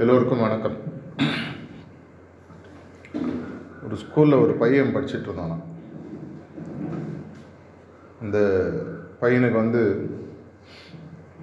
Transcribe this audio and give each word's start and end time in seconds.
எல்லோருக்கும் 0.00 0.40
வணக்கம். 0.40 0.76
ஒரு 3.84 3.96
ஸ்கூலில் 3.96 4.42
ஒரு 4.42 4.52
பையன் 4.54 4.94
படிச்சுட்டு 4.96 5.28
இருந்தானா 5.28 5.56
இந்த 8.22 8.38
பையனுக்கு 9.20 9.52
வந்து 9.52 10.10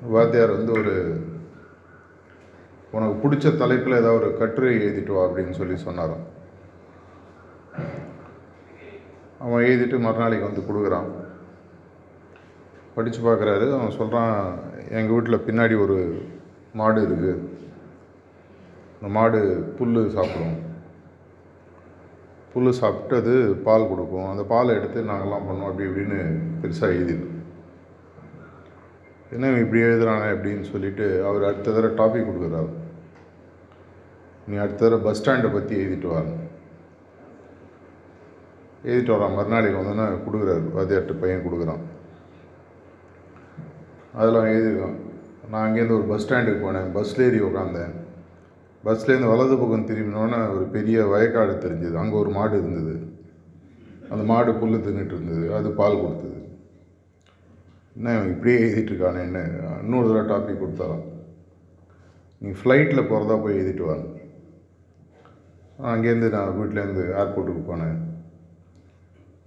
வாத்தியார் 0.01 0.51
வந்து 0.51 0.71
ஒரு 0.71 0.93
உனக்கு 2.91 3.29
பிடிச்ச 3.29 3.57
தலைப்பில் 3.57 3.99
ஏதாவது 3.99 4.25
ஒரு 4.25 4.37
கட்டுரை 4.37 4.77
எழுதிட்டு 4.77 5.13
வா 5.13 5.27
அப்படின்னு 5.27 5.51
சொல்லி 5.51 5.75
சொன்னாராம். 5.77 6.23
அவன் 9.39 9.63
எழுதிட்டு 9.63 9.99
மறுநாளைக்கு 9.99 10.51
வந்து 10.51 10.61
கொடுக்குறான். 10.61 11.09
படித்து 12.95 13.19
பார்க்குறாரு. 13.19 13.73
அவன் 13.73 13.91
சொல்கிறான் 13.91 14.59
எங்கள் 14.89 15.15
வீட்டில் 15.15 15.45
பின்னாடி 15.45 15.81
ஒரு 15.81 16.27
மாடு 16.73 17.07
இருக்குது 17.07 17.54
மாடு 19.07 19.39
புல் 19.77 20.09
சாப்பிடும். 20.09 20.57
புல் 22.53 22.71
சாப்பிட்டு 22.71 23.15
அது 23.15 23.55
பால் 23.55 23.87
கொடுக்கும். 23.87 24.29
அந்த 24.29 24.43
பாலை 24.43 24.75
எடுத்து 24.75 25.01
நாங்கள்லாம் 25.01 25.47
பண்ணோம். 25.47 25.69
அப்படி 25.69 25.87
இப்படின்னு 25.89 26.19
பெருசாக 26.61 26.97
எழுதிடும் 26.97 27.33
என்ன 29.31 29.51
இப்படி 29.59 29.81
எழுதுறானே 29.81 30.27
அப்படின்னு 30.33 30.61
சொல்லிட்டு 30.61 31.25
அவர் 31.25 31.43
அடுத்த 31.43 31.71
தடவை 31.71 31.89
டாபிக் 31.99 32.27
கொடுக்குறாரு. 32.27 32.69
நீ 34.47 34.55
அடுத்த 34.55 34.89
தடவை 34.89 35.03
பஸ் 35.03 35.21
ஸ்டாண்டை 35.21 35.53
பற்றி 35.53 35.75
எழுதிட்டு 35.85 36.07
வர 36.07 36.25
எழுதிட்டு 38.83 39.13
வரான் 39.15 39.35
மறுநாளைக்கு 39.35 39.81
வந்தோன்னா 39.81 40.07
கொடுக்குறாரு. 40.27 40.65
வாத்தியார்ட்ட 40.77 41.19
பையன் 41.19 41.45
கொடுக்குறான். 41.45 41.83
அதெல்லாம் 44.13 44.45
எழுதியிருக்கான். 44.45 44.97
நான் 45.49 45.73
அங்கேருந்து 45.73 45.97
ஒரு 45.97 46.03
பஸ் 46.03 46.33
ஸ்டாண்டுக்கு 46.33 46.65
போனேன். 46.65 46.91
பஸ்ஸில் 46.93 47.25
ஏறி 47.25 47.39
உட்காந்தேன் 47.39 48.03
பஸ்லேருந்து 48.85 49.31
வலது 49.33 49.57
பக்கம் 49.57 49.87
திரும்பினோன்னே 49.87 50.39
ஒரு 50.55 50.65
பெரிய 50.75 51.05
வயக்காடு 51.05 51.53
தெரிஞ்சது. 51.65 51.93
அங்கே 51.93 52.15
ஒரு 52.15 52.29
மாடு 52.29 52.57
இருந்தது. 52.57 53.13
அந்த 54.09 54.23
மாடு 54.23 54.55
புல் 54.55 54.73
தின்னுட்டு 54.73 55.15
இருந்தது. 55.17 55.53
அது 55.53 55.71
பால் 55.71 56.01
கொடுத்தது. 56.01 56.39
என்ன 57.95 58.13
இவன் 58.15 58.31
இப்படியே 58.31 58.57
எழுதிட்டுருக்கானே 58.57 59.21
இருக்கானேன்னு 59.23 59.81
இன்னொரு 59.83 60.07
தடவை 60.07 60.25
டாபிக் 60.31 60.61
கொடுத்தாராம் 60.61 61.05
நீ 62.37 62.49
ஃப்ளைட்டில் 62.49 63.07
போகிறதா 63.09 63.35
போய் 63.35 63.59
எழுதிட்டு 63.59 63.85
வாங்க 63.85 64.07
அங்கேருந்து 65.91 66.29
நான் 66.29 66.57
வீட்டிலேருந்து 66.59 67.03
ஏர்போர்ட்டுக்கு 67.21 67.63
போனேன். 67.69 67.97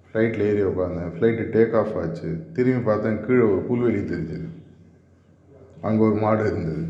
ஃப்ளைட்டில் 0.08 0.46
ஏறி 0.50 0.62
உட்காந்தேன் 0.62 1.12
ஃப்ளைட்டு 1.14 1.44
டேக் 1.54 1.76
ஆஃப் 1.80 1.96
ஆச்சு. 1.96 2.46
திரும்பி 2.52 2.82
பார்த்தேன் 2.84 3.24
கீழே 3.26 3.40
ஒரு 3.40 3.62
புல்வெளி 3.68 4.00
தெரிஞ்சது. 4.12 4.48
அங்கே 5.80 6.02
ஒரு 6.02 6.14
மாடு 6.14 6.46
இருந்தது. 6.46 6.84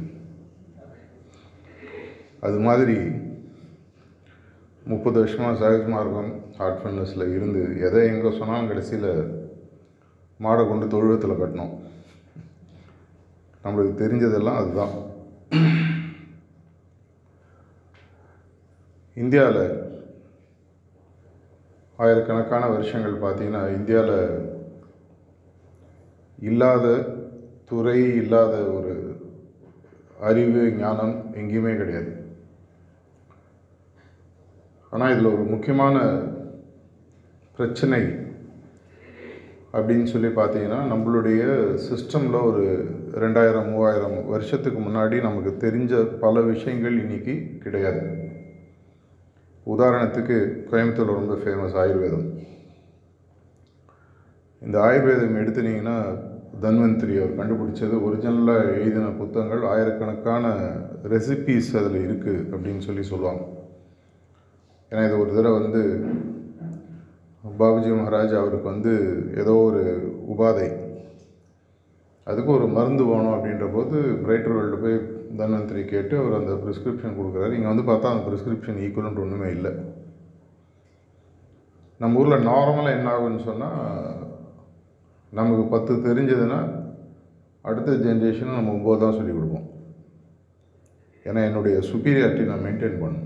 அது 2.47 2.59
மாதிரி 2.67 2.97
முப்பது 4.91 5.17
வருஷமாக 5.21 5.59
சகஜ் 5.61 5.89
மார்க்கம் 5.95 6.31
ஹார்ட் 6.59 6.81
ஃபட்னஸில் 6.81 7.33
இருந்து 7.35 7.63
எதை 7.87 8.03
எங்கே 8.11 8.31
சொன்னாலும் 8.39 8.71
கடைசியில் 8.71 9.11
மாடை 10.45 10.63
கொண்டு 10.69 10.87
தொழுவத்தில் 10.93 11.41
கட்டணும். 11.41 11.73
நம்மளுக்கு 13.65 13.95
தெரிஞ்சதெல்லாம் 14.03 14.61
அதுதான். 14.61 14.95
இந்தியாவில் 19.23 19.65
ஆயிரக்கணக்கான 21.99 22.65
வருஷங்கள் 22.77 23.23
பார்த்தீங்கன்னா 23.25 23.63
இந்தியாவில் 23.79 24.21
இல்லாத 26.49 26.87
துறை 27.71 27.99
இல்லாத 28.23 28.55
ஒரு 28.77 28.93
அறிவு 30.29 30.63
ஞானம் 30.83 31.17
எங்கேயுமே 31.41 31.73
கிடையாது. 31.81 32.13
ஆனால் 34.93 35.13
இதில் 35.15 35.35
ஒரு 35.35 35.45
முக்கியமான 35.55 35.97
பிரச்சனை 37.57 38.01
அப்படின்னு 39.73 40.07
சொல்லி 40.13 40.29
பார்த்தீங்கன்னா 40.29 40.79
நம்மளுடைய 40.93 41.43
சிஸ்டமில் 41.87 42.39
ஒரு 42.51 42.63
ரெண்டாயிரம் 43.25 43.69
மூவாயிரம் 43.73 44.17
வருஷத்துக்கு 44.35 44.81
முன்னாடி 44.81 45.17
நமக்கு 45.27 45.51
தெரிஞ்ச 45.65 45.93
பல 46.25 46.41
விஷயங்கள் 46.41 46.97
இன்றைக்கி 47.03 47.35
கிடையாது. 47.65 48.03
உதாரணத்துக்கு 49.67 50.37
கோயம்புத்தூர் 50.71 51.19
ரொம்ப 51.19 51.35
ஃபேமஸ் 51.43 51.77
ஆயுர்வேதம். 51.83 52.27
இந்த 54.63 54.77
ஆயுர்வேதம் 54.87 55.39
எடுத்துனீங்கன்னா 55.43 55.99
தன்வந்திரி 56.65 57.15
அவர் 57.19 57.39
கண்டுபிடிச்சது. 57.41 57.97
ஒரிஜினலாக 58.07 58.73
எழுதின 58.79 59.13
புத்தகங்கள் 59.21 59.65
ஆயிரக்கணக்கான 59.75 60.47
ரெசிபீஸ் 61.15 61.71
அதில் 61.81 62.01
இருக்குது 62.07 62.45
அப்படின்னு 62.55 62.85
சொல்லி 62.89 63.05
சொல்லுவாங்க. 63.13 63.43
ஏன்னா 64.91 65.03
இது 65.07 65.17
ஒரு 65.23 65.31
தடவை 65.37 65.57
வந்து 65.61 65.83
பாபுஜி 67.45 67.91
மகாராஜ் 67.97 68.35
அவருக்கு 68.41 68.73
வந்து 68.73 68.93
ஏதோ 69.43 69.55
ஒரு 69.69 69.83
உபாதை. 70.33 70.69
அதுக்கு 72.31 72.51
ஒரு 72.57 72.67
மருந்து 72.77 73.05
வேணும் 73.11 73.35
அப்படின்ற 73.35 73.67
போது 73.75 73.99
பிரைட்டர் 74.25 74.57
வேர்ல்டு 74.57 74.83
போய் 74.83 74.97
தன்வந்திரி 75.41 75.83
கேட்டு 75.93 76.15
அவர் 76.21 76.39
அந்த 76.39 76.55
ப்ரிஸ்கிரிப்ஷன் 76.65 77.17
கொடுக்குறாரு. 77.19 77.53
இங்கே 77.59 77.71
வந்து 77.73 77.87
பார்த்தா 77.91 78.13
அந்த 78.15 78.25
ப்ரிஸ்கிரிப்ஷன் 78.29 78.81
ஈக்குவலன்ட் 78.87 79.23
ஒன்றுமே 79.25 79.49
இல்லை. 79.57 79.73
நம்ம 82.03 82.21
ஊரில் 82.23 82.47
நார்மலாக 82.51 82.97
என்ன 82.97 83.09
ஆகுன்னு 83.15 83.47
சொன்னால் 83.49 83.81
நமக்கு 85.39 85.65
பத்து 85.75 85.93
தெரிஞ்சதுன்னா 86.09 86.61
அடுத்த 87.69 87.97
ஜென்ரேஷனும் 88.05 88.59
நம்ம 88.59 88.75
ஒம்பது 88.77 89.03
தான் 89.05 89.17
சொல்லிக் 89.17 89.39
கொடுப்போம். 89.39 89.67
ஏன்னா 91.27 91.41
என்னுடைய 91.49 91.79
சுப்பீரியாரிட்டி 91.89 92.45
நான் 92.51 92.65
மெயின்டைன் 92.67 93.01
பண்ணணும். 93.03 93.25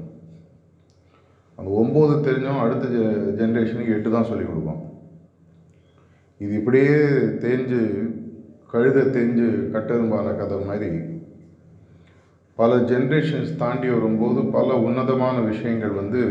அந்த 1.62 1.72
ஒம்பது 1.80 2.14
தெரிஞ்சும் 2.26 2.60
அடுத்த 2.60 2.84
ஜெ 2.92 3.02
ஜென்ரேஷனுக்கு 3.40 3.92
எட்டு 3.96 4.10
தான் 4.14 4.28
சொல்லிக் 4.28 4.48
கொடுப்போம். 4.48 4.80
இது 6.40 6.52
இப்படியே 6.58 6.94
தேஞ்சு 7.42 7.80
கழுத 8.72 9.04
தேஞ்சு 9.16 9.46
கட்டெரும்பான 9.74 10.32
கதை 10.38 10.56
மாதிரி 10.68 10.88
பல 12.58 12.78
ஜென்ரேஷன்ஸ் 12.90 13.52
தாண்டி 13.60 13.88
வரும்போது 13.90 14.40
பல 14.56 14.78
உன்னதமான 14.86 15.36
விஷயங்கள் 15.50 15.94
வந்து 16.00 16.22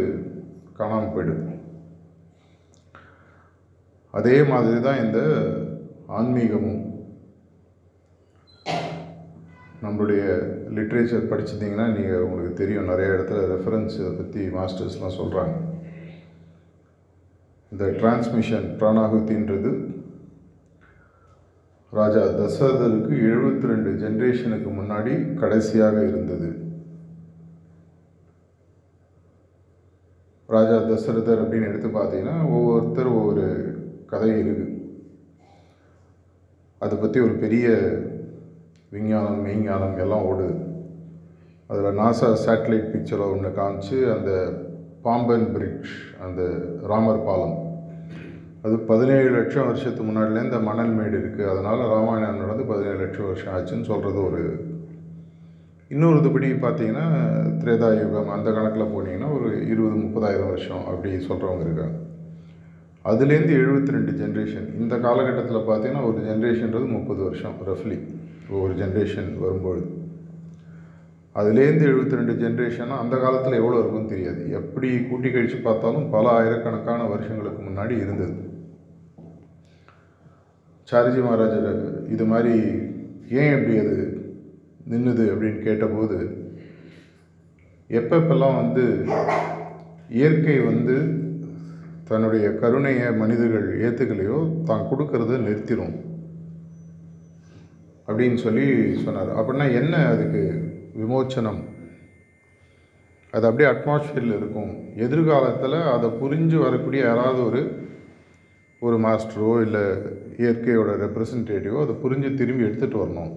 காணாமல் 0.80 1.14
போயிடுது. 1.14 1.46
அதே 4.20 4.38
மாதிரி 4.52 4.80
தான் 4.88 5.02
இந்த 5.06 5.22
ஆன்மீகமும். 6.20 6.81
நம்மளுடைய 9.84 10.24
லிட்ரேச்சர் 10.78 11.30
படிச்சிருந்தீங்கன்னா 11.30 11.86
நீங்கள் 11.98 12.26
உங்களுக்கு 12.26 12.60
தெரியும். 12.60 12.90
நிறைய 12.92 13.14
இடத்துல 13.16 13.46
ரெஃபரன்ஸ் 13.54 13.96
இதை 14.02 14.12
பற்றி 14.20 14.42
மாஸ்டர்ஸ்லாம் 14.58 15.18
சொல்கிறாங்க 15.20 15.56
இந்த 17.72 17.86
டிரான்ஸ்மிஷன் 18.00 18.68
பிராணாகுத்தின்றது 18.80 19.72
ராஜா 21.94 22.22
தசரதருக்கு 22.40 23.16
எழுபத்தி 23.30 23.72
ரெண்டு 23.72 23.90
ஜென்ரேஷனுக்கு 24.04 24.70
முன்னாடி 24.78 25.14
கடைசியாக 25.42 25.98
இருந்தது. 26.10 26.50
ராஜா 30.56 30.78
தசரதர் 30.92 31.42
அப்படின்னு 31.44 31.70
எடுத்து 31.72 31.90
பார்த்தீங்கன்னா 31.98 32.38
ஒவ்வொருத்தர் 32.56 33.10
ஒவ்வொரு 33.18 33.46
கதை 34.12 34.30
இருக்குது 34.36 34.66
அதை 36.82 36.96
பற்றி 36.98 37.20
ஒரு 37.26 37.36
பெரிய 37.44 37.68
விஞ்ஞானம் 38.94 39.42
மெய்ஞானம் 39.46 39.98
எல்லாம் 40.04 40.26
ஓடுது. 40.30 40.56
அதில் 41.70 41.98
நாசா 42.00 42.30
சேட்டலைட் 42.46 42.90
பிக்சரில் 42.94 43.32
ஒன்று 43.34 43.50
காமிச்சு 43.60 43.98
அந்த 44.16 44.32
பாம்பன் 45.06 45.46
பிரிட்ஜ் 45.54 45.92
அந்த 46.26 46.42
ராமர் 46.92 47.26
பாலம். 47.28 47.56
அது 48.66 48.76
பதினேழு 48.90 49.30
லட்சம் 49.36 49.68
வருஷத்துக்கு 49.68 50.08
முன்னாடிலேருந்து 50.08 50.60
மணல் 50.68 50.92
மேடு 50.98 51.16
இருக்குது 51.22 51.50
அதனால் 51.52 51.80
ராமாயணம் 51.94 52.42
நடந்து 52.44 52.64
பதினேழு 52.72 53.00
லட்சம் 53.04 53.30
வருஷம் 53.30 53.54
ஆச்சுன்னு 53.56 53.90
சொல்கிறது 53.92 54.20
ஒரு 54.28 54.42
இன்னொரு 55.92 56.18
இதுபடி 56.22 56.50
பார்த்தீங்கன்னா 56.66 57.06
திரேதா 57.62 57.88
யுகம் 58.02 58.30
அந்த 58.36 58.50
கணக்கில் 58.58 58.92
போனீங்கன்னா 58.94 59.30
ஒரு 59.38 59.50
இருபது 59.72 59.96
முப்பதாயிரம் 60.04 60.52
வருஷம் 60.54 60.84
அப்படி 60.92 61.10
சொல்கிறவங்க 61.30 61.66
இருக்காங்க. 61.68 61.98
அதுலேருந்து 63.06 63.54
எழுபத்தி 63.62 63.96
ரெண்டு 63.98 64.12
ஜென்ரேஷன் 64.22 64.68
இந்த 64.82 64.96
காலகட்டத்தில் 65.06 65.68
பார்த்தீங்கன்னா 65.70 66.04
ஒரு 66.10 66.20
ஜென்ரேஷன்றது 66.30 66.88
முப்பது 66.98 67.22
வருஷம் 67.28 67.58
ரஃப்லி 67.70 67.98
ஒரு 68.60 68.74
ஜென்ரேஷன் 68.82 69.30
வரும்பொழுது. 69.44 69.88
அதுலேருந்து 71.36 71.86
எழுபத்தி 71.90 72.18
ரெண்டு 72.20 72.34
ஜென்ரேஷனாக 72.44 73.04
அந்த 73.04 73.16
காலத்தில் 73.18 73.60
எவ்வளோ 73.60 73.80
இருக்குன்னு 73.80 74.14
தெரியாது. 74.14 74.42
எப்படி 74.60 74.88
கூட்டி 75.10 75.30
கழித்து 75.32 75.58
பார்த்தாலும் 75.58 76.10
பல 76.10 76.26
ஆயிரக்கணக்கான 76.30 77.08
வருஷங்களுக்கு 77.14 77.62
முன்னாடி 77.68 77.96
இருந்தது. 78.04 78.36
சாரிஜி 80.90 81.22
மகாராஜர் 81.26 81.70
இது 82.14 82.26
மாதிரி 82.32 82.56
ஏன் 83.40 83.54
எப்படி 83.58 83.76
அது 83.84 83.96
நின்றுது 84.92 85.26
அப்படின்னு 85.34 85.60
கேட்டபோது 85.68 86.18
எப்பப்பெல்லாம் 87.90 88.60
வந்து 88.62 88.86
இயற்கை 90.20 90.60
வந்து 90.70 90.96
தன்னுடைய 92.10 92.46
கருணையை 92.62 93.10
மனிதர்கள் 93.22 93.68
ஏற்றுக்கலையோ 93.86 94.38
தான் 94.70 94.88
கொடுக்கறத 94.90 95.38
நிறுத்திடும் 95.48 95.94
அப்படின்னு 98.12 98.36
சொல்லி 98.36 98.66
சொன்னார். 99.04 99.36
அப்படின்னா 99.40 99.68
என்ன 99.82 100.06
அதுக்கு 100.06 100.44
விமோச்சனம்? 101.02 101.62
அது 103.32 103.46
அப்படியே 103.48 103.70
அட்மாஸ்ஃபியரில் 103.70 104.38
இருக்கும். 104.38 104.72
எதிர்காலத்தில் 104.96 105.78
அதை 105.82 106.10
புரிஞ்சு 106.10 106.56
வரக்கூடிய 106.56 107.04
யாராவது 107.04 107.46
ஒரு 107.46 107.62
ஒரு 108.80 108.98
மாஸ்டரோ 108.98 109.62
இல்லை 109.62 109.82
இயற்கையோட 110.44 110.92
ரெப்ரசன்டேட்டிவோ 111.06 111.82
அதை 111.82 111.96
புரிஞ்சு 112.04 112.34
திரும்பி 112.34 112.64
எடுத்துகிட்டு 112.64 113.02
வரணும். 113.02 113.34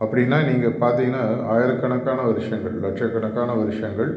அப்படின்னா 0.00 0.38
நீங்கள் 0.48 0.76
பார்த்தீங்கன்னா 0.82 1.22
ஆயிரக்கணக்கான 1.42 2.20
வருஷங்கள் 2.22 2.80
லட்சக்கணக்கான 2.80 3.54
வருஷங்கள் 3.54 4.12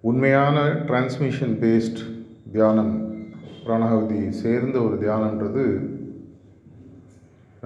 உண்மையான 0.00 0.58
டிரான்ஸ்மிஷன் 0.88 1.54
பேஸ்ட் 1.64 2.00
தியானம் 2.52 2.94
பிராணாவதி 3.66 4.28
சேர்ந்த 4.28 4.80
ஒரு 4.80 4.96
தியானன்றது 4.96 5.64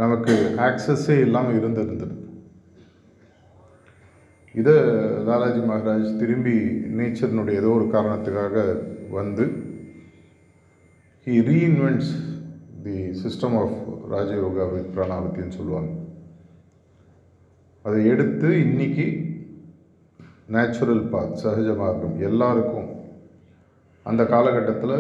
நமக்கு 0.03 0.35
ஆக்சஸ்ஸே 0.57 1.17
இல்லாமல் 1.21 1.59
இருந்திருந்தது. 1.59 2.15
இதை 4.55 4.75
லாலாஜி 5.29 5.61
மகாராஜ் 5.71 6.19
திரும்பி 6.19 6.57
நேச்சர்னுடைய 6.99 7.55
ஏதோ 7.61 7.69
ஒரு 7.69 7.87
காரணத்துக்காக 7.93 8.65
வந்து 9.11 9.45
he 11.25 11.37
reinvents 11.51 12.13
the 12.83 12.97
system 13.25 13.57
of 13.63 13.77
Raja Yoga 14.15 14.65
with 14.73 14.93
பிராணாவதின்னு 14.97 15.59
சொல்லுவாங்க. 15.59 15.93
அதை 17.83 18.07
எடுத்து 18.07 18.49
இன்னைக்கு 18.61 19.07
நேச்சுரல் 20.47 21.05
பாத் 21.13 21.41
சகஜ 21.45 21.77
மார்க்கம் 21.77 22.21
எல்லாருக்கும் 22.21 22.91
அந்த 24.03 24.23
காலகட்டத்தில் 24.25 24.97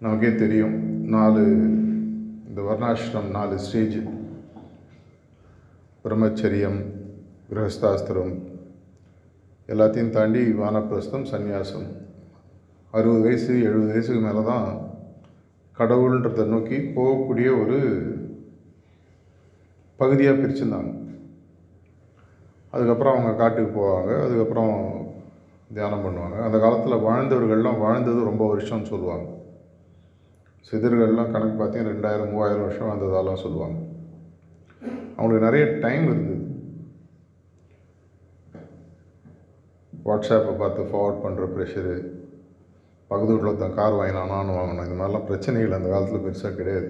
நமக்கே 0.00 0.34
தெரியும். 0.34 0.76
நாலு 1.08 1.42
இந்த 2.58 2.70
வர்ணாசிரம் 2.70 3.30
நாலு 3.30 3.58
ஸ்டேஜ். 3.58 3.98
பிரம்மச்சரியம் 6.04 6.78
கிரகஸ்தாஸ்திரம் 7.50 8.32
எல்லாத்தையும் 9.66 10.10
தாண்டி 10.10 10.38
வானப்பிரஸ்தம் 10.38 11.26
சந்நியாசம். 11.32 11.86
அறுபது 12.90 13.20
வயசு 13.20 13.62
எழுபது 13.62 13.86
வயசுக்கு 13.86 14.20
மேலே 14.20 14.44
தான் 14.44 14.90
கடவுள்ன்றதை 15.78 16.44
நோக்கி 16.44 16.76
போகக்கூடிய 16.76 17.62
ஒரு 17.62 17.78
பகுதியாக 19.96 20.40
பிரிச்சுருந்தாங்க. 20.40 20.92
அதுக்கப்புறம் 22.70 23.16
அவங்க 23.16 23.34
காட்டுக்கு 23.34 23.80
போவாங்க 23.80 24.22
அதுக்கப்புறம் 24.24 24.76
தியானம் 25.74 26.04
பண்ணுவாங்க. 26.04 26.38
அந்த 26.42 26.58
காலத்தில் 26.58 27.04
வாழ்ந்தவர்கள்லாம் 27.08 27.78
வாழ்ந்தது 27.78 28.24
ரொம்ப 28.24 28.54
வருஷம்னு 28.54 28.92
சொல்லுவாங்க. 28.94 29.36
சிதர்கள்லாம் 30.66 31.32
கணக்கு 31.34 31.56
பார்த்தீங்கன்னா 31.58 31.92
ரெண்டாயிரம் 31.94 32.30
மூவாயிரம் 32.32 32.64
வருஷம் 32.66 32.90
வந்ததாலாம் 32.92 33.42
சொல்லுவாங்க. 33.44 33.78
அவங்களுக்கு 35.16 35.46
நிறைய 35.46 35.64
டைம் 35.84 36.04
இருந்தது 36.10 36.44
வாட்ஸ்அப்பை 40.08 40.52
பார்த்து 40.60 40.90
ஃபார்வர்ட் 40.90 41.24
பண்ணுற 41.24 41.46
ப்ரெஷரு 41.54 41.94
பக்கத்து 43.10 43.34
வீட்டில் 43.34 43.62
தான் 43.62 43.76
கார் 43.78 43.98
வாங்கினான் 43.98 44.32
நானும் 44.34 44.58
வாங்கினேன். 44.58 44.86
இந்த 44.88 44.96
மாதிரிலாம் 45.00 45.28
பிரச்சனைகள் 45.28 45.76
அந்த 45.76 45.88
காலத்தில் 45.92 46.24
பெருசாக 46.24 46.52
கிடையாது. 46.58 46.88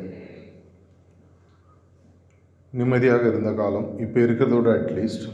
நிம்மதியாக 2.72 3.24
இருந்த 3.32 3.50
காலம். 3.60 3.88
இப்போ 4.04 4.18
இருக்கிறதோட 4.26 4.68
அட்லீஸ்ட் 4.78 5.26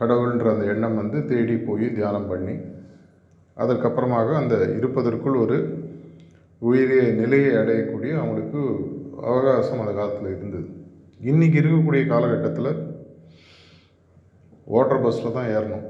கடவுள்ன்ற 0.00 0.48
அந்த 0.54 0.64
எண்ணம் 0.72 0.98
வந்து 1.00 1.18
தேடி 1.30 1.54
போய் 1.68 1.86
தியானம் 1.98 2.30
பண்ணி 2.32 2.54
அதற்கப்புறமாக 3.56 4.34
அந்த 4.40 4.56
இருப்பதற்குள் 4.78 5.42
ஒரு 5.44 5.58
உயரிய 6.62 7.02
நிலையை 7.20 7.50
அடையக்கூடிய 7.60 8.12
அவங்களுக்கு 8.20 8.60
அவகாசம் 9.30 9.82
அந்த 9.82 9.92
காலத்தில் 9.98 10.32
இருந்தது. 10.36 10.68
இன்றைக்கி 11.30 11.58
இருக்கக்கூடிய 11.60 12.02
காலகட்டத்தில் 12.12 12.70
ஓட்டுற 14.76 14.96
பஸ்ஸில் 15.02 15.36
தான் 15.36 15.50
ஏறணும். 15.56 15.84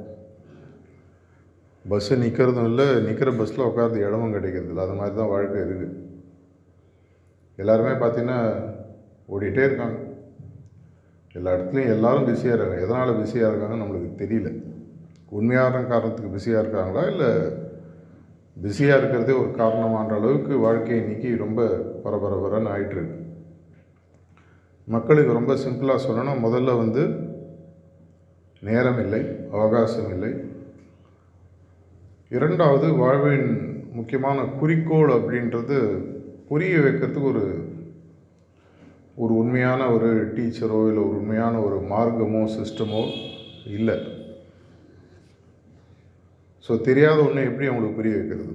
பஸ்ஸு 1.90 2.20
நிற்கிறதும் 2.22 2.68
இல்லை 2.70 2.86
நிற்கிற 3.06 3.30
பஸ்ஸில் 3.40 3.68
உட்காந்து 3.68 4.04
இடமும் 4.06 4.34
கிடைக்கிறது 4.36 4.70
இல்லை. 4.70 4.84
அது 4.84 4.98
மாதிரி 4.98 5.16
தான் 5.16 5.32
வாழ்க்கை 5.34 5.60
இருக்குது 5.60 5.88
எல்லாருமே 7.62 7.92
பார்த்திங்கன்னா 8.00 8.40
ஓடிட்டே 9.34 9.62
இருக்காங்க. 9.68 9.98
எல்லா 11.34 11.52
இடத்துலையும் 11.56 11.92
எல்லோரும் 11.94 12.26
பிஸியாக 12.28 12.56
இருக்காங்க. 12.56 12.82
எதனால் 12.86 13.18
பிஸியாக 13.20 13.50
இருக்காங்கன்னு 13.50 13.84
நம்மளுக்கு 13.84 14.20
தெரியல. 14.22 14.50
உண்மையான 15.38 15.82
காரணத்துக்கு 15.92 16.34
பிஸியாக 16.34 16.62
இருக்காங்களா 16.64 17.04
இல்லை 17.12 17.30
பிஸியாக 18.62 18.98
இருக்கிறதே 18.98 19.32
ஒரு 19.32 19.50
காரணமான்ற 19.50 20.14
அளவுக்கு 20.14 20.58
வாழ்க்கை 20.58 20.96
இன்னைக்கு 20.96 21.36
ரொம்ப 21.36 21.62
பரபரபரன்னு 22.04 22.72
ஆகிட்டுருக்கு 22.74 23.24
மக்களுக்கு 24.84 25.32
ரொம்ப 25.32 25.54
சிம்பிளாக 25.54 26.00
சொல்லணும்னா 26.06 26.34
முதல்ல 26.42 26.76
வந்து 26.78 27.02
நேரம் 28.60 29.00
இல்லை 29.00 29.22
அவகாசம் 29.52 30.10
இல்லை 30.10 30.30
இரண்டாவது 32.28 32.92
வாழ்வின் 32.92 33.48
முக்கியமான 33.92 34.44
குறிக்கோள் 34.44 35.10
அப்படின்றது 35.10 35.76
புரிய 36.48 36.78
வைக்கிறதுக்கு 36.78 37.22
ஒரு 37.22 37.74
ஒரு 39.16 39.36
உண்மையான 39.36 39.90
ஒரு 39.90 40.26
டீச்சரோ 40.26 40.88
இல்லை 40.88 41.02
ஒரு 41.02 41.16
உண்மையான 41.16 41.60
ஒரு 41.60 41.76
மார்க்கமோ 41.90 42.48
சிஸ்டமோ 42.58 43.02
இல்லை. 43.66 44.15
ஸோ 46.66 46.74
தெரியாத 46.88 47.18
ஒன்று 47.26 47.48
எப்படி 47.48 47.66
அவங்களுக்கு 47.66 47.98
புரிய 47.98 48.14
வைக்கிறது? 48.18 48.54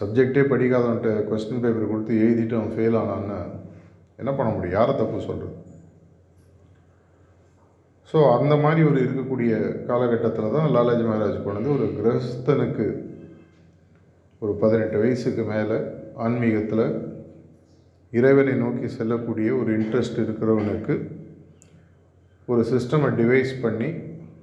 சப்ஜெக்டே 0.00 0.42
படிக்காதவன்ட்ட 0.52 1.10
கொஸ்டின் 1.30 1.62
பேப்பர் 1.64 1.90
கொடுத்து 1.90 2.14
எழுதிட்டு 2.24 2.58
அவன் 2.58 2.74
ஃபெயில் 2.74 2.98
ஆனான்னு 3.02 3.38
என்ன 4.18 4.30
பண்ண 4.32 4.48
முடியும்? 4.52 4.76
யாரை 4.78 4.92
தப்பு 4.96 5.26
சொல்கிறது 5.28 5.56
ஸோ 8.14 8.18
அந்த 8.38 8.54
மாதிரி 8.56 8.80
ஒரு 8.88 8.98
இருக்கக்கூடிய 9.04 9.52
காலகட்டத்தில் 9.86 10.54
தான் 10.56 10.72
லாலாஜி 10.74 11.04
மகாராஜ் 11.04 11.44
கொண்டு 11.44 11.68
ஒரு 11.76 11.86
கிரகஸ்தனுக்கு 11.98 12.86
ஒரு 14.42 14.52
பதினெட்டு 14.52 14.96
வயசுக்கு 14.98 15.42
மேலே 15.42 15.78
ஆன்மீகத்தில் 16.16 16.84
இறைவனை 18.12 18.54
நோக்கி 18.54 18.88
செல்லக்கூடிய 18.88 19.50
ஒரு 19.60 19.70
இன்ட்ரெஸ்ட் 19.78 20.18
இருக்கிறவனுக்கு 20.24 20.94
ஒரு 22.48 22.62
சிஸ்டமை 22.64 23.10
டிவைஸ் 23.14 23.54
பண்ணி 23.62 23.88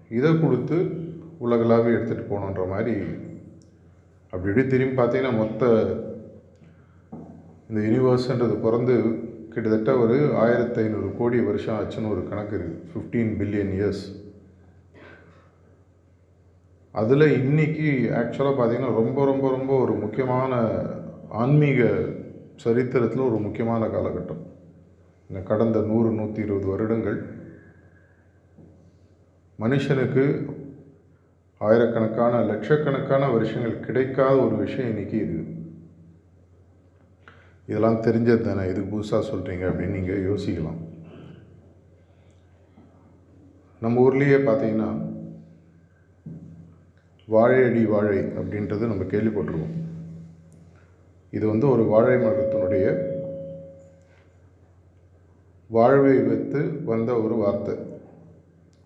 இதை 0.10 0.32
கொடுத்து 0.40 0.80
உலகளாவே 1.40 1.90
எடுத்துகிட்டு 1.96 2.26
போகணுன்ற 2.30 2.68
மாதிரி 2.68 2.96
அப்படி 4.34 4.50
இப்படி 4.50 4.68
திரும்பி 4.68 5.02
பார்த்தீங்கன்னா 5.02 5.36
மொத்த 5.36 5.64
இந்த 7.70 7.82
யூனிவர்ஸ்ன்றது 7.82 8.62
பிறந்து 8.62 8.96
கிட்டத்தட்ட 9.50 9.98
ஒரு 9.98 10.36
ஆயிரத்தி 10.36 10.82
ஐநூறு 10.82 11.16
கோடி 11.18 11.40
வருஷம் 11.40 11.78
ஆச்சுன்னு 11.80 12.10
ஒரு 12.10 12.28
கணக்கு 12.28 12.58
இருக்குது 12.58 12.90
ஃபிஃப்டீன் 12.90 13.32
பில்லியன் 13.38 13.74
இயர்ஸ் 13.80 14.04
அதில் 16.92 17.44
இன்னைக்கு 17.44 18.10
ஆக்சுவலாக 18.12 18.60
பார்த்திங்கன்னா 18.60 18.94
ரொம்ப 18.94 19.26
ரொம்ப 19.26 19.50
ரொம்ப 19.50 19.80
ஒரு 19.80 19.94
முக்கியமான 19.94 20.54
ஆன்மீக 21.30 22.00
சரித்திரத்தில் 22.56 23.22
ஒரு 23.22 23.38
முக்கியமான 23.38 23.86
காலகட்டம். 23.86 24.42
இந்த 25.30 25.42
கடந்த 25.42 25.82
நூறு 25.82 26.12
நூற்றி 26.12 26.42
இருபது 26.42 26.68
வருடங்கள் 26.68 27.38
மனுஷனுக்கு 29.60 30.24
ஆயிரக்கணக்கான 31.68 32.42
லட்சக்கணக்கான 32.50 33.24
வருஷங்கள் 33.32 33.80
கிடைக்காத 33.80 34.36
ஒரு 34.46 34.56
விஷயம் 34.56 34.90
இன்னைக்கு 34.90 35.18
இருக்குது 35.24 35.56
இதெல்லாம் 37.68 38.04
தெரிஞ்சது 38.06 38.42
தானே? 38.42 38.64
இதுக்கு 38.70 38.92
புதுசாக 38.94 39.28
சொல்கிறீங்க 39.32 39.66
அப்படின்னு 39.70 39.98
நீங்கள் 39.98 40.24
யோசிக்கலாம். 40.30 40.80
நம்ம 43.82 44.02
ஊர்லேயே 44.06 44.40
பார்த்தீங்கன்னா 44.48 44.90
வாழையடி 47.28 47.84
வாழை 47.86 48.18
அப்படின்றது 48.40 48.92
நம்ம 48.92 49.04
கேள்விப்பட்டிருக்கோம். 49.14 49.76
இது 51.32 51.46
வந்து 51.48 51.70
ஒரு 51.70 51.84
வாழை 51.84 52.16
மரத்தினுடைய 52.26 52.88
வாழ்வை 55.68 56.18
வைத்து 56.30 56.62
வந்த 56.86 57.12
ஒரு 57.26 57.36
வார்த்தை. 57.36 57.76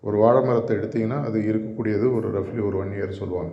ஒரு 0.00 0.16
வாழை 0.22 0.40
மரத்தை 0.46 0.76
எடுத்திங்கன்னா 0.76 1.18
அது 1.28 1.38
இருக்கக்கூடியது 1.74 2.06
ஒரு 2.16 2.26
ரஃப்லி 2.36 2.60
ஒரு 2.68 2.76
ஒன் 2.82 2.94
இயர் 2.96 3.20
சொல்லுவாங்க. 3.20 3.52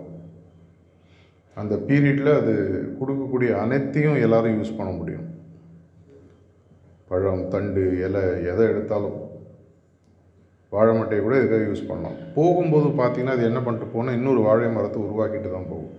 அந்த 1.60 1.74
பீரியடில் 1.88 2.38
அது 2.40 2.54
கொடுக்கக்கூடிய 2.98 3.50
அனைத்தையும் 3.62 4.20
எல்லோரும் 4.24 4.56
யூஸ் 4.58 4.78
பண்ண 4.78 4.90
முடியும். 4.98 5.26
பழம் 7.08 7.48
தண்டு 7.54 7.82
இலை 8.04 8.22
எதை 8.50 8.64
எடுத்தாலும். 8.72 9.18
வாழை 10.74 10.92
மட்டையை 10.98 11.22
கூட 11.22 11.34
எதுக்காக 11.40 11.64
யூஸ் 11.70 11.88
பண்ணலாம். 11.88 12.20
போகும்போது 12.36 12.86
பார்த்தீங்கன்னா 13.00 13.34
அது 13.36 13.50
என்ன 13.50 13.60
பண்ணிட்டு 13.64 13.88
போனால் 13.94 14.16
இன்னொரு 14.18 14.40
வாழை 14.46 14.70
மரத்தை 14.76 15.00
உருவாக்கிட்டு 15.06 15.50
தான் 15.56 15.70
போகும். 15.72 15.92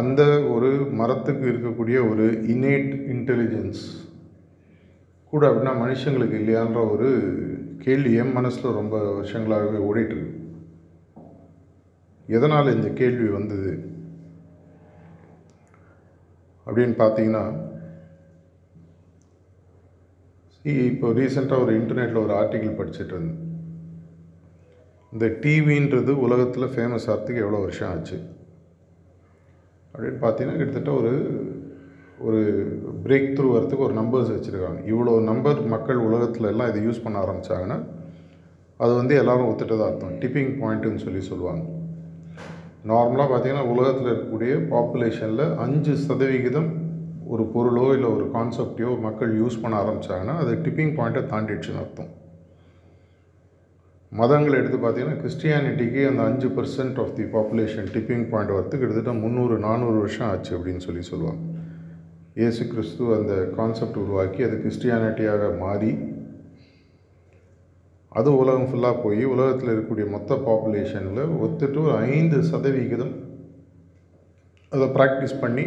அந்த 0.00 0.22
ஒரு 0.52 0.68
மரத்துக்கு 1.00 1.44
இருக்கக்கூடிய 1.52 1.98
ஒரு 2.10 2.26
இனேட் 2.52 2.92
இன்டெலிஜென்ஸ் 3.14 3.82
கூட 5.32 5.42
அப்படின்னா 5.48 5.74
மனுஷங்களுக்கு 5.82 6.38
இல்லையான்ற 6.38 6.80
ஒரு 6.94 7.10
கேள்வி 7.84 8.12
என் 8.12 8.32
மனசில் 8.32 8.72
ரொம்ப 8.72 8.96
வருஷங்களாகவே 9.14 9.78
ஓடிட்டுருக்கு 9.78 10.40
எதனால் 12.26 12.74
இந்த 12.74 12.88
கேள்வி 12.88 13.28
வந்தது? 13.28 13.72
அப்படின்னு 16.66 16.94
பார்த்தீங்கன்னா 17.02 17.44
இப்போ 20.62 21.08
ரீசெண்டாக 21.08 21.62
ஒரு 21.62 21.72
இன்டர்நெட்டில் 21.80 22.24
ஒரு 22.24 22.34
ஆர்டிக்கிள் 22.34 22.78
படிச்சுட்டு 22.80 23.14
இருந்தேன். 23.14 23.40
இந்த 25.12 25.26
டிவின்றது 25.26 26.12
உலகத்தில் 26.26 26.72
ஃபேமஸ் 26.74 27.06
ஆகிறதுக்கு 27.06 27.42
எவ்வளோ 27.44 27.56
வருஷம் 27.56 27.90
ஆச்சு? 27.90 28.16
அப்படின்னு 29.94 30.20
பார்த்தீங்கன்னா 30.22 30.56
கிட்டத்தட்ட 30.56 30.92
ஒரு 30.92 31.12
ஒரு 32.18 32.40
பிரேக் 33.04 33.32
த்ரூ 33.36 33.48
வரத்துக்கு 33.54 33.86
ஒரு 33.86 33.94
நம்பர்ஸ் 34.00 34.32
வச்சுருக்காங்க. 34.34 34.80
இவ்வளோ 34.92 35.12
நம்பர் 35.30 35.60
மக்கள் 35.74 36.00
உலகத்தில் 36.08 36.48
எல்லாம் 36.50 36.70
இதை 36.72 36.80
யூஸ் 36.86 37.02
பண்ண 37.04 37.16
ஆரம்பித்தாங்கன்னா 37.24 37.78
அது 38.84 38.92
வந்து 38.98 39.14
எல்லோரும் 39.22 39.48
ஒத்துட்டதாக 39.50 39.88
அர்த்தம். 39.90 40.14
டிப்பிங் 40.22 40.52
பாயிண்ட்டுன்னு 40.60 41.02
சொல்லி 41.06 41.20
சொல்லுவாங்க. 41.30 41.62
நார்மலாக 42.90 43.28
பார்த்திங்கன்னா 43.32 43.66
உலகத்தில் 43.72 44.08
இருக்கக்கூடிய 44.12 44.54
பாப்புலேஷனில் 44.72 45.44
அஞ்சு 45.64 45.92
சதவிகிதம் 46.06 46.70
ஒரு 47.32 47.44
பொருளோ 47.54 47.84
இல்லை 47.96 48.08
ஒரு 48.16 48.24
கான்செப்டையோ 48.36 48.90
மக்கள் 49.04 49.30
யூஸ் 49.42 49.60
பண்ண 49.62 49.74
ஆரம்பித்தாங்கன்னா 49.82 50.34
அது 50.42 50.54
டிப்பிங் 50.64 50.94
பாயிண்ட்டை 50.96 51.22
தாண்டிடுச்சுன்னு 51.32 51.82
அர்த்தம். 51.84 52.10
மதங்கள் 54.12 54.58
எடுத்து 54.60 54.78
பார்த்தீங்கன்னா 54.78 55.20
கிறிஸ்டியானிட்டிக்கு 55.22 56.00
அந்த 56.08 56.22
அஞ்சு 56.30 56.48
percent 56.56 56.98
of 57.04 57.14
the 57.18 57.26
population 57.36 57.88
tipping 57.94 58.26
point 58.32 58.54
வரத்துக்கு 58.56 58.82
கிட்டத்தட்ட 58.82 59.12
முந்நூறு 59.22 59.56
நானூறு 59.68 59.98
வருஷம் 59.98 60.28
ஆச்சு 60.30 60.52
அப்படின்னு 60.58 60.84
சொல்லி 60.88 61.04
சொல்லுவாங்க. 61.12 61.40
இயேசு 62.36 62.62
கிறிஸ்து 62.68 63.04
அந்த 63.16 63.32
கான்செப்ட் 63.56 63.96
உருவாக்கி 64.02 64.40
அது 64.44 64.54
கிறிஸ்டியானிட்டியாக 64.60 65.48
மாறி 65.62 65.90
அது 68.12 68.30
உலகம் 68.42 68.68
ஃபுல்லாக 68.68 69.02
போய் 69.02 69.22
உலகத்தில் 69.32 69.70
இருக்கக்கூடிய 69.72 70.06
மொத்த 70.14 70.38
பாப்புலேஷனில் 70.46 71.34
ஒத்துட்டு 71.44 71.78
ஒரு 71.84 71.94
ஐந்து 72.14 72.38
சதவிகிதம் 72.50 73.12
அதை 74.72 74.88
ப்ராக்டிஸ் 74.96 75.36
பண்ணி 75.42 75.64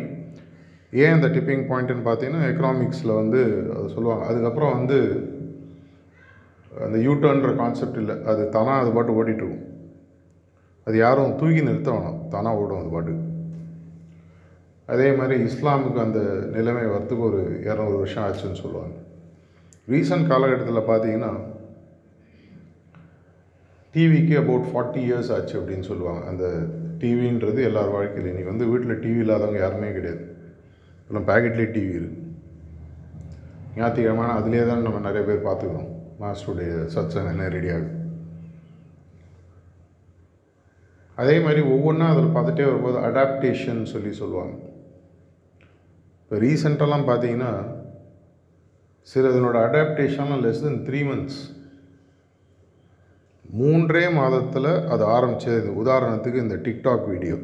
ஏன் 0.93 1.15
அந்த 1.17 1.29
டிப்பிங் 1.35 1.63
பாயிண்ட்டுன்னு 1.69 2.07
பார்த்தீங்கன்னா 2.09 2.49
எக்கனாமிக்ஸில் 2.49 3.19
வந்து 3.21 3.39
அது 3.75 3.87
சொல்லுவாங்க. 3.95 4.25
அதுக்கப்புறம் 4.29 4.75
வந்து 4.77 4.97
அந்த 6.71 6.97
யூட்டர்ன்ற 7.07 7.51
கான்செப்ட் 7.61 8.01
இல்லை. 8.03 8.17
அது 8.31 8.41
தானாக 8.49 8.81
அது 8.83 8.91
பாட்டு 8.97 9.17
ஓடிட்டுருக்கும் 9.19 9.63
அது 10.87 10.97
யாரும் 11.05 11.37
தூக்கி 11.41 11.61
நிறுத்த 11.69 11.91
வேணாம் 11.91 12.19
தானாக 12.33 12.61
ஓடும் 12.63 12.81
அது 12.81 12.91
பாட்டு 12.95 13.13
அதே 14.93 15.07
மாதிரி 15.19 15.35
இஸ்லாமுக்கு 15.47 15.99
அந்த 16.05 16.19
நிலைமை 16.55 16.85
வரத்துக்கு 16.93 17.23
ஒரு 17.29 17.41
இரநூறு 17.67 17.95
வருஷம் 18.01 18.25
ஆச்சுன்னு 18.25 18.61
சொல்லுவாங்க. 18.63 18.95
ரீசன்ட் 19.93 20.29
காலகட்டத்தில் 20.31 20.89
பார்த்தீங்கன்னா 20.89 21.31
டிவிக்கு 23.95 24.35
அபவுட் 24.41 24.69
ஃபார்ட்டி 24.69 25.01
இயர்ஸ் 25.07 25.31
ஆச்சு 25.35 25.55
அப்படின்னு 25.59 25.85
சொல்லுவாங்க. 25.91 26.21
அந்த 26.31 26.45
டிவின்றது 27.01 27.59
எல்லார் 27.69 27.95
வாழ்க்கையில் 27.95 28.29
இன்றைக்கி 28.31 28.51
வந்து 28.51 28.69
வீட்டில் 28.71 29.01
டிவி 29.03 29.19
இல்லாதவங்க 29.25 29.59
யாருமே 29.63 29.89
கிடையாது. 29.97 30.23
இப்போ 31.07 31.21
பேக்கெட்லேயே 31.29 31.69
டிவி 31.75 31.93
இருக்குது 31.99 32.23
ஞாயிற்றுக்கிழமான 33.77 34.29
அதுலேயே 34.39 34.63
தான் 34.69 34.85
நம்ம 34.87 34.99
நிறைய 35.07 35.23
பேர் 35.29 35.45
பார்த்துக்கிறோம் 35.47 35.89
மாஸ்டருடைய 36.21 36.73
சத்சங்கம் 36.93 37.41
நேரடியாக 37.43 37.87
அதே 41.21 41.35
மாதிரி 41.43 41.61
ஒவ்வொன்றா 41.73 42.07
அதில் 42.13 42.33
பார்த்துட்டே 42.35 42.63
வரும்போது 42.69 42.97
அடாப்டேஷன் 43.07 43.83
சொல்லி 43.91 44.11
சொல்லுவாங்க. 44.21 44.55
இப்போ 46.25 46.37
ரீசெண்டெல்லாம் 46.43 47.07
பார்த்தீங்கன்னா 47.09 47.51
சில 49.07 49.29
இதனோட 49.31 49.57
அடாப்டேஷன்லாம் 49.65 50.41
லெஸ் 50.45 50.63
தென் 50.63 50.79
த்ரீ 50.87 50.99
மந்த்ஸ் 51.09 51.41
மூன்றே 53.45 54.01
மாதத்தில் 54.19 54.71
அது 54.93 55.03
ஆரம்பித்தது 55.15 55.69
உதாரணத்துக்கு 55.81 56.43
இந்த 56.45 56.55
டிக்டாக் 56.67 57.05
வீடியோ 57.11 57.37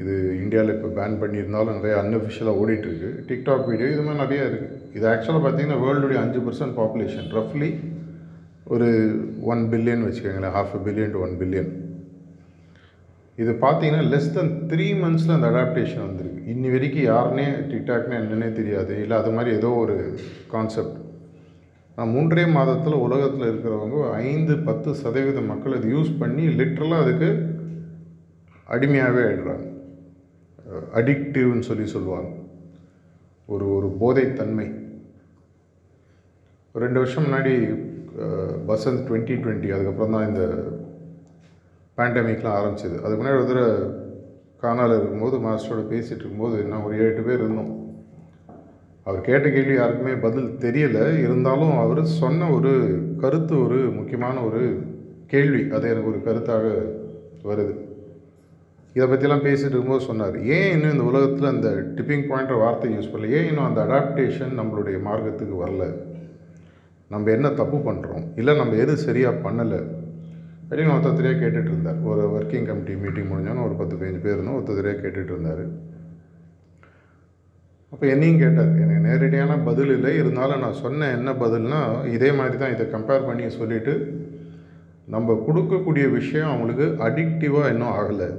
இது 0.00 0.14
இந்தியாவில் 0.42 0.74
இப்போ 0.74 0.88
பேன் 0.98 1.18
பண்ணியிருந்தாலும் 1.22 1.76
நிறைய 1.78 1.94
அன்அஃபிஷியலாக 2.02 2.60
ஓடிட்டுருக்கு. 2.60 3.10
டிக்டாக் 3.28 3.66
வீடியோ 3.70 3.88
இது 3.94 4.02
மாதிரி 4.06 4.22
நிறையா 4.24 4.44
இருக்குது 4.50 4.78
இது 4.96 5.04
ஆக்சுவலாக 5.12 5.42
பார்த்தீங்கன்னா 5.44 5.80
வேர்ல்டுடைய 5.84 6.18
அஞ்சு 6.24 6.40
பர்சன்ட் 6.46 6.76
பாப்புலேஷன் 6.80 7.28
ரஃப்லி 7.38 7.70
ஒரு 8.74 8.88
ஒன் 9.52 9.64
பில்லியன் 9.72 10.04
வச்சுக்கோங்களேன். 10.06 10.54
Half 10.58 10.76
a 10.78 10.82
billion 10.86 11.14
to 11.16 11.22
one 11.26 11.34
billion 11.40 11.70
இது 13.42 13.52
பார்த்தீங்கன்னா 13.64 14.06
லெஸ் 14.12 14.32
தென் 14.36 14.50
த்ரீ 14.70 14.86
மந்த்ஸில் 15.02 15.36
அந்த 15.36 15.48
அடாப்டேஷன் 15.50 16.06
வந்திருக்கு. 16.06 16.40
இன்னி 16.52 16.68
வரைக்கும் 16.74 17.06
யாருனே 17.12 17.46
டிக்டாக்னு 17.70 18.18
என்னன்னே 18.20 18.48
தெரியாது. 18.58 18.94
இல்லை 19.04 19.16
அது 19.20 19.30
மாதிரி 19.36 19.50
ஏதோ 19.58 19.70
ஒரு 19.82 19.96
கான்செப்ட் 20.54 20.98
நான் 21.96 22.12
மூன்றே 22.14 22.44
மாதத்தில் 22.56 23.02
உலகத்தில் 23.06 23.48
இருக்கிறவங்க 23.50 24.02
ஐந்து 24.28 24.54
பத்து 24.68 24.90
சதவீத 25.00 25.40
மக்கள் 25.52 25.76
இது 25.78 25.88
யூஸ் 25.96 26.12
பண்ணி 26.20 26.44
லிட்ரலாக 26.60 27.04
அதுக்கு 27.04 27.30
அடிமையாகவே 28.74 29.22
ஆயிடுறாங்க. 29.28 29.66
அடிக்டிவ்னு 30.98 31.68
சொல்லி 31.68 31.86
சொல்லுவாங்க. 31.94 32.30
ஒரு 33.54 33.66
ஒரு 33.76 33.88
போதைத்தன்மை. 34.02 34.68
ரெண்டு 36.74 37.00
வருஷம் 37.02 37.26
முன்னாடி 37.26 37.54
பசந்த் 38.70 39.04
டுவெண்ட்டி 39.08 39.36
டுவெண்ட்டி 39.44 39.68
அதுக்கப்புறம் 39.76 40.14
தான் 40.16 40.28
இந்த 40.30 40.42
பேண்டமிக்லாம் 42.00 42.58
ஆரம்பிச்சிது. 42.58 42.96
அதுக்கு 43.04 43.22
முன்னாடி 43.22 43.38
ஒரு 43.40 43.50
தடவை 43.50 43.74
காணால் 44.62 44.96
இருக்கும்போது 44.98 45.36
மாஸ்டரோட 45.38 45.82
பேசிகிட்டு 45.92 46.22
இருக்கும்போது 46.22 46.56
நான் 46.64 46.82
ஒரு 46.82 46.94
ஏழு 47.04 47.22
பேர் 47.26 47.42
இருந்தோம். 47.42 47.74
அவர் 49.04 49.20
கேட்ட 49.20 49.50
கேள்வி 49.50 49.74
யாருக்குமே 49.74 50.14
பதில் 50.14 50.48
தெரியலை. 50.64 51.04
இருந்தாலும் 51.24 51.78
அவர் 51.78 52.00
சொன்ன 52.04 52.50
ஒரு 52.50 52.72
கருத்து 53.20 53.54
ஒரு 53.64 53.78
முக்கியமான 53.98 54.40
ஒரு 54.40 54.60
கேள்வி. 55.26 55.62
அது 55.76 55.90
எனக்கு 55.92 56.10
ஒரு 56.12 56.20
கருத்தாக 56.26 56.66
வருது. 57.50 57.74
இதை 58.94 59.06
பற்றிலாம் 59.08 59.44
பேசிகிட்டு 59.46 59.74
இருக்கும்போது 59.74 60.04
சொன்னார் 60.04 60.36
ஏன் 60.44 60.72
இன்னும் 60.72 60.92
இந்த 60.92 61.04
உலகத்தில் 61.04 61.52
அந்த 61.54 61.68
டிப்பிங் 61.96 62.24
பாயிண்ட்ற 62.30 62.58
வார்த்தை 62.58 62.88
யூஸ் 62.94 63.10
பண்ணல? 63.12 63.30
ஏன் 63.30 63.48
இன்னும் 63.48 63.68
அந்த 63.68 63.80
அடாப்டேஷன் 63.84 64.58
நம்மளுடைய 64.60 64.98
மார்க்கத்துக்கு 65.08 65.56
வரல? 65.64 65.84
நம்ம 67.08 67.30
என்ன 67.30 67.48
தப்பு 67.50 67.78
பண்ணுறோம் 67.90 68.24
இல்லை 68.36 68.56
நம்ம 68.56 68.74
எது 68.74 68.96
சரியாக 68.96 69.50
பண்ணலை? 69.50 69.80
அப்படின்னு 70.70 70.92
ஒருத்தரையாக 70.96 71.38
கேட்டுட்டு 71.42 71.70
இருந்தார். 71.72 72.02
ஒரு 72.10 72.22
ஒர்க்கிங் 72.34 72.66
கமிட்டி 72.66 72.92
மீட்டிங் 73.04 73.30
முடிஞ்சோன்னு 73.30 73.64
ஒரு 73.68 73.74
பத்து 73.78 73.94
பதினஞ்சு 73.96 74.20
பேர் 74.24 74.36
இருந்தோம் 74.36 74.58
ஒருத்தரையாக 74.58 75.00
கேட்டுட்டு 75.04 75.32
இருந்தார். 75.34 75.64
அப்போ 77.92 78.04
என்னையும் 78.14 78.42
கேட்டார். 78.42 78.70
எனக்கு 78.82 79.06
நேரடியான 79.06 79.56
பதில் 79.68 79.92
இல்லை. 79.94 80.10
இருந்தாலும் 80.20 80.62
நான் 80.64 80.80
சொன்ன 80.82 81.08
என்ன 81.16 81.30
பதில்னா 81.40 81.80
இதே 82.16 82.30
மாதிரி 82.40 82.56
தான் 82.58 82.74
இதை 82.74 82.84
கம்பேர் 82.92 83.26
பண்ணி 83.28 83.48
சொல்லிவிட்டு 83.56 83.94
நம்ம 85.14 85.34
கொடுக்கக்கூடிய 85.46 86.06
விஷயம் 86.18 86.50
அவங்களுக்கு 86.50 86.86
அடிக்டிவாக 87.06 87.72
இன்னும் 87.72 87.94
ஆகலை. 87.98 88.30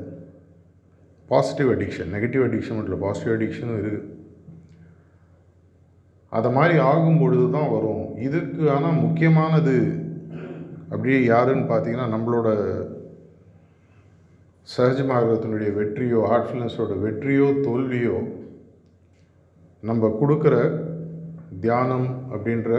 பாசிட்டிவ் 1.29 1.71
அடிக்ஷன் 1.73 2.13
நெகட்டிவ் 2.15 2.45
அடிக்ஷன் 2.47 2.77
மட்டும் 2.77 2.93
இல்லை 2.93 3.03
பாசிட்டிவ் 3.07 3.35
அடிக்ஷனும் 3.35 3.77
இருக்குது 3.81 4.07
அதை 6.29 6.49
மாதிரி 6.57 6.75
ஆகும் 6.91 7.19
பொழுது 7.21 7.45
தான் 7.57 7.71
வரும். 7.75 8.05
இதுக்கு 8.27 8.63
ஆனால் 8.75 9.01
முக்கியமானது 9.05 9.75
அப்படியே 10.91 11.23
யாருன்னு 11.23 11.65
பார்த்தீங்கன்னா 11.69 12.07
நம்மளோட 12.07 12.49
சஹஜ 14.77 14.99
மார்க்கத்தினுடைய 15.03 15.69
வெற்றியோ 15.75 16.19
ஹார்ட்ஃபுல்னஸோட 16.29 16.99
வெற்றியோ 16.99 17.47
தோல்வியோ 17.63 18.17
நம்ம 19.83 20.07
கொடுக்குற 20.21 20.55
தியானம் 21.59 22.09
அப்படின்ற 22.33 22.71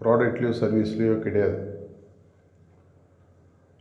ப்ராடக்ட்லேயோ 0.00 0.52
சர்வீஸ்லேயோ 0.60 1.18
கிடையாது. 1.18 1.58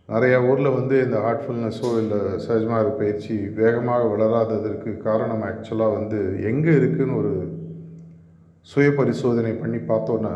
நிறையா 0.09 0.49
ஊரில் 0.49 0.75
வந்து 0.75 1.03
இந்த 1.03 1.17
ஹார்ட்ஃபுல்னஸோ 1.17 1.97
இல்லை 1.97 2.19
சஹஜமாக 2.47 2.89
பயிற்சி 2.97 3.33
வேகமாக 3.33 4.07
வளராததற்கு 4.07 4.97
காரணம் 4.97 5.41
ஆக்சுவலாக 5.41 5.93
வந்து 5.93 6.19
எங்கே 6.41 6.69
இருக்குதுன்னு 6.69 7.17
ஒரு 7.17 7.33
சுய 8.61 8.89
பரிசோதனை 8.89 9.51
பண்ணி 9.51 9.77
பார்த்தோன்னா 9.77 10.33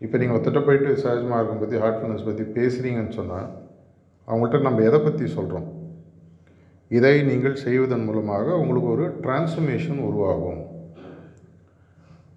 இப்போ 0.00 0.16
நீங்கள் 0.20 0.36
ஒருத்தட்ட 0.36 0.60
போயிட்டு 0.64 0.90
சஹஜ 1.02 1.22
மார்க்கம் 1.32 1.60
பற்றி 1.62 1.76
ஹார்ட்ஃபுல்னஸ் 1.82 2.28
பற்றி 2.28 2.44
பேசுகிறீங்கன்னு 2.56 3.18
சொன்னால் 3.18 3.48
அவங்கள்ட்ட 4.28 4.58
நம்ம 4.66 4.82
எதை 4.88 4.98
பற்றி 5.00 5.26
சொல்கிறோம் 5.36 5.66
இதை 6.90 7.12
நீங்கள் 7.28 7.62
செய்வதன் 7.64 8.04
மூலமாக 8.08 8.56
உங்களுக்கு 8.62 8.88
ஒரு 8.96 9.06
டிரான்ஸ்ஃபர்மேஷன் 9.24 10.00
உருவாகும். 10.08 10.60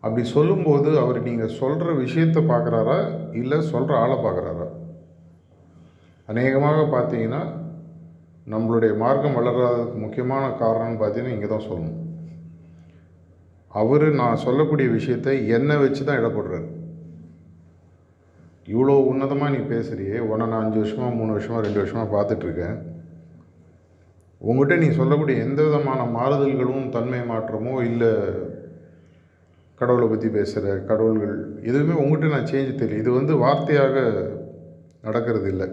அப்படி 0.04 0.24
சொல்லும்போது 0.36 0.90
அவர் 1.04 1.20
நீங்கள் 1.28 1.56
சொல்கிற 1.60 1.94
விஷயத்தை 2.04 2.42
பார்க்குறாரா? 2.52 2.98
இல்லை 3.42 3.58
சொல்கிற 3.72 3.94
ஆளை 4.04 4.18
பார்க்குறாரா? 4.26 4.68
அநேகமாக 6.30 6.80
பார்த்தீங்கன்னா 6.96 7.42
நம்மளுடைய 8.54 8.92
மார்க்கம் 9.04 9.38
வளராததுக்கு 9.40 9.98
முக்கியமான 10.06 10.46
காரணம்னு 10.64 11.00
பார்த்தீங்கன்னா 11.02 11.36
இங்கே 11.36 11.50
தான் 11.54 11.68
சொல்லணும். 11.70 11.98
அவர் 13.72 14.06
நான் 14.22 14.44
சொல்லக்கூடிய 14.48 14.90
விஷயத்தை 14.98 15.34
என்னை 15.58 15.76
வச்சு 15.86 16.04
தான் 16.04 16.20
இடப்படுறாரு 16.22 16.68
இவ்வளோ 18.74 18.96
உன்னதமாக 19.12 19.52
நீ 19.56 19.60
பேசுகிறியே 19.74 20.18
உன்னை 20.30 20.46
நான் 20.52 20.64
அஞ்சு 20.64 20.80
வருஷமாக 20.82 21.18
மூணு 21.20 21.36
வருஷமாக 21.36 21.66
ரெண்டு 21.66 21.82
வருஷமாக 21.82 22.08
பார்த்துட்ருக்கேன். 22.16 22.78
உங்கள்கிட்ட 24.42 24.76
நீ 24.82 24.88
சொல்லக்கூடிய 24.98 25.44
எந்த 25.46 25.60
விதமான 25.68 26.02
மாறுதல்களும் 26.18 26.92
தன்மை 26.96 27.22
மாற்றமோ 27.32 27.74
இல்லை 27.90 28.12
கடவுளை 29.80 30.06
பற்றி 30.12 30.30
பேசுகிற 30.36 30.76
கடவுள்கள் 30.90 31.36
எதுவுமே 31.70 31.96
உங்கள்கிட்ட 32.02 32.34
நான் 32.36 32.50
சேஞ்ச் 32.52 32.80
தெரியல. 32.82 33.02
இது 33.04 33.12
வந்து 33.20 33.34
வார்த்தையாக 33.44 33.96
நடக்கிறது 35.08 35.48
இல்லை 35.54 35.68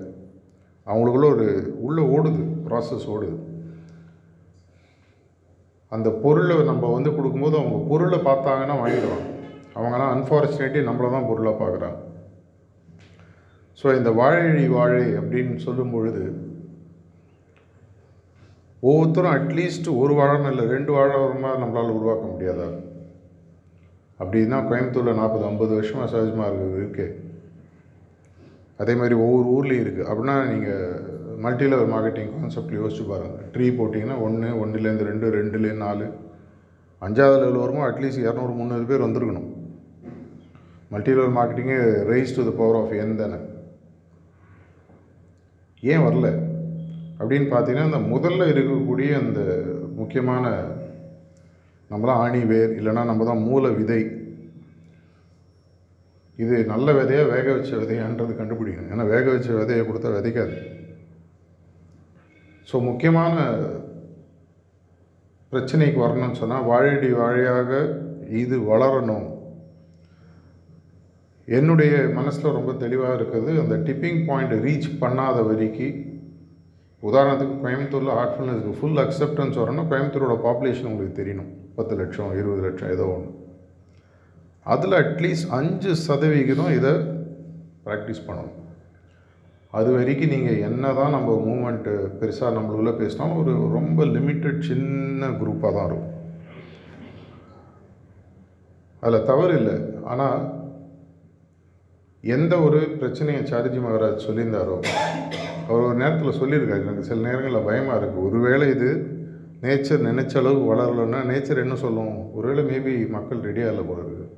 அவங்களுக்குள்ள 0.87 1.29
ஒரு 1.35 1.47
உள்ளே 1.87 2.03
ஓடுது 2.17 2.43
ப்ராசஸ் 2.67 3.07
ஓடுது. 3.15 3.39
அந்த 5.95 6.09
பொருளை 6.25 6.57
நம்ம 6.73 6.93
வந்து 6.97 7.11
கொடுக்கும்போது 7.17 7.57
அவங்க 7.61 7.79
பொருளை 7.91 8.19
பார்த்தாங்கன்னா 8.29 8.77
வாங்கிடுவாங்க. 8.83 9.27
அவங்களாம் 9.79 10.13
அன்ஃபார்ச்சுனேட்லி 10.17 10.83
நம்மளை 10.89 11.09
தான் 11.15 11.31
பொருளாக 11.31 11.57
பார்க்குறாங்க. 11.63 11.99
ஸோ 13.81 13.87
இந்த 13.99 14.11
வாழையடி 14.19 14.67
வாழை 14.77 15.07
அப்படின்னு 15.21 15.57
சொல்லும் 15.67 15.95
பொழுது 15.95 16.25
ஒவ்வொருத்தரும் 18.89 19.35
அட்லீஸ்ட் 19.37 19.89
ஒரு 20.03 20.13
வாழம் 20.19 20.49
இல்லை 20.51 20.65
ரெண்டு 20.75 20.91
வாழை 20.97 21.15
நம்மளால் 21.63 21.97
உருவாக்க 21.99 22.25
முடியாதா? 22.33 22.69
அப்படின்னா 24.21 24.59
கோயம்புத்தூரில் 24.69 25.19
நாற்பது 25.21 25.45
ஐம்பது 25.49 25.73
வருஷமாக 25.77 26.07
சகஜமாக 26.13 26.51
இருக்குது 26.51 26.83
இருக்கு. 26.83 27.07
அதே 28.83 28.95
மாதிரி 29.01 29.15
ஒவ்வொரு 29.25 29.49
ஊர்லேயும் 29.55 29.85
இருக்குது 29.85 30.07
அப்படின்னா 30.11 30.37
நீங்கள் 30.51 31.15
மல்டி 31.45 31.67
லெவல் 31.73 31.93
மார்க்கெட்டிங் 31.95 32.31
கான்செப்ட் 32.37 32.79
யோசிச்சு 32.79 33.05
பாருங்கள் 33.11 33.51
ட்ரீ 33.55 33.67
போட்டிங்கன்னா 33.79 34.17
ஒன்று 34.27 34.53
ஒன்றுலேருந்து 34.63 35.09
ரெண்டு 35.11 35.35
ரெண்டுலேருந்து 35.39 35.85
நாலு. 35.87 36.07
அஞ்சாவது 37.07 37.43
லெவல் 37.43 37.63
வருமோ 37.65 37.83
அட்லீஸ்ட் 37.89 38.25
இரநூறு 38.27 38.55
முந்நூறு 38.61 38.87
பேர் 38.93 39.07
வந்திருக்கணும். 39.07 39.51
Multi 40.95 41.13
level 41.19 41.37
மார்க்கெட்டிங்கே 41.39 41.79
raise 42.13 42.37
to 42.39 42.45
the 42.49 42.55
power 42.63 42.81
of 42.81 42.97
N 43.03 43.21
தானே. 43.25 43.41
ஏன் 45.81 46.05
வரல? 46.07 46.29
அப்படின்னு 47.19 47.47
பார்த்தீங்கன்னா 47.53 47.91
அந்த 47.91 47.99
முதல்ல 48.15 48.49
இருக்கக்கூடிய 48.53 49.17
அந்த 49.17 49.41
முக்கியமான 49.95 50.75
நம்ம 51.91 52.07
தான் 52.07 52.17
ஆணி 52.17 52.45
வேர் 52.45 52.73
இல்லைன்னா 52.79 53.05
நம்ம 53.05 53.25
தான் 53.25 53.43
மூல 53.43 53.69
விதை. 53.69 54.25
இது 56.37 56.65
நல்ல 56.65 56.93
விதையாக 56.93 57.31
வேக 57.35 57.53
வச்ச 57.53 57.77
விதையான்றது 57.77 58.33
கண்டுபிடிக்கணும். 58.41 58.91
ஏன்னா 58.95 59.07
வேக 59.09 59.31
வச்ச 59.31 59.53
விதையை 59.53 59.85
கொடுத்தா 59.85 60.11
விதைக்காது. 60.17 60.57
ஸோ 62.73 62.81
முக்கியமான 62.81 63.35
பிரச்சனைக்கு 65.53 65.99
வரணும்னு 66.05 66.33
சொன்னால் 66.33 66.65
வாழடி 66.65 67.13
வாழையாக 67.13 67.71
இது 68.29 68.59
வளரணும். 68.59 69.27
என்னுடைய 71.59 71.95
மனசில் 72.19 72.57
ரொம்ப 72.59 72.73
தெளிவாக 72.83 73.17
இருக்குது. 73.19 73.51
அந்த 73.63 73.75
டிப்பிங் 73.87 74.21
பாயிண்ட் 74.29 74.55
ரீச் 74.67 74.89
பண்ணாத 75.03 75.39
வரைக்கும் 75.49 75.99
உதாரணத்துக்கு 77.03 77.57
கோயம்புத்தூரில் 77.65 78.17
ஹார்ட்ஃபுல்னஸ்க்கு 78.19 78.73
ஃபுல் 78.79 79.01
அக்செப்டன்ஸ் 79.03 79.59
வரணும் 79.63 79.89
கோயம்புத்தூரோட 79.91 80.37
பாப்புலேஷன் 80.47 80.89
உங்களுக்கு 80.91 81.19
தெரியணும். 81.21 81.51
பத்து 81.77 81.95
லட்சம் 82.01 82.33
இருபது 82.41 82.63
லட்சம் 82.67 82.93
ஏதோ 82.95 83.07
ஒன்று 83.15 83.33
அதில் 84.75 84.99
அட்லீஸ்ட் 85.03 85.51
அஞ்சு 85.59 85.93
சதவிகிதம் 86.07 86.73
இதை 86.79 86.93
ப்ராக்டிஸ் 87.87 88.27
பண்ணணும். 88.29 88.57
அது 89.79 89.89
வரைக்கும் 89.97 90.33
நீங்கள் 90.35 90.61
என்ன 90.69 90.93
தான் 90.99 91.15
நம்ம 91.17 91.31
மூமெண்ட்டு 91.47 91.93
பெருசாக 92.21 92.55
நம்மளுக்குள்ளே 92.57 92.95
பேசினாலும் 93.01 93.41
ஒரு 93.43 93.55
ரொம்ப 93.79 94.05
லிமிட்டட் 94.17 94.61
சின்ன 94.71 95.29
குரூப்பாக 95.41 95.73
தான் 95.77 95.89
இருக்கும். 95.89 96.13
அதில் 99.03 99.27
தவறு 99.31 99.55
இல்லை. 99.61 99.77
ஆனால் 100.13 100.39
எந்த 102.35 102.55
ஒரு 102.67 102.79
பிரச்சனையை 103.01 103.41
சார்ஜி 103.51 103.81
மகாராஜ் 103.85 104.27
சொல்லியிருந்தாரோ 104.27 104.77
அவர் 105.67 105.85
ஒரு 105.87 105.97
நேரத்தில் 106.03 106.39
சொல்லியிருக்காரு. 106.41 106.83
எனக்கு 106.87 107.09
சில 107.09 107.19
நேரங்களில் 107.27 107.67
பயமாக 107.69 107.99
இருக்குது 108.01 108.25
ஒருவேளை 108.29 108.67
இது 108.75 108.91
நேச்சர் 109.65 110.07
நினைச்ச 110.09 110.35
அளவு 110.41 110.61
வளரலன்னா 110.71 111.21
நேச்சர் 111.31 111.63
என்ன 111.65 111.77
சொல்லும்? 111.85 112.15
ஒருவேளை 112.39 112.63
மேபி 112.71 112.95
மக்கள் 113.17 113.45
ரெடியாக 113.49 113.73
இல்லை 113.73 113.85
போல 113.89 114.05
இருக்குது 114.05 114.33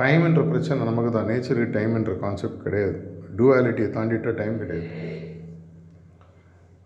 டைம்ன்ற 0.00 0.42
பிரச்சனை 0.50 0.86
நமக்கு 0.90 1.10
தான். 1.16 1.28
நேச்சருக்கு 1.32 1.76
டைம்ன்ற 1.78 2.14
கான்செப்ட் 2.24 2.64
கிடையாது. 2.66 2.96
டூவாலிட்டியை 3.38 3.88
தாண்டிட்டால் 3.96 4.38
டைம் 4.40 4.56
கிடையாது. 4.62 4.88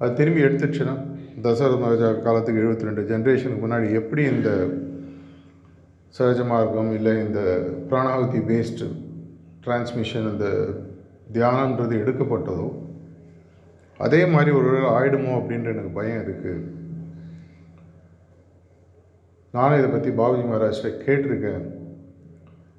அது 0.00 0.12
திரும்பி 0.18 0.44
எடுத்துச்சுன்னா 0.46 0.94
தசரத 1.44 1.76
மகாராஜா 1.82 2.10
காலத்துக்கு 2.26 2.62
எழுபத்தி 2.62 2.88
ரெண்டு 2.88 3.02
ஜென்ரேஷனுக்கு 3.10 3.64
முன்னாடி 3.64 3.88
எப்படி 4.00 4.22
இந்த 4.34 4.50
சகஜ 6.18 6.42
மார்க்கம் 6.52 6.92
இல்லை 6.98 7.12
இந்த 7.26 7.40
பிராணாவதி 7.88 8.40
பேஸ்டு 8.50 8.86
டிரான்ஸ்மிஷன் 9.66 10.28
அந்த 10.32 10.48
தியானன்றது 11.36 11.94
எடுக்கப்பட்டதோ 12.02 12.66
அதே 14.00 14.20
மாதிரி 14.32 14.50
ஒரு 14.58 14.68
வேளை 14.72 14.88
ஆயிடுமோ 14.96 15.30
அப்படின்ற 15.38 15.68
எனக்கு 15.74 15.92
பயம் 15.98 16.22
இருக்குது 16.24 16.74
நானும் 19.54 19.78
இதை 19.80 19.88
பற்றி 19.90 20.10
பாபுஜி 20.18 20.42
மகாராஜ்கிட்ட 20.46 20.90
கேட்டிருக்கேன். 21.04 21.62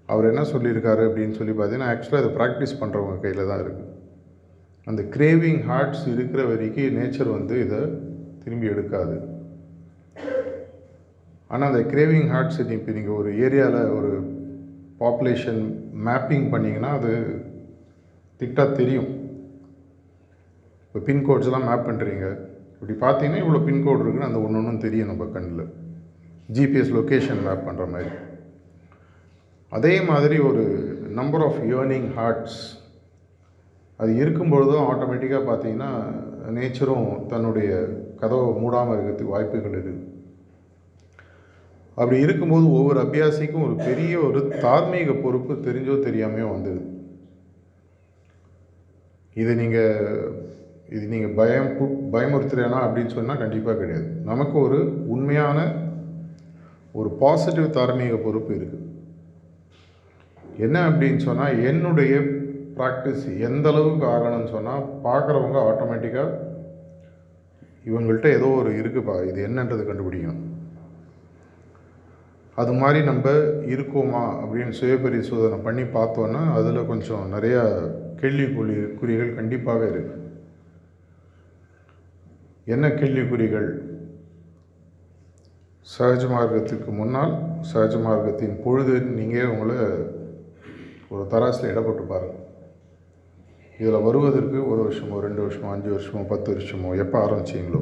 அவர் 0.10 0.30
என்ன 0.32 0.41
சொல்லியிருக்காரு 0.52 1.04
அப்படின்னு 1.08 1.38
சொல்லி 1.38 1.54
பார்த்தீங்கன்னா 1.54 1.91
ஆக்சுவலாக 1.93 2.23
இதை 2.23 2.32
ப்ராக்டிஸ் 2.39 2.80
பண்ணுறவங்க 2.82 3.23
கையில் 3.23 3.50
தான் 3.50 3.63
இருக்குது 3.63 3.93
அந்த 4.88 5.02
கிரேவிங் 5.15 5.62
ஹார்ட்ஸ் 5.69 6.06
இருக்கிற 6.13 6.41
வரைக்கும் 6.52 6.95
நேச்சர் 6.97 7.36
வந்து 7.38 7.56
இதை 7.65 7.82
திரும்பி 8.43 8.67
எடுக்காது. 8.73 9.17
ஆனால் 11.52 11.69
அந்த 11.71 11.82
கிரேவிங் 11.93 12.30
ஹார்ட்ஸ் 12.34 12.62
இப்போ 12.78 12.93
நீங்கள் 13.00 13.19
ஒரு 13.21 13.32
ஏரியாவில் 13.45 13.93
ஒரு 13.97 14.12
பாப்புலேஷன் 15.02 15.62
மேப்பிங் 16.08 16.48
பண்ணிங்கன்னா 16.54 16.92
அது 17.00 17.12
திட்டாக 18.40 18.78
தெரியும். 18.80 19.10
இப்போ 20.86 21.00
பின்கோட்ஸ்லாம் 21.08 21.68
மேப் 21.70 21.88
பண்ணுறீங்க 21.90 22.26
இப்படி 22.74 22.94
பார்த்தீங்கன்னா 23.04 23.42
இவ்வளோ 23.44 23.62
பின்கோடு 23.68 24.02
இருக்குன்னு 24.04 24.30
அந்த 24.30 24.40
ஒன்று 24.46 24.60
ஒன்றும் 24.62 24.84
தெரியும் 24.86 25.12
நம்ம 25.12 25.28
கண்ணில். 25.36 25.64
ஜிபிஎஸ் 26.58 26.96
லொக்கேஷன் 26.98 27.46
மேப் 27.48 27.68
பண்ணுற 27.68 27.86
மாதிரி. 27.94 28.12
அதே 29.78 29.96
மாதிரி 30.10 30.36
ஒரு 30.50 30.64
நம்பர் 31.20 31.44
ஆஃப் 31.48 31.62
ஏர்னிங் 31.78 32.10
ஹார்ட்ஸ் 32.18 32.60
அது 34.02 34.12
இருக்கும்பொழுதும் 34.22 34.88
ஆட்டோமேட்டிக்காக 34.92 35.44
பார்த்தீங்கன்னா 35.48 35.92
நேச்சரும் 36.58 37.08
தன்னுடைய 37.32 37.70
கதவை 38.22 38.46
மூடாமல் 38.62 38.94
இருக்கிறதுக்கு 38.96 39.34
வாய்ப்புகள் 39.36 39.76
இருக்குது 39.76 40.04
அப்படி 41.98 42.18
இருக்கும்போது 42.26 42.66
ஒவ்வொரு 42.78 43.00
அபியாசிக்கும் 43.04 43.66
ஒரு 43.68 43.76
பெரிய 43.88 44.14
ஒரு 44.28 44.40
தார்மீக 44.64 45.14
பொறுப்பு 45.24 45.54
தெரிஞ்சோ 45.68 45.96
தெரியாமையோ 46.08 46.48
வந்தது. 46.52 46.82
இது 49.36 49.52
நீங்கள் 49.62 50.28
இது 50.96 51.06
நீங்கள் 51.14 51.36
பயம் 51.40 51.72
பயமுறுத்துறேனா 52.14 52.80
அப்படின்னு 52.86 53.16
சொன்னால் 53.16 53.42
கண்டிப்பாக 53.44 53.78
கிடையாது. 53.80 54.08
நமக்கு 54.30 54.56
ஒரு 54.66 54.80
உண்மையான 55.14 55.58
ஒரு 57.00 57.10
பாசிட்டிவ் 57.24 57.76
தார்மீக 57.78 58.18
பொறுப்பு 58.26 58.52
இருக்குது 58.60 58.86
என்ன 60.66 60.78
அப்படின்னு 60.90 61.22
சொன்னால் 61.28 61.60
என்னுடைய 61.72 62.14
ப்ராக்டிஸ் 62.78 63.26
எந்த 63.48 63.68
அளவுக்கு 63.72 64.06
ஆகணும்னு 64.14 64.54
சொன்னால் 64.56 64.88
பார்க்குறவங்க 65.06 65.58
ஆட்டோமேட்டிக்காக 65.70 66.46
இவங்கள்ட்ட 67.90 68.30
ஏதோ 68.38 68.48
ஒரு 68.62 68.72
இருக்குப்பா 68.80 69.16
இது 69.30 69.40
என்னன்றது 69.48 69.84
கண்டுபிடிக்கணும். 69.90 70.44
அது 72.62 72.74
மாதிரி 72.74 73.06
நம்ம 73.06 73.30
இருக்கோமா 73.74 74.22
அப்படின்னு 74.41 74.74
சுயபரிசோதனை 74.80 75.63
பண்ணி 75.63 75.82
பார்த்தோன்னா 75.82 76.54
அதில் 76.54 76.86
கொஞ்சம் 76.86 77.34
நிறையா 77.34 77.63
கேள்விக்குறி 78.22 78.93
குறிகள் 78.93 79.36
கண்டிப்பாக 79.36 79.89
இருக்கு. 79.89 80.15
என்ன 82.65 82.88
கேள்விக்குறிகள்? 82.88 83.70
சகஜ 85.98 86.24
மார்க்கத்திற்கு 86.30 86.91
முன்னால் 86.91 87.34
சகஜ 87.74 87.93
மார்க்கத்தின் 88.08 88.62
பொழுது 88.63 89.02
நீங்கள் 89.02 89.46
உங்களை 89.46 89.76
ஒரு 91.10 91.24
தராசில் 91.30 91.72
இடப்பட்டு 91.74 92.04
பாருங்கள் 92.08 92.46
இதில் 93.80 94.02
வருவதற்கு 94.02 94.70
ஒரு 94.70 94.82
வருஷமோ 94.88 95.20
ரெண்டு 95.20 95.48
வருஷமோ 95.48 95.72
அஞ்சு 95.72 95.89
வருஷமோ 95.98 96.28
பத்து 96.28 96.56
வருஷமோ 96.56 96.98
எப்போ 96.98 97.17
ஆரம்பிச்சீங்களோ? 97.26 97.82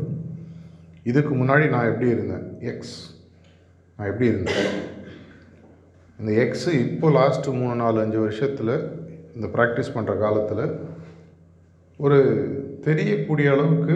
இதுக்கு 1.04 1.36
முன்னாடி 1.36 1.70
நான் 1.70 1.92
எப்படி 1.92 2.10
இருந்தேன்? 2.10 2.58
எக்ஸ் 2.60 3.15
நான் 3.98 4.10
எப்படி 4.12 4.30
இருந்தேன்? 4.32 4.74
இந்த 6.20 6.32
எக்ஸு 6.44 6.72
இப்போ 6.86 7.08
லாஸ்ட்டு 7.18 7.58
மூணு 7.60 7.76
நாலு 7.82 7.98
அஞ்சு 8.02 8.20
வருஷத்தில் 8.24 8.74
இந்த 9.36 9.48
ப்ராக்டிஸ் 9.56 9.96
பண்ணுற 9.96 10.14
காலத்தில் 10.24 10.66
ஒரு 12.06 12.18
தெரியக்கூடிய 12.86 13.52
அளவுக்கு 13.54 13.96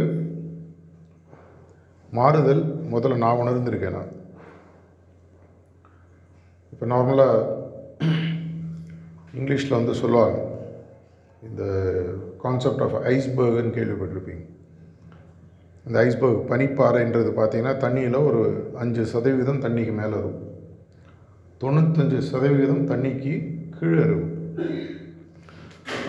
மாறுதல் 2.18 2.64
முதல்ல 2.94 3.22
நான் 3.24 3.42
உணர்ந்திருக்கேன் 3.42 3.98
நான். 3.98 4.14
இப்போ 6.74 6.86
நார்மலாக 6.94 7.58
இங்கிலீஷில் 9.38 9.78
வந்து 9.80 9.96
சொல்லுவாங்க 10.02 10.38
இந்த 11.50 11.64
கான்செப்ட் 12.44 12.84
ஆஃப் 12.86 12.98
ஐஸ்பர்க்னு 13.14 13.76
கேள்விப்பட்டிருப்பீங்க. 13.78 14.44
இந்த 15.90 16.00
ஐஸ்பர்க் 16.08 16.42
பனிப்பாறைன்றது 16.50 17.30
பார்த்தீங்கன்னா 17.38 17.72
தண்ணியில் 17.84 18.18
ஒரு 18.26 18.42
அஞ்சு 18.82 19.04
சதவீதம் 19.14 19.62
தண்ணிக்கு 19.64 19.94
மேலே 20.02 20.16
இருக்கும். 20.20 20.52
தொண்ணூத்தஞ்சு 21.62 22.20
சதவிகிதம் 22.32 22.84
தண்ணிக்கு 22.92 23.34
கீழே 23.78 24.02
இருக்கும். 24.08 24.36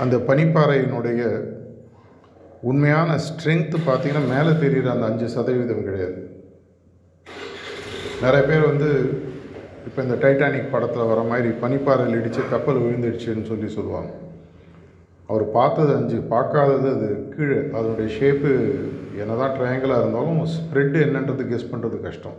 அந்த 0.02 0.16
பனிப்பாறையினுடைய 0.28 1.22
உண்மையான 2.70 3.10
ஸ்ட்ரென்த்து 3.26 3.78
பார்த்தீங்கன்னா 3.88 4.24
மேலே 4.34 4.52
தெரிகிற 4.64 4.90
அந்த 4.94 5.06
அஞ்சு 5.10 5.28
சதவீதம் 5.36 5.86
கிடையாது. 5.88 6.18
நிறைய 8.22 8.42
பேர் 8.48 8.68
வந்து 8.70 8.90
இப்போ 9.88 10.00
இந்த 10.06 10.16
டைட்டானிக் 10.24 10.72
படத்தில் 10.72 11.10
வர 11.12 11.20
மாதிரி 11.30 11.50
பனிப்பாறையில் 11.62 12.18
இடித்து 12.18 12.42
கப்பல் 12.50 12.82
விழுந்துடுச்சுன்னு 12.84 13.50
சொல்லி 13.52 13.70
சொல்லுவாங்க. 13.76 14.10
அவர் 15.30 15.44
பார்த்தது 15.56 15.90
அஞ்சு 15.96 16.16
பார்க்காதது 16.34 16.86
அது 16.94 17.08
கீழே. 17.34 17.58
அதனுடைய 17.76 18.08
ஷேப்பு 18.18 18.52
என்ன 19.22 19.32
தான் 19.40 19.54
ட்ரையாங்கிளாக 19.56 20.02
இருந்தாலும் 20.02 20.40
ஸ்ப்ரெட் 20.54 20.96
என்னன்றது 21.06 21.44
கெஸ் 21.50 21.70
பண்ணுறது 21.72 21.98
கஷ்டம். 22.06 22.38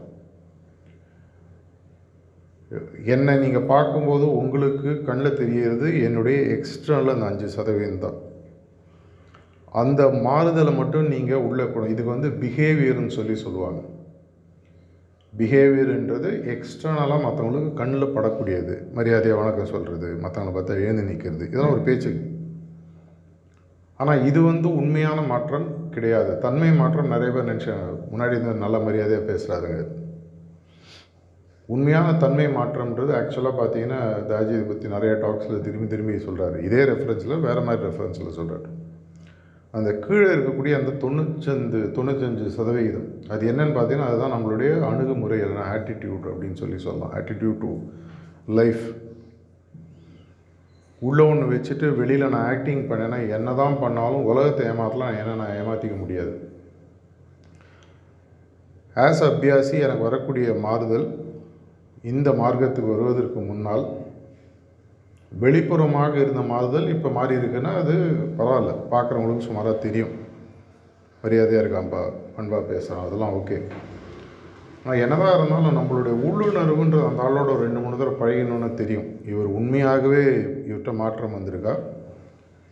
என்னை 3.14 3.34
நீங்கள் 3.44 3.70
பார்க்கும்போது 3.72 4.26
உங்களுக்கு 4.42 4.90
கண்ணில் 5.08 5.40
தெரியறது 5.40 5.88
என்னுடைய 6.08 6.38
எக்ஸ்டர்னல் 6.56 7.14
அந்த 7.14 7.26
அஞ்சு 7.30 7.48
சதவீதம் 7.56 8.04
தான். 8.06 8.20
அந்த 9.82 10.02
மாறுதலை 10.28 10.74
மட்டும் 10.80 11.10
நீங்கள் 11.14 11.44
உள்ளே 11.48 11.66
கொடு 11.74 11.92
இதுக்கு 11.94 12.14
வந்து 12.16 12.30
பிஹேவியர்னு 12.44 13.16
சொல்லி 13.18 13.36
சொல்லுவாங்க. 13.46 13.82
பிஹேவியர்ன்றது 15.34 16.30
எக்ஸ்டர்னலாக 16.54 17.20
மற்றவங்களுக்கு 17.26 17.80
கண்ணில் 17.82 18.14
படக்கூடியது. 18.16 18.76
மரியாதையை 19.00 19.38
வணக்கம் 19.42 19.74
சொல்கிறது 19.74 20.10
மற்றவங்களை 20.24 20.54
பார்த்தா 20.58 20.82
எழுந்து 20.86 21.08
நிற்கிறது 21.10 21.46
இதெல்லாம் 21.50 21.76
ஒரு 21.76 21.84
பேச்சு. 21.90 22.12
ஆனால் 24.02 24.24
இது 24.30 24.40
வந்து 24.50 24.68
உண்மையான 24.82 25.20
மாற்றம் 25.32 25.66
கிடையாது. 25.96 26.32
தன்மை 26.46 26.70
மாற்றம் 26.82 27.12
நிறைய 27.14 27.32
பேர் 27.34 27.50
நினச்சாங்க. 27.52 27.88
முன்னாடி 28.12 28.36
இருந்து 28.38 28.64
நல்ல 28.66 28.78
மரியாதையாக 28.86 29.28
பேசுகிறாருங்க 29.32 29.82
உண்மையான 31.74 32.08
தன்மை 32.22 32.46
மாற்றம்ன்றது 32.56 33.12
ஆக்சுவலாக 33.18 33.60
பார்த்தீங்கன்னா 33.60 34.00
தாஜி 34.30 34.54
இதை 34.56 34.64
பற்றி 34.70 34.88
நிறைய 34.94 35.12
டாக்ஸில் 35.26 35.62
திரும்பி 35.66 35.88
திரும்பி 35.92 36.16
சொல்கிறாரு 36.26 36.58
இதே 36.68 36.82
ரெஃபரன்ஸில் 36.90 37.44
வேறு 37.46 37.62
மாதிரி 37.68 37.86
ரெஃபரன்ஸில் 37.90 38.38
சொல்கிறாரு 38.40 38.70
அந்த 39.78 39.90
கீழே 40.06 40.30
இருக்கக்கூடிய 40.36 40.74
அந்த 40.80 40.92
தொண்ணூற்றஞ்சு 41.04 41.82
தொண்ணூத்தஞ்சு 41.98 42.46
சதவிகிதம். 42.58 43.06
அது 43.34 43.44
என்னன்னு 43.52 43.76
பார்த்தீங்கன்னா 43.78 44.10
அதுதான் 44.12 44.34
நம்மளுடைய 44.36 44.72
அணுகுமுறை 44.90 45.38
இல்லைனா 45.44 45.66
ஆட்டிடியூட் 45.76 46.26
அப்படின்னு 46.32 46.60
சொல்லி 46.64 46.80
சொல்லலாம். 46.86 47.14
ஆட்டிடியூட் 47.20 47.62
டு 47.64 47.72
லைஃப் 48.60 48.84
உள்ளே 51.08 51.24
ஒன்று 51.32 51.46
வச்சுட்டு 51.52 51.88
வெளியில் 52.00 52.32
நான் 52.34 52.48
ஆக்டிங் 52.54 52.84
பண்ணேன்னா 52.90 53.20
என்ன 53.36 53.54
தான் 53.62 53.80
பண்ணாலும் 53.84 54.28
உலகத்தை 54.32 54.64
ஏமாற்றலாம் 54.72 55.18
என்ன 55.22 55.32
நான் 55.42 55.56
ஏமாற்றிக்க 55.60 55.96
முடியாது. 56.02 56.34
ஆஸ் 58.96 59.24
அபியாசி 59.30 59.76
எனக்கு 59.86 60.08
வரக்கூடிய 60.08 60.48
மாறுதல் 60.66 61.08
இந்த 62.12 62.30
மார்க்கத்துக்கு 62.42 62.94
வருவதற்கு 62.94 63.40
முன்னால் 63.50 63.86
வெளிப்புறமாக 65.32 66.14
இருந்த 66.24 66.42
மாறுதல் 66.54 66.88
இப்போ 66.96 67.10
மாறி 67.18 67.34
இருக்குன்னா 67.40 67.72
அது 67.82 67.96
பரவாயில்ல. 68.40 68.74
பார்க்குறவங்களுக்கு 68.94 69.48
சுமாராக 69.50 69.78
தெரியும். 69.86 70.14
மரியாதையாக 71.24 71.64
இருக்கான்பா 71.64 72.02
அன்பாக 72.40 72.64
பேசுகிறான் 72.72 73.08
அதெல்லாம் 73.08 73.36
ஓகே 73.40 73.58
ஆனால் 74.86 75.02
என்னதான் 75.02 75.38
இருந்தாலும் 75.38 75.78
நம்மளுடைய 75.78 76.30
உள்ளுணர்வுன்றது 76.30 77.08
அந்த 77.08 77.24
ஆளோட 77.24 77.41
ஒரு 77.41 77.58
ரெண்டு 77.58 77.80
மூணு 77.80 77.98
தடவை 77.98 78.13
பழகணுன்னு 78.20 78.74
தெரியும். 78.74 79.28
இவர் 79.28 79.46
உண்மையாகவே 79.46 80.24
இவர்கிட்ட 80.70 80.94
மாற்றம் 80.94 81.34
வந்திருக்கா? 81.34 81.80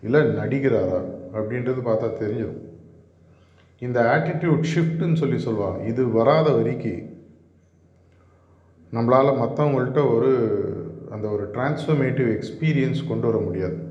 இல்லை 0.04 0.22
நடிக்கிறாரா? 0.22 1.04
அப்படின்றது 1.34 1.82
பார்த்தா 1.86 2.10
தெரிஞ்சிடும். 2.20 2.68
இந்த 3.80 4.02
ஆட்டிடியூட் 4.02 4.66
ஷிஃப்ட்டுன்னு 4.76 5.16
சொல்லி 5.16 5.40
சொல்லுவாங்க. 5.40 5.84
இது 5.84 6.12
வராத 6.12 6.52
வரைக்கும் 6.52 7.18
நம்மளால் 8.94 9.40
மற்றவங்கள்ட்ட 9.44 10.16
ஒரு 10.16 10.32
அந்த 11.12 11.28
ஒரு 11.28 11.50
டிரான்ஸ்ஃபர்மேட்டிவ் 11.54 12.30
எக்ஸ்பீரியன்ஸ் 12.38 13.08
கொண்டு 13.08 13.28
வர 13.32 13.38
முடியாது. 13.44 13.89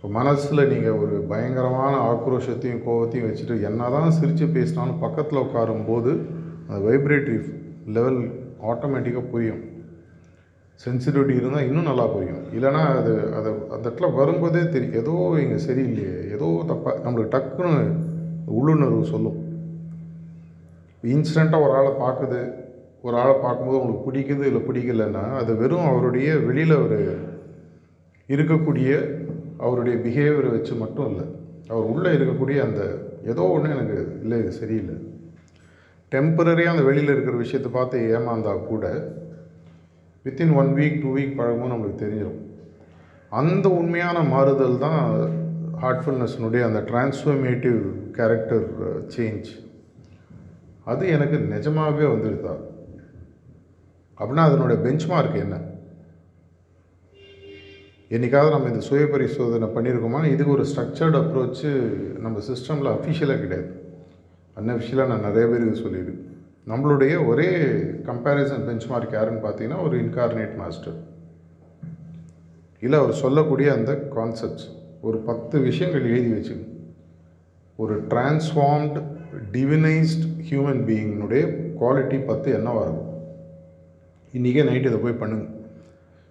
இப்போ 0.00 0.10
மனசில் 0.12 0.68
நீங்கள் 0.70 0.98
ஒரு 1.02 1.16
பயங்கரமான 1.30 1.94
ஆக்ரோஷத்தையும் 2.10 2.84
கோபத்தையும் 2.84 3.26
வச்சுட்டு 3.28 3.54
என்ன 3.68 3.88
தான் 3.94 4.14
சிரித்து 4.18 4.46
பேசினாலும் 4.54 5.02
பக்கத்தில் 5.02 5.40
உட்காரும்போது 5.42 6.12
அந்த 6.66 6.78
வைப்ரேட்டரி 6.86 7.36
லெவல் 7.96 8.16
ஆட்டோமேட்டிக்காக 8.70 9.30
புரியும். 9.32 9.60
சென்சிட்டிவிட்டி 10.80 11.34
இருந்தால் 11.40 11.66
இன்னும் 11.68 11.88
நல்லா 11.90 12.06
புரியும். 12.14 12.40
இல்லைனா 12.56 12.82
அது 13.00 13.12
அது 13.38 13.50
அந்த 13.74 13.84
இடத்துல 13.88 14.08
வரும்போதே 14.14 14.62
தெரியும் 14.74 14.98
ஏதோ 15.02 15.16
இங்கே 15.42 15.58
சரியில்லையே 15.66 16.16
ஏதோ 16.36 16.48
தப்பாக 16.70 16.96
நம்மளுக்கு 17.04 17.34
டக்குன்னு 17.36 17.74
உள்ளுணர்வு 18.58 19.04
சொல்லும். 19.12 19.38
இன்ஸ்டண்ட்டாக 21.14 21.66
ஒரு 21.66 21.74
ஆளை 21.80 21.92
பார்க்குது 22.04 22.40
ஒரு 23.06 23.16
ஆளை 23.22 23.34
பார்க்கும்போது 23.44 23.80
உங்களுக்கு 23.82 24.06
பிடிக்குது 24.08 24.48
இல்லை 24.50 24.62
பிடிக்கலன்னா 24.70 25.26
அது 25.42 25.58
வெறும் 25.64 25.90
அவருடைய 25.92 26.30
வெளியில் 26.48 26.82
ஒரு 26.84 27.00
இருக்கக்கூடிய 28.28 28.90
அவருடைய 29.60 29.96
பிஹேவியரை 30.04 30.50
வச்சு 30.50 30.74
மட்டும் 30.74 31.08
இல்லை 31.10 31.26
அவர் 31.68 31.90
உள்ளே 31.92 32.10
இருக்கக்கூடிய 32.10 32.58
அந்த 32.64 32.82
ஏதோ 33.24 33.42
ஒன்று 33.54 33.70
எனக்கு 33.70 33.96
இல்லை 34.22 34.38
இது 34.38 34.52
சரியில்லை. 34.52 34.96
டெம்பரரியாக 36.12 36.74
அந்த 36.74 36.82
வெளியில் 36.82 37.12
இருக்கிற 37.12 37.36
விஷயத்தை 37.36 37.70
பார்த்து 37.72 37.98
ஏமாந்தா 38.16 38.52
கூட 38.64 38.84
within 40.24 40.54
one 40.54 40.72
week 40.78 41.02
two 41.02 41.10
week 41.16 41.36
பழகும் 41.36 41.72
நம்மளுக்கு 41.72 42.02
தெரிஞ்சிடும் 42.02 42.40
அந்த 43.32 43.68
உண்மையான 43.70 44.18
மாறுதல் 44.32 44.78
தான் 44.78 45.02
ஹார்ட்ஃபுல்னஸ்னுடைய 45.82 46.62
அந்த 46.68 46.80
டிரான்ஸ்ஃபர்மேட்டிவ் 46.90 47.78
கேரக்டர் 48.12 48.66
சேஞ்ச் 49.16 49.50
அது 50.84 51.04
எனக்கு 51.08 51.38
நிஜமாகவே 51.54 52.06
வந்துருதா 52.06 52.54
அப்படின்னா 54.20 54.44
அதனுடைய 54.48 54.78
பெஞ்ச்மார்க் 54.86 55.36
என்ன? 55.36 55.56
என்றைக்காவது 58.14 58.52
நம்ம 58.54 58.68
இந்த 58.68 58.80
சுய 58.86 59.02
பரிசோதனை 59.12 59.66
பண்ணியிருக்கோமா? 59.74 60.20
இதுக்கு 60.32 60.52
ஒரு 60.52 60.64
ஸ்ட்ரக்சர்டு 60.70 61.18
அப்ரோச்சு 61.20 61.70
நம்ம 62.24 62.38
சிஸ்டமில் 62.48 62.88
அஃபிஷியலாக 62.94 63.42
கிடையாது. 63.42 63.68
அன்அஃபிஷியலாக 64.56 65.10
நான் 65.12 65.26
நிறைய 65.28 65.44
பேருக்கு 65.50 65.84
சொல்லியிருக்கேன். 65.84 66.24
நம்மளுடைய 66.70 67.26
ஒரே 67.26 67.48
கம்பேரிசன் 68.08 68.64
பெஞ்ச் 68.66 68.86
மார்க் 68.86 69.14
யாருன்னு 69.18 69.44
பார்த்தீங்கன்னா 69.46 69.78
ஒரு 69.86 69.96
இன்கார்னேட் 70.00 70.56
மாஸ்டர் 70.56 70.98
இல்லை 72.80 72.98
அவர் 72.98 73.20
சொல்லக்கூடிய 73.22 73.68
அந்த 73.72 73.92
கான்செப்ட்ஸ் 74.16 74.66
ஒரு 75.00 75.18
பத்து 75.18 75.56
விஷயங்கள் 75.68 76.10
எழுதி 76.10 76.30
வச்சுங்க 76.36 76.66
ஒரு 77.76 77.94
டிரான்ஸ்ஃபார்ம்டு 78.12 79.00
டிவினைஸ்ட் 79.52 80.26
ஹியூமன் 80.50 80.82
பீயிங்னுடைய 80.88 81.42
குவாலிட்டி 81.80 82.18
பத்து 82.26 82.50
என்னவாக 82.52 82.86
இருக்கும் 82.86 83.08
இன்றைக்கே 84.34 84.64
நைட்டு 84.68 84.90
இதை 84.90 85.00
போய் 85.04 85.20
பண்ணுங்க. 85.22 85.46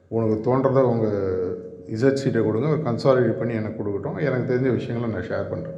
உனக்கு 0.08 0.36
தோன்றதை 0.46 0.82
உங்கள் 0.92 1.49
இசட் 1.96 2.22
சீட்டை 2.22 2.42
கொடுங்க 2.44 2.68
ஒரு 2.68 2.82
கன்சாலிடேட் 2.88 3.40
பண்ணி 3.42 3.54
எனக்கு 3.54 3.80
கொடுக்கட்டும். 3.80 4.20
எனக்கு 4.28 4.50
தெரிஞ்ச 4.54 4.74
விஷயங்களை 4.80 5.10
நான் 5.16 5.30
ஷேர் 5.30 5.52
பண்ணுறேன் 5.54 5.78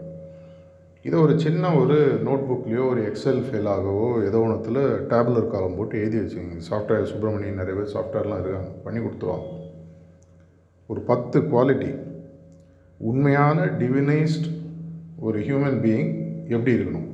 இதை 1.04 1.20
ஒரு 1.20 1.40
சின்ன 1.40 1.74
ஒரு 1.76 1.96
நோட் 2.26 2.44
புக்லேயோ 2.50 2.84
ஒரு 2.90 3.02
எக்ஸல் 3.02 3.40
ஃபெயிலாகவோ 3.46 4.26
ஏதோ 4.26 4.38
ஒன்றுத்தில் 4.38 4.82
டேப்லர் 5.12 5.48
காலம் 5.48 5.76
போட்டு 5.78 6.00
எழுதி 6.00 6.18
வச்சுக்கோங்க. 6.18 6.58
சாஃப்ட்வேர் 6.70 7.10
சுப்பிரமணியன் 7.12 7.60
நிறைய 7.62 7.76
பேர் 7.80 7.94
சாஃப்ட்வேர்லாம் 7.96 8.42
இருக்காங்க. 8.42 8.72
பண்ணி 8.84 9.00
கொடுத்துருவாங்க. 9.06 9.48
ஒரு 10.88 11.02
பத்து 11.02 11.40
குவாலிட்டி 11.40 11.92
உண்மையான 12.98 13.66
டிவினைஸ்ட் 13.66 14.48
ஒரு 15.20 15.40
ஹியூமன் 15.40 15.80
பீயிங் 15.86 16.12
எப்படி 16.48 16.76
இருக்கணும்? 16.76 17.08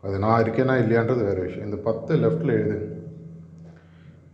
அது 0.00 0.18
நான் 0.18 0.42
இருக்கேனா 0.42 0.74
இல்லையான்றது 0.82 1.24
வேறு 1.24 1.40
விஷயம். 1.40 1.64
இந்த 1.64 1.76
பத்து 1.76 2.16
லெஃப்டில் 2.16 2.56
எழுதுங்க. 2.58 2.95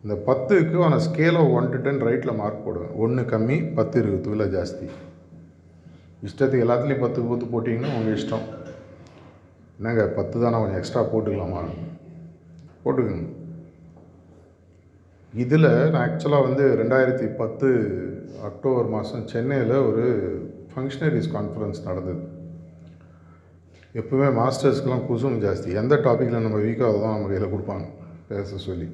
இந்த 0.04 0.14
பத்துக்கு 0.26 0.82
ஆனால் 0.84 1.00
scale 1.00 1.36
of 1.40 1.50
one 1.56 1.68
to 1.70 1.78
ten 1.78 2.00
ரைட்டில் 2.06 2.36
மார்க் 2.36 2.64
போடுவேன். 2.64 2.94
ஒன்று 3.02 3.22
கம்மி 3.22 3.74
பத்து 3.74 4.02
இருபது 4.02 4.30
இல்லை 4.30 4.46
ஜாஸ்தி. 4.46 4.86
இஷ்டத்துக்கு 6.26 6.64
எல்லாத்துலேயும் 6.64 7.00
பத்து 7.00 7.20
பத்து 7.22 7.46
போட்டிங்கன்னா 7.52 7.92
உங்கள் 7.98 8.16
இஷ்டம். 8.18 8.46
என்னங்க 9.78 10.06
பத்து 10.06 10.40
தானே 10.40 10.56
கொஞ்சம் 10.56 10.80
எக்ஸ்ட்ரா 10.80 11.02
போட்டுக்கலாமா? 11.12 11.62
போட்டுக்கோங்க. 12.84 13.28
இதில் 15.32 15.90
நான் 15.90 16.10
ஆக்சுவலாக 16.10 16.46
வந்து 16.48 16.64
ரெண்டாயிரத்தி 16.80 17.26
பத்து 17.36 17.68
அக்டோபர் 18.42 18.88
மாதம் 18.88 19.26
சென்னையில் 19.26 19.76
ஒரு 19.76 20.04
ஃபங்க்ஷனரிஸ் 20.72 21.30
கான்ஃபரன்ஸ் 21.36 21.80
நடந்தது. 21.84 22.22
எப்பவுமே 23.94 24.28
மாஸ்டர்ஸ்க்கெலாம் 24.40 25.06
குசும் 25.10 25.40
ஜாஸ்தி. 25.46 25.72
எந்த 25.74 25.96
டாப்பிக்கில் 25.96 26.46
நம்ம 26.48 26.58
வீக்காக 26.58 27.00
தான் 27.00 27.14
நம்ம 27.14 27.26
கையில் 27.26 27.54
கொடுப்பாங்க. 27.54 27.86
பேச 28.28 28.56
சொல்லி. 28.56 28.88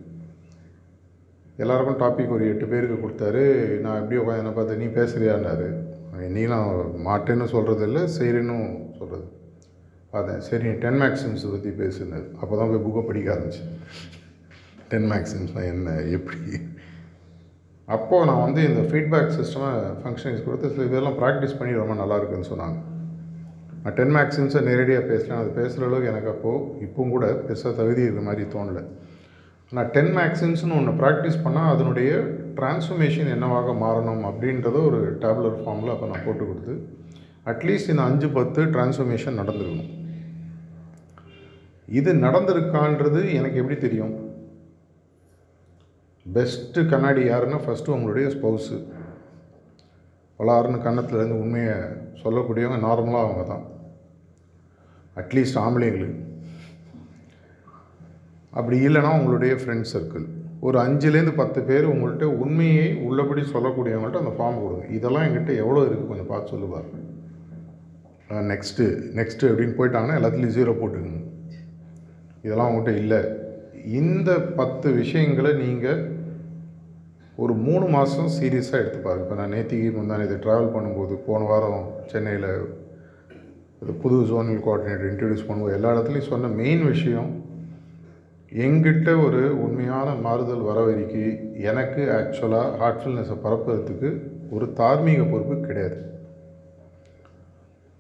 எல்லாருக்கும் 1.63 2.01
டாபிக் 2.03 2.35
ஒரு 2.37 2.45
எட்டு 2.53 2.67
பேருக்கு 2.73 2.97
கொடுத்தாரு. 3.05 3.43
நான் 3.85 4.01
எப்படி 4.01 4.19
உட்காந்து 4.21 4.43
என்ன 4.43 4.53
பார்த்தேன் 4.57 4.81
நீ 4.83 4.89
பேசுகிறியான்னாரு 4.99 5.69
நீ 6.37 6.43
நான் 6.53 6.71
மாட்டேன்னு 7.09 7.47
சொல்கிறது 7.55 7.83
இல்லை 7.89 8.03
செய்கிறேன்னு 8.19 8.57
சொல்கிறது 8.99 9.27
பார்த்தேன். 10.13 10.41
சரி 10.49 10.63
நீ 10.69 10.73
டென் 10.85 10.99
மேக்ஸிம்ஸ் 11.03 11.45
பற்றி 11.55 11.71
பேசுனார் 11.83 12.27
அப்போ 12.41 12.53
தான் 12.61 12.71
போய் 12.71 12.85
புக்கை 12.87 13.03
படிக்க 13.09 13.29
ஆரம்பிச்சு. 13.35 13.63
டென் 14.93 15.09
மேக்ஸிம்ஸ்னால் 15.13 15.69
என்ன 15.73 15.97
எப்படி? 16.19 16.61
அப்போது 17.97 18.27
நான் 18.29 18.45
வந்து 18.47 18.61
இந்த 18.71 18.85
ஃபீட்பேக் 18.89 19.35
சிஸ்டமை 19.41 19.73
ஃபங்க்ஷன்ஸ் 20.01 20.47
கொடுத்து 20.47 20.73
சில 20.73 20.87
இதெல்லாம் 20.89 21.19
ப்ராக்டிஸ் 21.21 21.59
பண்ணி 21.59 21.75
ரொம்ப 21.81 21.95
நல்லா 22.03 22.17
இருக்குன்னு 22.21 22.51
சொன்னாங்க. 22.53 22.79
நான் 23.83 23.97
டென் 23.99 24.15
மேக்ஸிம்ஸை 24.17 24.63
நேரடியாக 24.71 25.05
பேசுகிறேன் 25.13 25.41
அது 25.43 25.53
பேசுகிற 25.61 25.87
அளவுக்கு 25.89 26.13
எனக்கு 26.15 26.33
அப்போது 26.35 26.65
இப்பவும் 26.87 27.15
கூட 27.17 27.27
பெருசாக 27.47 27.73
தகுதி 27.81 28.05
இருக்கிற 28.07 28.25
மாதிரி 28.31 28.47
தோணலை. 28.57 28.85
நான் 29.73 29.91
டென் 29.91 30.13
மேக்ஸிம்ஸ்னு 30.17 30.77
ஒன்று 30.77 30.93
ப்ராக்டிஸ் 31.01 31.43
பண்ணால் 31.45 31.73
அதனுடைய 31.73 32.11
டிரான்ஸ்ஃபர்மேஷன் 32.59 33.33
என்னவாக 33.35 33.73
மாறணும் 33.83 34.23
அப்படின்றத 34.29 34.77
ஒரு 34.85 35.01
டேப்லர் 35.25 35.59
ஃபார்மில் 35.63 35.93
அப்போ 35.95 36.07
நான் 36.07 36.25
போட்டு 36.27 36.45
கொடுத்து 36.47 36.75
அட்லீஸ்ட் 37.53 37.91
இந்த 37.93 38.03
அஞ்சு 38.03 38.29
பத்து 38.29 38.63
டிரான்ஸ்ஃபர்மேஷன் 38.75 39.39
நடந்திருக்கணும். 39.41 39.93
இது 41.89 42.11
நடந்திருக்கான்றது 42.15 43.21
எனக்கு 43.33 43.61
எப்படி 43.61 43.77
தெரியும்? 43.79 44.15
பெஸ்ட்டு 46.27 46.89
கண்ணாடி 46.89 47.23
யாருன்னா 47.29 47.59
ஃபஸ்ட்டு 47.67 47.95
உங்களுடைய 47.97 48.29
ஸ்பௌஸு 48.29 48.79
வளாருன்னு 50.41 50.85
கன்னத்துலேருந்து 50.87 51.43
உண்மையை 51.45 51.77
சொல்லக்கூடியவங்க 52.23 52.81
நார்மலாக 52.87 53.27
அவங்க 53.27 53.45
தான் 53.53 53.65
அட்லீஸ்ட் 55.17 55.61
ஆம்பளைங்களுக்கு 55.65 56.25
அப்படி 58.53 58.77
இல்லைன்னா 58.89 59.11
உங்களுடைய 59.19 59.55
ஃப்ரெண்ட் 59.61 59.89
சர்க்கிள் 59.93 60.27
ஒரு 60.67 60.77
அஞ்சுலேருந்து 60.85 61.35
பத்து 61.41 61.61
பேர் 61.69 61.91
உங்கள்கிட்ட 61.93 62.27
உண்மையை 62.45 62.87
உள்ளபடி 63.09 63.43
சொல்லக்கூடியவங்கள்ட்ட 63.55 64.23
அந்த 64.25 64.33
ஃபார்ம் 64.39 64.63
கொடுங்க. 64.63 64.85
இதெல்லாம் 64.97 65.25
என்கிட்ட 65.27 65.53
எவ்வளோ 65.63 65.83
இருக்குது 65.87 66.11
கொஞ்சம் 66.11 66.31
பார்த்து 66.33 66.53
சொல்லுவார் 66.55 66.89
நெக்ஸ்ட்டு 68.53 68.87
நெக்ஸ்ட்டு 69.19 69.51
அப்படின்னு 69.51 69.77
போயிட்டாங்கன்னா 69.79 70.19
எல்லாத்துலேயும் 70.21 70.57
ஜீரோ 70.57 70.73
போட்டுக்கணும் 70.81 71.27
இதெல்லாம் 72.47 72.69
உங்கள்கிட்ட 72.71 73.03
இல்லை. 73.03 73.21
இந்த 74.01 74.31
பத்து 74.59 74.89
விஷயங்களை 75.01 75.53
நீங்கள் 75.65 76.01
ஒரு 77.43 77.53
மூணு 77.67 77.87
மாதம் 77.95 78.35
சீரியஸாக 78.37 78.83
எடுத்து 78.83 79.01
பாருங்க. 79.07 79.25
இப்போ 79.25 79.37
நான் 79.41 79.55
நேத்திக்கு 79.57 79.91
முந்தானே 79.99 80.25
இது 80.29 80.37
ட்ராவல் 80.45 80.73
பண்ணும்போது 80.77 81.17
போன 81.27 81.47
வாரம் 81.51 81.85
சென்னையில் 82.13 82.51
இது 83.83 83.93
புது 84.05 84.17
ஜோனல் 84.31 84.63
கோஆர்டினேட்டர் 84.65 85.11
இன்ட்ரடியூஸ் 85.13 85.47
பண்ணும்போது 85.49 85.77
எல்லா 85.79 85.93
இடத்துலையும் 85.95 86.31
சொன்ன 86.33 86.51
மெயின் 86.63 86.83
விஷயம் 86.93 87.29
எங்கிட்ட 88.53 89.25
ஒரு 89.25 89.63
உண்மையான 89.63 90.15
மாறுதல் 90.15 90.67
வரவரைக்கு 90.69 91.55
எனக்கு 91.55 92.03
ஆக்சுவலாக 92.19 92.77
ஹார்ட்ஃபுல்னஸை 92.81 93.37
பரப்புறதுக்கு 93.45 94.23
ஒரு 94.51 94.73
தார்மீக 94.73 95.23
பொறுப்பு 95.23 95.61
கிடையாது. 95.61 95.97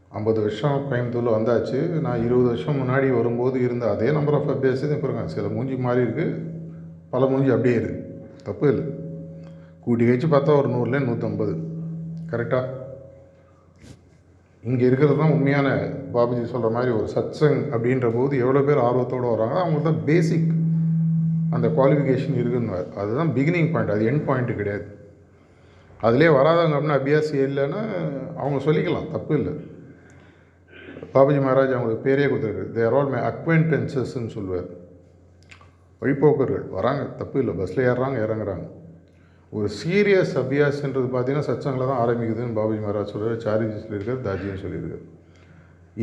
ஐம்பது 0.09 0.41
வருஷம் 0.41 0.87
கோயம்புத்தூரில் 0.91 1.37
வந்தாச்சு. 1.37 2.01
நான் 2.01 2.25
இருபது 2.25 2.49
வருஷம் 2.49 2.79
முன்னாடி 2.83 3.17
வரும்போது 3.17 3.63
இருந்த 3.63 3.91
அதே 3.91 4.11
நம்பர் 4.11 4.35
ஆஃப் 4.35 4.51
அபியாஸ் 4.55 4.85
இப்போ 4.97 5.09
இருக்காங்க 5.09 5.35
சில 5.37 5.49
மூஞ்சி 5.49 5.77
மாறி 5.77 6.03
இருக்குது 6.07 6.39
பல 7.11 7.27
மூஞ்சி 7.27 7.51
அப்படியே 7.51 7.77
இருக்குது 7.77 8.05
தப்பு 8.43 8.69
இல்லை. 8.69 8.85
கூட்டி 9.81 10.11
வச்சு 10.11 10.27
பார்த்தா 10.27 10.57
ஒரு 10.57 10.69
நூறுல 10.69 11.01
நூற்றம்பது 11.09 11.55
கரெக்டாக 12.33 12.78
இங்கே 14.63 14.85
இருக்கிறது 14.87 15.17
தான் 15.21 15.35
உண்மையான 15.35 15.69
பாபுஜி 16.15 16.45
சொல்கிற 16.53 16.71
மாதிரி 16.77 16.91
ஒரு 16.99 17.09
சத்சங் 17.15 17.61
அப்படின்ற 17.75 18.09
போது 18.17 18.39
எவ்வளோ 18.45 18.63
பேர் 18.69 18.85
ஆர்வத்தோடு 18.87 19.27
வராங்க 19.35 19.57
அவங்களுக்கு 19.61 19.91
தான் 19.91 20.05
பேசிக் 20.11 20.49
அந்த 21.57 21.67
குவாலிஃபிகேஷன் 21.77 22.39
இருக்குன்னு 22.41 22.79
அதுதான் 23.03 23.31
பிகினிங் 23.37 23.71
பாயிண்ட் 23.75 23.93
அது 23.95 24.09
எண்ட் 24.11 24.25
பாயிண்ட்டு 24.29 24.59
கிடையாது. 24.61 24.87
அதிலே 26.07 26.29
வராதவங்க 26.39 26.77
அப்படின்னா 26.77 26.99
அபியாசி 27.01 27.37
இல்லைன்னா 27.47 27.83
அவங்க 28.41 28.59
சொல்லிக்கலாம் 28.67 29.09
தப்பு 29.15 29.33
இல்லை. 29.39 29.55
பாபுஜி 31.15 31.41
மகாராஜ் 31.45 31.77
அவங்களுக்கு 31.77 32.07
பேரே 32.09 32.27
கொடுத்துருக்கு 32.31 32.75
தேர் 32.77 32.97
ஆல் 32.99 33.13
மை 33.15 33.21
அக்வென்டென்சஸ்ன்னு 33.31 34.35
சொல்லுவார். 34.37 34.69
வழிப்போக்கர்கள் 36.03 36.67
வராங்க 36.77 37.05
தப்பு 37.21 37.39
இல்லை. 37.43 37.55
பஸ்ஸில் 37.61 37.87
ஏறுறாங்க 37.91 38.19
இறங்குறாங்க. 38.27 38.67
ஒரு 39.57 39.69
சீரியஸ் 39.79 40.33
அபியாஸ்ன்றது 40.41 41.09
பார்த்தீங்கன்னா 41.13 41.49
சச்சங்கில் 41.51 41.91
தான் 41.91 42.01
ஆரம்பிக்குதுன்னு 42.05 42.57
பாபுஜி 42.59 42.81
மகாராஜ் 42.85 43.13
சொல்கிறார் 43.13 43.45
சாரிஜி 43.45 43.79
சொல்லியிருக்காரு 43.85 44.21
தாஜியும் 44.27 44.63
சொல்லியிருக்காரு. 44.65 45.05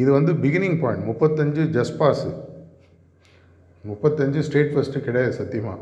இது 0.01 0.09
வந்து 0.17 0.31
பிகினிங் 0.43 0.79
பாயிண்ட் 0.83 1.05
முப்பத்தஞ்சு 1.09 1.63
ஜஸ்பாஸு 1.75 2.31
முப்பத்தஞ்சு 3.83 4.39
ஸ்டேட் 4.47 4.73
ஃபஸ்ட்டு 4.73 5.05
கிடையாது 5.07 5.33
சத்தியமாக 5.41 5.81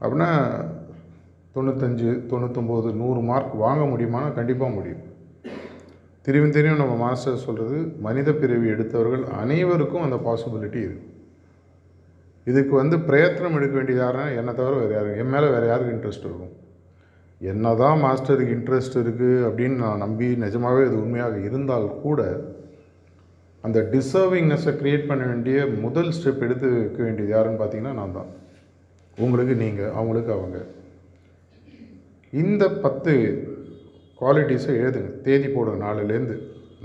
அப்படின்னா 0.00 0.30
தொண்ணூத்தஞ்சு 1.56 2.08
தொண்ணூத்தொம்போது 2.30 2.88
நூறு 3.02 3.20
மார்க் 3.28 3.52
வாங்க 3.64 3.82
முடியுமானா 3.92 4.30
கண்டிப்பாக 4.38 4.76
முடியும். 4.78 5.04
திரும்பி 6.26 6.48
திரும்பி 6.54 6.82
நம்ம 6.82 6.96
மாஸ்டர் 7.04 7.44
சொல்கிறது 7.44 7.78
மனித 8.06 8.32
பிறவி 8.40 8.66
எடுத்தவர்கள் 8.74 9.24
அனைவருக்கும் 9.42 10.06
அந்த 10.06 10.16
பாசிபிலிட்டி 10.26 10.80
இருக்குது 10.86 11.12
இதுக்கு 12.46 12.74
வந்து 12.76 12.96
பிரயத்தனம் 13.08 13.56
எடுக்க 13.58 13.74
வேண்டியது 13.76 14.02
யாருன்னா 14.04 14.26
என்னை 14.40 14.54
தவிர 14.54 14.74
வேறு 14.82 14.94
யாரும் 14.96 15.18
என் 15.22 15.32
மேலே 15.34 15.48
வேறு 15.54 15.66
யாருக்கு 15.66 15.94
இன்ட்ரெஸ்ட் 15.96 16.28
இருக்கும்? 16.28 16.54
என்ன 17.40 17.74
தான் 17.74 18.02
மாஸ்டருக்கு 18.04 18.54
இன்ட்ரெஸ்ட் 18.56 18.98
இருக்குது 19.02 19.40
அப்படின்னு 19.48 19.76
நான் 19.84 20.02
நம்பி 20.04 20.28
நிஜமாகவே 20.44 20.84
இது 20.86 20.96
உண்மையாக 21.02 21.38
இருந்தால் 21.48 21.88
கூட 22.04 22.20
அந்த 23.64 23.78
டிசர்விங்னஸை 23.92 24.72
க்ரியேட் 24.80 25.06
பண்ண 25.06 25.22
வேண்டிய 25.26 25.66
முதல் 25.84 26.10
ஸ்டெப் 26.16 26.44
எடுத்து 26.46 26.68
வைக்க 26.70 27.02
வேண்டியது 27.02 27.32
யாருன்னு 27.34 27.60
பார்த்தீங்கன்னா 27.62 27.94
நான் 28.00 28.16
தான். 28.18 28.30
உங்களுக்கு 29.18 29.54
நீங்கள் 29.54 29.92
அவங்களுக்கு 29.98 30.32
அவங்க. 30.32 30.58
இந்த 32.32 32.64
பத்து 32.84 33.12
குவாலிட்டிஸை 34.20 34.74
எழுதுங்க. 34.82 35.10
தேதி 35.26 35.48
போடுங்க. 35.48 35.78
நாலுலேருந்து 35.86 36.36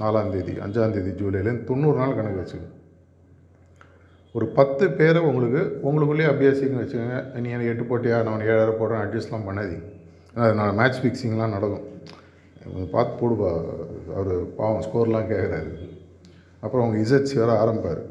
நாலாந்தேதி 0.04 0.54
அஞ்சாந்தேதி 0.65 1.12
ஜூலைலேருந்து 1.21 1.69
தொண்ணூறு 1.71 1.97
நாள் 1.97 2.17
கணக்கு 2.19 2.41
வச்சுங்க 2.41 2.67
ஒரு 4.38 4.46
பத்து 4.58 4.86
பேரை 4.98 5.20
உங்களுக்கு 5.30 5.62
உங்களுக்குள்ளேயே 5.88 6.28
அபியாசிங்கன்னு 6.34 6.84
வச்சுக்கோங்க. 6.84 7.17
நீ 7.41 7.48
எனக்கு 7.56 7.72
எட்டு 7.72 7.86
போட்டியா 7.89 8.17
நான் 8.24 8.36
உனக்கு 8.36 8.54
ஏழாயிரம் 8.54 8.80
போடுறேன் 8.82 9.04
அட்ஜஸ்ட்லாம் 9.06 9.48
பண்ணாதீங்க. 9.48 9.88
அது 10.44 10.54
நான் 10.60 10.78
மேட்ச் 10.80 11.00
ஃபிக்ஸிங்லாம் 11.02 11.56
நடக்கும். 11.56 11.88
கொஞ்சம் 12.63 12.94
பார்த்து 12.96 13.20
போடுப்பா 13.22 13.50
அவர் 14.17 14.32
பாவம் 14.60 14.84
ஸ்கோர்லாம் 14.88 15.30
கேட்குறாரு 15.32 15.72
அப்புறம் 16.63 16.84
அவங்க 16.84 16.98
இசட்சி 17.06 17.36
வர 17.41 17.52
ஆரம்பிப்பார். 17.63 18.02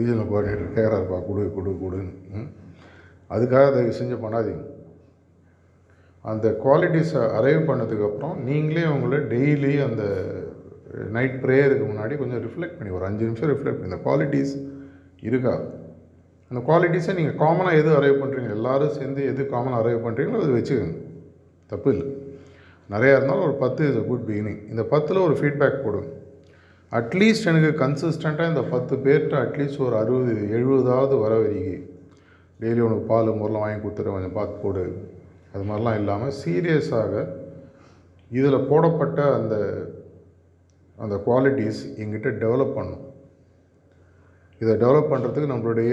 ரீஜனல் 0.00 0.28
கோஆர்டினேட்டர் 0.32 0.74
கேட்குறாருப்பா 0.76 1.18
கொடு 1.28 1.42
கொடு 1.56 1.70
கொடுன்னு. 1.84 2.44
அதுக்காக 3.34 3.64
தயவு 3.76 3.98
செஞ்சு 4.00 4.18
பண்ணாதீங்க. 4.24 4.64
அந்த 6.24 6.46
குவாலிட்டிஸை 6.64 7.22
அரைவ் 7.38 7.68
பண்ணதுக்கப்புறம் 7.70 8.36
நீங்களே 8.50 8.86
உங்களை 8.96 9.18
டெய்லி 9.32 9.72
அந்த 9.88 10.04
நைட் 11.16 11.42
ப்ரேயருக்கு 11.42 11.84
முன்னாடி 11.90 12.14
கொஞ்சம் 12.20 12.42
ரிஃப்ளெக்ட் 12.46 12.78
பண்ணி 12.78 12.92
ஒரு 12.98 13.04
அஞ்சு 13.08 13.26
நிமிஷம் 13.28 13.50
ரிஃப்ளெக்ட் 13.54 13.80
பண்ணி 13.80 13.92
இந்த 13.92 14.02
குவாலிட்டிஸ் 14.06 14.54
இருக்கா 15.28 15.54
அந்த 16.50 16.60
குவாலிட்டிஸை 16.68 17.12
நீங்கள் 17.18 17.38
காமனாக 17.42 17.78
எது 17.80 17.90
அரைவ் 17.98 18.20
பண்ணுறீங்க 18.22 18.50
எல்லோரும் 18.56 18.96
சேர்ந்து 18.96 19.20
எது 19.30 19.42
காமனாக 19.52 19.80
அரைவ் 19.82 20.04
பண்ணுறீங்களோ 20.06 20.40
அது 20.42 20.56
வச்சுக்கோங்க. 20.58 20.98
தப்பு 21.70 21.88
இல்லை. 21.94 22.06
நிறையா 22.90 23.14
இருந்தாலும் 23.16 23.46
ஒரு 23.48 23.54
பத்து 23.62 23.88
இஸ் 23.88 23.96
அ 23.96 24.04
குட் 24.10 24.26
பிகினிங் 24.28 24.60
இந்த 24.70 24.82
பத்தில் 24.82 25.24
ஒரு 25.26 25.34
ஃபீட்பேக் 25.40 25.82
போடுங்க. 25.84 26.08
அட்லீஸ்ட் 26.92 27.48
எனக்கு 27.50 27.70
கன்சிஸ்டண்ட்டாக 27.84 28.48
இந்த 28.48 28.62
பத்து 28.74 28.96
பேர்கிட்ட 28.96 29.36
அட்லீஸ்ட் 29.44 29.80
ஒரு 29.86 29.96
அறுபது 29.96 30.34
எழுபதாவது 30.58 31.16
வர 31.20 31.32
வரிகை 31.38 31.76
டெய்லி 32.60 32.80
உனக்கு 32.80 33.06
பால் 33.12 33.38
முரலாம் 33.40 33.64
வாங்கி 33.64 33.80
கொடுத்துட்டு 33.84 34.14
கொஞ்சம் 34.16 34.36
பார்த்து 34.38 34.62
போடு. 34.64 34.84
அது 35.54 35.64
மாதிரிலாம் 35.70 35.98
இல்லாமல் 36.00 36.36
சீரியஸாக 36.44 37.24
இதில் 38.30 38.66
போடப்பட்ட 38.68 39.18
அந்த 39.38 39.56
அந்த 40.98 41.14
குவாலிட்டிஸ் 41.26 41.82
எங்கிட்ட 42.02 42.30
டெவலப் 42.44 42.76
பண்ணும் 42.78 43.02
இதை 44.60 44.74
டெவலப் 44.76 45.10
பண்ணுறதுக்கு 45.12 45.52
நம்மளுடைய 45.52 45.92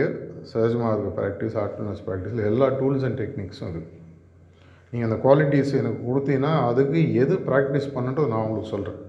சகஜமாக 0.54 0.94
இருக்க 0.94 1.12
ப்ராக்டிஸ் 1.22 1.56
ஆர்ட்னஸ் 1.56 2.04
ப்ராக்டிஸில் 2.08 2.44
எல்லா 2.44 2.68
டூல்ஸ் 2.80 3.06
அண்ட் 3.08 3.20
டெக்னிக்ஸும் 3.22 3.70
இருக்குது 3.70 3.98
நீங்கள் 4.94 5.08
அந்த 5.10 5.18
குவாலிட்டிஸ் 5.26 5.74
எனக்கு 5.74 6.02
கொடுத்தீங்கன்னா 6.10 6.54
அதுக்கு 6.70 7.02
எது 7.14 7.36
ப்ராக்டிஸ் 7.50 7.88
பண்ணுன்றது 7.94 8.28
நான் 8.28 8.44
உங்களுக்கு 8.44 8.70
சொல்கிறேன் 8.70 9.00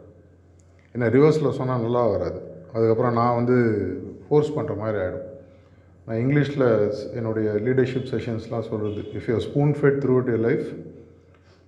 ஏன்னா 0.94 1.06
ரிவர்ஸில் 1.08 1.56
சொன்னால் 1.58 1.84
நல்லா 1.84 2.02
வராது. 2.06 2.38
அதுக்கப்புறம் 2.72 3.14
நான் 3.14 3.36
வந்து 3.36 3.56
ஃபோர்ஸ் 4.26 4.54
பண்ணுற 4.56 4.74
மாதிரி 4.76 4.98
ஆகிடும் 4.98 5.28
நான் 6.06 6.20
இங்கிலீஷில் 6.22 6.66
என்னுடைய 7.14 7.48
லீடர்ஷிப் 7.66 8.08
செஷன்ஸ்லாம் 8.12 8.68
சொல்கிறது 8.70 9.02
if 9.18 9.28
you 9.28 9.36
spoon 9.48 9.74
fed 9.78 10.00
throughout 10.20 10.30
your 10.30 10.44
life 10.48 10.66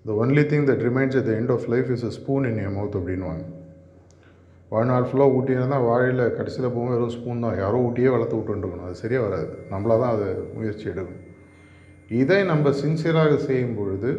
the 0.04 0.16
only 0.22 0.44
thing 0.52 0.64
that 0.70 0.82
remains 0.82 1.16
at 1.16 1.28
the 1.30 1.34
end 1.40 1.52
of 1.52 1.66
life 1.74 1.90
is 1.90 2.04
a 2.04 2.12
spoon 2.18 2.46
in 2.50 2.58
your 2.64 2.74
mouth 2.78 2.96
அப்படின்வாங்க 2.96 3.44
வாழ்நாள் 4.74 5.08
ஃபுல்லாக 5.08 5.34
ஊட்டினா 5.38 5.66
தான் 5.74 5.86
வாழையில் 5.88 6.24
கடைசியில் 6.38 6.72
போகும்போது 6.74 6.96
வெறும் 6.96 7.14
ஸ்பூன் 7.16 7.44
தான். 7.44 7.58
யாரோ 7.62 7.82
ஊட்டியே 7.88 8.10
வளர்த்து 8.14 8.38
விட்டுருக்கணும் 8.38 8.88
அது 8.88 9.02
சரியாக 9.02 9.26
வராது. 9.26 9.48
நம்மளாக 9.72 9.98
தான் 10.02 10.14
அது 10.16 10.28
முயற்சி 10.56 10.84
எடுக்கணும். 10.92 11.22
இதை 12.20 12.38
நம்ம 12.52 12.70
சின்சியராக 12.82 13.36
செய்யும் 13.48 13.76
பொழுது 13.78 14.10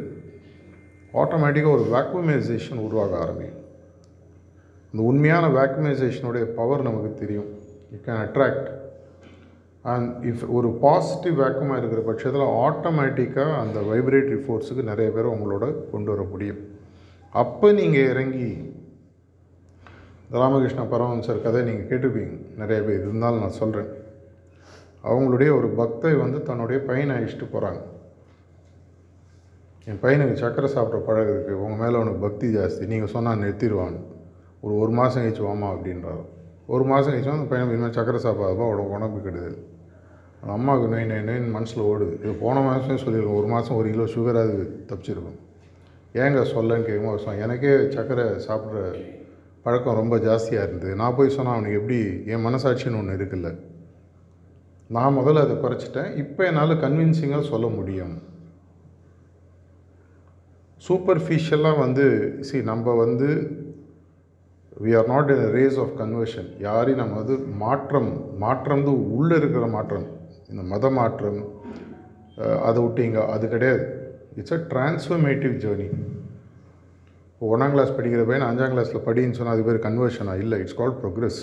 ஆட்டோமேட்டிக்காக 1.22 1.76
ஒரு 1.78 1.86
வேக்குமைசேஷன் 1.96 2.80
உருவாக 2.86 3.14
ஆரம்பிக்கும். 3.24 3.62
அந்த 4.92 5.02
உண்மையான 5.12 5.46
வேக்குமைசேஷனுடைய 5.58 6.46
பவர் 6.58 6.88
நமக்கு 6.88 7.12
தெரியும். 7.22 7.50
You 7.94 8.00
can 8.08 8.22
attract 8.26 8.70
and 9.94 10.10
if 10.30 10.46
ஒரு 10.58 10.70
பாசிட்டிவ் 10.84 11.36
வேக்கமாக 11.44 11.80
இருக்கிற 11.82 12.02
பட்சத்தில் 12.08 12.46
ஆட்டோமேட்டிக்காக 12.66 13.58
அந்த 13.64 13.80
வைப்ரேட்டரி 13.90 14.40
ஃபோர்ஸுக்கு 14.46 14.90
நிறைய 14.92 15.10
பேர் 15.18 15.34
உங்களோட 15.36 15.66
கொண்டு 15.92 16.12
வர 16.14 16.24
முடியும். 16.32 16.62
அப்போ 17.42 17.68
நீங்கள் 17.80 18.10
இறங்கி 18.12 18.50
ராமகிருஷ்ண 20.32 20.84
பரமஹம்சர் 20.92 21.42
கதை 21.42 21.62
நீங்கள் 21.62 21.88
கேட்டிருப்பீங்க. 21.90 22.36
நிறைய 22.62 22.80
பேர் 22.84 23.04
இருந்தாலும் 23.06 23.40
நான் 23.40 23.60
சொல்கிறேன் 23.62 23.92
அவங்களுடைய 25.10 25.50
ஒரு 25.58 25.68
பக்தை 25.82 26.18
வந்து 26.22 26.44
தன்னுடைய 26.44 26.78
பையனை 26.88 27.16
அழிச்சிட்டு 27.18 27.48
போகிறாங்க 27.52 27.82
என் 29.88 30.00
பையனுக்கு 30.04 30.42
சக்கரை 30.44 30.70
சாப்பிட்ற 30.76 31.00
பழக்கம் 31.08 31.36
இருக்குது 31.36 31.60
உங்கள் 31.64 31.82
மேலே 31.82 31.96
அவனுக்கு 31.96 32.22
பக்தி 32.26 32.48
ஜாஸ்தி. 32.56 32.84
நீங்கள் 32.92 33.12
சொன்னால் 33.16 33.42
நிறுத்திடுவான். 33.44 33.98
ஒரு 34.62 34.74
ஒரு 34.78 34.92
மாதம் 34.92 35.24
கழிச்சு 35.24 35.44
வாமா 35.48 35.68
அப்படின்றாரு. 35.74 36.24
ஒரு 36.66 36.84
மாதம் 36.84 37.14
கழிச்சு 37.14 37.36
அந்த 37.36 37.48
பையன் 37.52 37.72
இனிமேல் 37.74 37.98
சக்கரை 37.98 38.20
சாப்பிடாதப்போ 38.26 38.68
உடம்பு 38.74 38.96
உடம்பு 38.98 39.20
கெடுதல் 39.26 39.60
அம்மாவுக்கு 40.56 40.88
நோய் 40.94 41.06
நோய் 41.12 41.28
நோயின் 41.28 41.54
மனசில் 41.56 41.88
ஓடுது. 41.92 42.16
இது 42.24 42.34
போன 42.42 42.62
மாதமே 42.66 42.98
சொல்லியிருக்கோம். 43.04 43.40
ஒரு 43.42 43.48
மாதம் 43.48 43.78
ஒரு 43.78 43.90
கிலோ 43.94 44.06
சுகர் 44.16 44.42
அது 44.42 44.86
தப்பிச்சிருக்கும். 44.90 45.38
ஏங்க 46.14 46.42
சொல்லன்னு 46.56 46.86
கேட்கும்போது 46.88 47.16
வருஷம் 47.16 47.40
எனக்கே 47.46 47.72
சக்கரை 47.96 48.26
சாப்பிட்ற 48.48 48.82
பழக்கம் 49.66 50.00
ரொம்ப 50.00 50.16
ஜாஸ்தியாக 50.28 50.68
இருந்தது. 50.68 50.96
நான் 51.02 51.16
போய் 51.18 51.36
சொன்னால் 51.36 51.56
அவனுக்கு 51.56 51.80
எப்படி 51.80 52.00
என் 52.34 52.46
மனசாட்சின்னு 52.48 53.00
ஒன்று 53.02 53.18
இருக்குல்ல? 53.20 53.50
நான் 54.96 55.18
முதல்ல 55.18 55.44
அதை 55.46 55.56
குறைச்சிட்டேன். 55.64 56.10
இப்போ 56.24 56.42
என்னால் 56.50 56.82
கன்வின்சிங்காக 56.84 57.46
சொல்ல 57.52 57.68
முடியும். 57.78 58.16
சூப்பர்ஃபிஷியலாக 60.88 61.82
வந்து 61.84 62.06
சி 62.48 62.58
நம்ம 62.72 62.94
வந்து 63.04 63.30
we 64.84 64.92
are 65.00 65.10
not 65.14 65.32
in 65.36 65.46
race 65.58 65.78
of 65.84 65.96
conversion 66.02 66.50
யாரையும் 66.68 67.02
நம்ம 67.02 67.18
வந்து 67.22 67.38
மாற்றம் 67.64 68.12
மாற்றம் 68.44 68.80
வந்து 68.80 68.94
உள்ளே 69.18 69.36
இருக்கிற 69.42 69.68
மாற்றம். 69.78 70.08
இந்த 70.52 70.64
மத 70.74 70.90
மாற்றம் 71.00 71.40
அதை 72.68 72.80
விட்டீங்க 72.86 73.20
அது 73.36 73.46
கிடையாது. 73.56 73.86
இட்ஸ் 74.40 74.56
அ 74.58 74.62
டிரான்ஸ்ஃபர்மேட்டிவ் 74.74 75.56
ஜேர்னி 75.64 75.88
இப்போ 77.36 77.48
ஒன்றாம் 77.56 77.74
கிளாஸ் 77.76 77.90
படிக்கிற 77.96 78.22
பையன் 78.28 78.46
அஞ்சாம் 78.50 78.74
கிளாஸில் 78.74 79.06
படின்னு 79.08 79.38
சொன்னால் 79.38 79.56
அது 79.56 79.66
பேர் 79.68 79.80
கன்வர்ஷனா 79.86 80.34
இல்லை 80.44 80.60
இட்ஸ் 80.60 80.78
கால்ட் 80.78 81.00
ப்ரோக்ரஸ் 81.02 81.40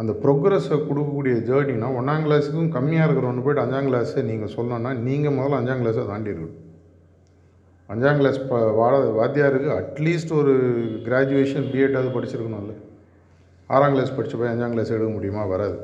அந்த 0.00 0.12
ப்ரோக்ரஸை 0.22 0.76
கொடுக்கக்கூடிய 0.88 1.34
ஜேர்னினா 1.48 1.88
ஒன்றாம் 1.98 2.24
கிளாஸுக்கும் 2.26 2.70
கம்மியாக 2.76 3.06
இருக்கிறவனு 3.06 3.44
போய்ட்டு 3.46 3.64
அஞ்சாம் 3.64 3.88
கிளாஸை 3.88 4.22
நீங்கள் 4.30 4.52
சொல்லணும்னா 4.56 4.92
நீங்கள் 5.08 5.36
முதல்ல 5.38 5.60
அஞ்சாம் 5.60 5.82
கிளாஸை 5.82 6.06
தாண்டி 6.06 6.30
இருக்கணும் 6.30 6.58
அஞ்சாம் 7.88 8.16
கிளாஸ் 8.16 8.38
ப 8.48 8.58
வாட 8.80 8.94
வாத்தியாருக்கு 9.20 9.70
அட்லீஸ்ட் 9.80 10.32
ஒரு 10.40 10.52
கிராஜுவேஷன் 11.06 11.68
பிஎட்டாவது 11.72 12.10
படிச்சிருக்கணும்ல 12.16 12.76
ஆறாம் 13.70 13.92
கிளாஸ் 13.92 14.16
படித்த 14.16 14.36
போய் 14.36 14.52
அஞ்சாம் 14.52 14.74
கிளாஸ் 14.74 14.92
எடுக்க 14.94 15.10
முடியுமா? 15.10 15.44
வராது. 15.44 15.76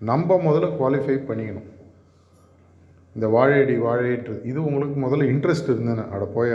நம்ம 0.00 0.36
முதல்ல 0.46 0.68
குவாலிஃபை 0.80 1.16
பண்ணிக்கணும். 1.28 1.68
இந்த 3.18 3.28
வாழையடி 3.34 3.74
வாழையற்று 3.84 4.34
இது 4.48 4.58
உங்களுக்கு 4.66 4.96
முதல்ல 5.04 5.24
இன்ட்ரெஸ்ட் 5.30 5.70
இருந்தேன்னு 5.72 6.02
அட 6.14 6.24
போய் 6.34 6.52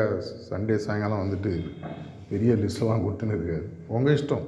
சண்டே 0.49 0.76
சாயங்காலம் 0.84 1.23
வந்துட்டு 1.23 1.52
பெரிய 2.30 2.52
லிஸ்ட்லாம் 2.62 3.04
கொடுத்துன்னு 3.06 3.36
இருக்காது 3.36 3.65
உங்கள் 3.95 4.15
இஷ்டம். 4.17 4.45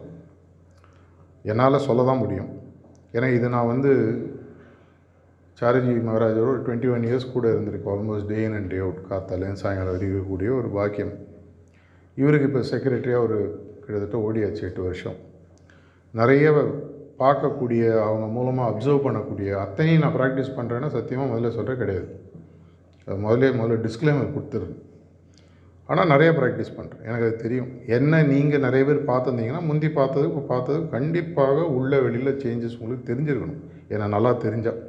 என்னால் 1.52 1.86
சொல்ல 1.88 2.06
தான் 2.10 2.22
முடியும். 2.22 2.52
ஏன்னா 3.16 3.28
இது 3.38 3.48
நான் 3.56 3.72
வந்து 3.74 3.92
சாரஜி 5.62 5.92
மகாராஜோட 6.08 6.54
டுவெண்ட்டி 6.68 6.90
ஒன் 6.94 7.08
இயர்ஸ் 7.10 7.28
கூட 7.36 7.46
இருந்திருக்கு. 7.56 7.92
Almost 7.96 8.32
day 8.32 8.40
in 8.46 8.58
and 8.60 8.72
day 8.74 8.80
out 8.86 9.04
காத்தாலேயும் 9.12 9.60
சாயங்காலம் 9.64 9.94
வரைக்கும் 9.94 10.14
இருக்கக்கூடிய 10.14 10.52
ஒரு 10.62 10.72
பாக்கியம். 10.78 11.14
இவருக்கு 12.22 12.50
இப்போ 12.50 12.64
செக்ரட்டரியாக 12.72 13.26
ஒரு 13.28 13.40
கிட்டத்தட்ட 13.84 14.18
ஓடியாச்சு 14.28 14.66
எட்டு 14.70 14.84
வருஷம். 14.88 15.20
நிறைய 16.22 16.46
பார்க்கக்கூடிய 17.22 17.84
அவங்க 18.08 18.26
மூலமாக 18.38 18.70
அப்சர்வ் 18.72 19.06
பண்ணக்கூடிய 19.06 19.50
அத்தனையும் 19.66 20.04
நான் 20.06 20.18
ப்ராக்டிஸ் 20.18 20.56
பண்ணுறேன்னா 20.58 20.90
சத்தியமாக 20.96 21.30
முதல்ல 21.32 21.52
சொல்கிற 21.58 21.76
கிடையாது. 21.82 22.08
அது 23.08 23.18
முதல்ல 23.26 23.52
முதல்ல 23.60 23.78
டிஸ்க்ளைமர் 23.86 24.36
கொடுத்துருது 24.36 24.76
ஆனால் 25.90 26.12
நிறைய 26.12 26.30
ப்ராக்டிஸ் 26.38 26.76
பண்ணுறேன் 26.78 27.04
எனக்கு 27.08 27.26
அது 27.28 27.36
தெரியும். 27.44 27.70
என்ன 27.98 28.22
நீங்கள் 28.32 28.64
நிறைய 28.66 28.84
பேர் 28.88 29.02
பார்த்துருந்தீங்கன்னா 29.10 29.62
முந்தி 29.70 29.90
பார்த்தது 30.00 30.26
இப்போ 30.30 30.44
பார்த்தது 30.54 30.80
கண்டிப்பாக 30.96 31.68
உள்ள 31.78 32.00
வெளியில் 32.06 32.40
சேஞ்சஸ் 32.44 32.78
உங்களுக்கு 32.82 33.10
தெரிஞ்சிருக்கணும். 33.12 33.62
ஏன்னா 33.94 34.06
நல்லா 34.16 34.32
தெரிஞ்சால் 34.46 34.80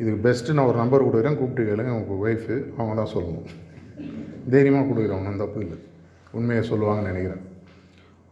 இதுக்கு 0.00 0.18
பெஸ்ட்டு 0.26 0.56
நான் 0.56 0.68
ஒரு 0.70 0.78
நம்பர் 0.82 1.06
கொடுக்குறேன். 1.06 1.38
கூப்பிட்டு 1.40 1.68
கேளுங்க. 1.70 1.94
உங்கள் 2.00 2.20
ஒய்ஃபு 2.24 2.54
அவங்க 2.78 2.94
தான் 3.00 3.12
சொல்லணும். 3.14 3.48
தைரியமாக 4.54 4.86
கொடுக்குறேன். 4.90 5.20
ஒன்றும் 5.20 5.42
தப்பு 5.44 5.60
இல்லை. 5.64 5.78
உண்மையை 6.38 6.62
சொல்லுவாங்கன்னு 6.70 7.12
நினைக்கிறேன். 7.12 7.42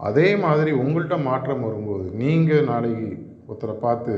அதே 0.07 0.27
மாதிரி 0.45 0.71
உங்கள்கிட்ட 0.83 1.17
மாற்றம் 1.29 1.65
வரும்போது 1.67 2.05
நீங்கள் 2.23 2.69
நாளைக்கு 2.71 3.09
ஒருத்தரை 3.49 3.75
பார்த்து 3.87 4.15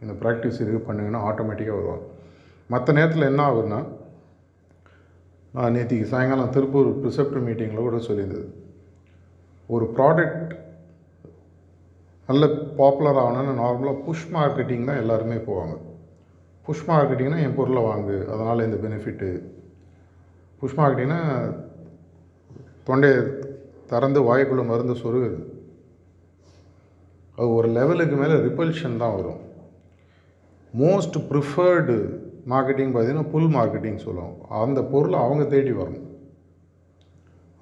இந்த 0.00 0.12
ப்ராக்டிஸ் 0.22 0.60
இது 0.64 0.78
பண்ணுங்கன்னா 0.88 1.20
ஆட்டோமேட்டிக்காக 1.30 1.78
வருவாங்க. 1.78 2.06
மற்ற 2.70 2.92
நேரத்தில் 2.98 3.30
என்ன 3.30 3.42
ஆகுதுன்னா 3.48 3.80
நான் 5.54 5.74
நேற்றுக்கு 5.76 6.10
சாயங்காலம் 6.12 6.54
திருப்பூர் 6.56 6.88
ப்ரிசெப்டர் 7.02 7.46
மீட்டிங்கில் 7.46 7.86
கூட 7.86 8.00
சொல்லியிருந்தது. 8.08 8.48
ஒரு 9.74 9.86
ப்ராடக்ட் 9.96 10.52
நல்ல 12.28 12.46
பாப்புலர் 12.80 13.20
ஆகணும்னு 13.22 13.54
நார்மலாக 13.62 14.02
புஷ் 14.06 14.28
மார்க்கெட்டிங் 14.34 14.88
தான் 14.90 15.00
எல்லாருமே 15.02 15.38
போவாங்க. 15.48 15.76
புஷ் 16.66 16.86
மார்க்கெட்டிங்னா 16.90 17.38
என் 17.46 17.56
பொருளை 17.58 17.82
வாங்கு 17.88 18.16
அதனால் 18.32 18.66
இந்த 18.66 18.78
பெனிஃபிட்டு 18.84 19.28
புஷ் 20.62 20.78
மார்க்கெட்டிங்னா 20.78 21.20
தொண்டையை 22.88 23.20
திறந்து 23.92 24.20
வாய்க்குள்ள 24.28 24.62
மருந்து 24.70 24.94
சொருகுது. 25.02 25.40
அது 27.36 27.48
ஒரு 27.58 27.68
லெவலுக்கு 27.76 28.16
மேலே 28.22 28.34
ரிப்பல்ஷன் 28.46 29.00
தான் 29.02 29.14
வரும். 29.18 29.40
மோஸ்ட் 30.82 31.16
ப்ரிஃபர்டு 31.30 31.96
மார்க்கெட்டிங் 32.52 32.92
பார்த்திங்கன்னா 32.94 33.30
புல் 33.34 33.50
மார்க்கெட்டிங் 33.56 33.98
சொல்லுவோம் 34.06 34.36
அந்த 34.64 34.80
பொருளை 34.92 35.18
அவங்க 35.24 35.44
தேடி 35.54 35.72
வரணும். 35.80 36.06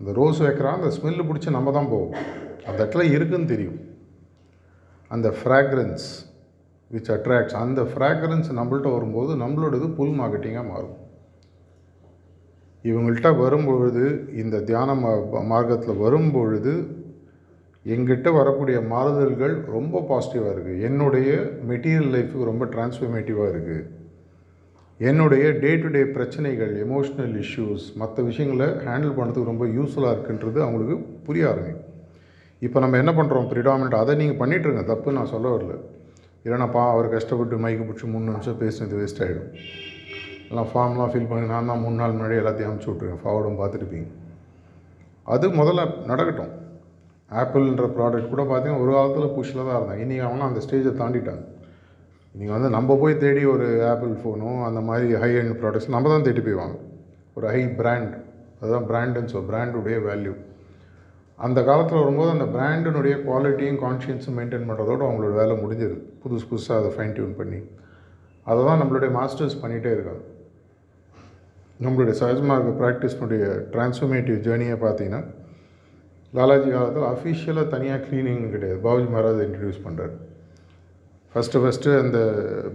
அந்த 0.01 0.11
ரோஸ் 0.19 0.41
வைக்கிறான் 0.47 0.79
அந்த 0.81 0.91
ஸ்மெல்லு 0.97 1.25
பிடிச்சி 1.29 1.51
நம்ம 1.57 1.73
தான் 1.79 1.91
போவோம். 1.93 2.15
அந்த 2.69 2.79
இடத்துல 2.85 3.05
இருக்குன்னு 3.17 3.53
தெரியும். 3.55 3.79
அந்த 5.15 5.29
ஃப்ராக்ரன்ஸ் 5.39 6.07
விச் 6.95 7.11
அட்ராக்ட்ஸ் 7.15 7.59
அந்த 7.65 7.83
ஃப்ராக்ரன்ஸ் 7.91 8.49
நம்மள்ட்ட 8.59 8.89
வரும்போது 8.97 9.33
நம்மளோடது 9.45 9.87
புல் 9.99 10.17
மார்க்கெட்டிங்காக 10.21 10.69
மாறும். 10.73 10.97
இவங்கள்ட்ட 12.85 13.37
வரும்பொழுது 13.39 14.05
இந்த 14.35 14.61
தியான 14.61 14.95
மா- 14.95 15.21
மார்க்கத்தில் 15.45 15.97
வரும்பொழுது 15.97 16.73
எங்கிட்ட 17.87 18.33
வரக்கூடிய 18.33 18.81
மாறுதல்கள் 18.89 19.65
ரொம்ப 19.67 20.01
பாசிட்டிவாக 20.01 20.55
இருக்குது 20.55 20.81
என்னுடைய 20.81 21.29
மெட்டீரியல் 21.69 22.11
லைஃபுக்கு 22.15 22.45
ரொம்ப 22.45 22.65
டிரான்ஸ்ஃபர்மேட்டிவாக 22.65 23.51
இருக்குது 23.51 23.85
என்னுடைய 25.01 25.51
டே 25.59 25.77
டு 25.77 25.89
டே 25.89 26.05
பிரச்சனைகள் 26.07 26.85
எமோஷ்னல் 26.85 27.43
இஷ்யூஸ் 27.43 27.95
மற்ற 27.95 28.23
விஷயங்களை 28.23 28.67
ஹேண்டில் 28.85 29.13
பண்ணுறதுக்கு 29.13 29.45
ரொம்ப 29.45 29.67
யூஸ்ஃபுல்லாக 29.69 30.15
இருக்குன்றது 30.15 30.59
அவங்களுக்கு 30.61 30.97
புரிய 31.25 31.49
ஆரம்பிக்கும். 31.49 31.85
இப்போ 32.63 32.81
நம்ம 32.81 32.97
என்ன 32.97 33.13
பண்ணுறோம் 33.13 33.49
ப்ரிடாமினட் 33.49 33.95
அதை 33.95 34.17
நீங்கள் 34.17 34.41
பண்ணிகிட்ருங்க 34.41 34.85
தப்பு 34.85 35.13
நான் 35.13 35.27
சொல்ல 35.27 35.49
வரல. 35.49 35.75
இல்லைனாப்பா 36.45 36.91
அவர் 36.91 37.09
கஷ்டப்பட்டு 37.09 37.57
மைக்கு 37.57 37.85
பிடிச்சி 37.85 38.05
மூணு 38.07 38.25
நிமிஷம் 38.25 38.61
பேசினது 38.61 38.97
வேஸ்ட் 38.99 39.23
ஆகிடும் 39.23 39.49
எல்லாம் 40.51 40.71
ஃபார்ம்லாம் 40.71 41.11
ஃபில் 41.13 41.29
பண்ணி 41.31 41.47
நான் 41.53 41.71
தான் 41.71 41.83
மூணு 41.85 41.97
நாள் 42.01 42.15
முன்னாடி 42.17 42.37
எல்லாத்தையும் 42.41 42.71
அனுப்பிச்சி 42.71 42.91
விட்ருவேன் 42.93 43.23
ஃபார்வர்டும் 43.23 43.61
பார்த்துருப்பீங்க. 43.61 44.09
அது 45.35 45.47
முதல்ல 45.61 45.83
நடக்கட்டும். 46.11 46.53
ஆப்பிள்ன்ற 47.41 47.87
ப்ராடக்ட் 47.97 48.33
கூட 48.33 48.43
பார்த்தீங்கன்னா 48.51 48.83
ஒரு 48.85 48.93
காலத்தில் 48.97 49.35
புஷ்ஷில் 49.37 49.67
தான் 49.69 49.79
இருந்தாங்க 49.79 50.05
இன்றைக்கி 50.05 50.25
அவனும் 50.29 50.49
அந்த 50.51 50.61
ஸ்டேஜை 50.67 50.93
தாண்டிட்டாங்க. 51.01 51.45
நீங்கள் 52.35 52.57
வந்து 52.57 52.69
நம்ம 52.77 52.97
போய் 53.03 53.21
தேடி 53.25 53.43
ஒரு 53.55 53.67
ஆப்பிள் 53.91 54.13
ஃபோனோ 54.21 54.51
அந்த 54.69 54.81
மாதிரி 54.89 55.09
ஹை 55.23 55.31
எண்ட் 55.41 55.57
ப்ராடக்ட்ஸ் 55.61 55.95
நம்ம 55.95 56.11
தான் 56.13 56.27
தேடி 56.29 56.43
போய் 56.47 56.61
வாங்க 56.63 56.77
ஒரு 57.39 57.47
ஹை 57.55 57.63
பிராண்ட் 57.81 58.15
அதுதான் 58.61 58.87
பிராண்டுன்னு 58.91 59.33
சொல் 59.33 59.49
பிராண்டுடைய 59.51 59.99
வேல்யூ 60.07 60.35
அந்த 61.47 61.59
காலத்தில் 61.69 62.01
வரும்போது 62.03 62.31
அந்த 62.37 62.47
பிராண்டினுடைய 62.55 63.15
குவாலிட்டியும் 63.27 63.81
கான்ஷியன்ஸும் 63.83 64.37
மெயின்டைன் 64.39 64.67
பண்ணுறதோட 64.69 65.01
அவங்களோட 65.09 65.35
வேலை 65.41 65.55
முடிஞ்சது. 65.61 65.97
புதுசு 66.23 66.47
புதுசாக 66.53 66.81
அதை 66.81 66.91
ஃபைன் 66.95 67.15
டியூன் 67.17 67.37
பண்ணி. 67.41 67.61
அதை 68.51 68.61
தான் 68.69 68.81
நம்மளுடைய 68.81 69.11
மாஸ்டர்ஸ் 69.19 69.61
பண்ணிகிட்டே 69.63 69.91
இருக்காங்க. 69.97 70.23
நம்மளுடைய 71.85 72.15
சஹஜ்மார்க்க 72.21 72.79
ப்ராக்டிஸ்னுடைய 72.81 73.43
டிரான்ஸ்ஃபர்மேட்டிவ் 73.75 74.39
ஜேர்னியை 74.47 74.77
பார்த்தீங்கன்னா 74.85 75.21
லாலாஜி 76.33 76.71
காலத்தில் 76.71 77.11
அஃபிஷியலாக 77.13 77.73
தனியாக 77.75 78.01
க்ளீனிங் 78.07 78.49
கிடையாது. 78.55 78.79
பாபுஜி 78.87 79.07
மகாராஜ் 79.13 79.45
இன்ட்ரடியூஸ் 79.45 79.85
பண்ணுறாரு 79.85 80.15
ஃபஸ்ட்டு 81.35 81.61
ஃபஸ்ட்டு 81.63 81.95
அந்த 82.03 82.19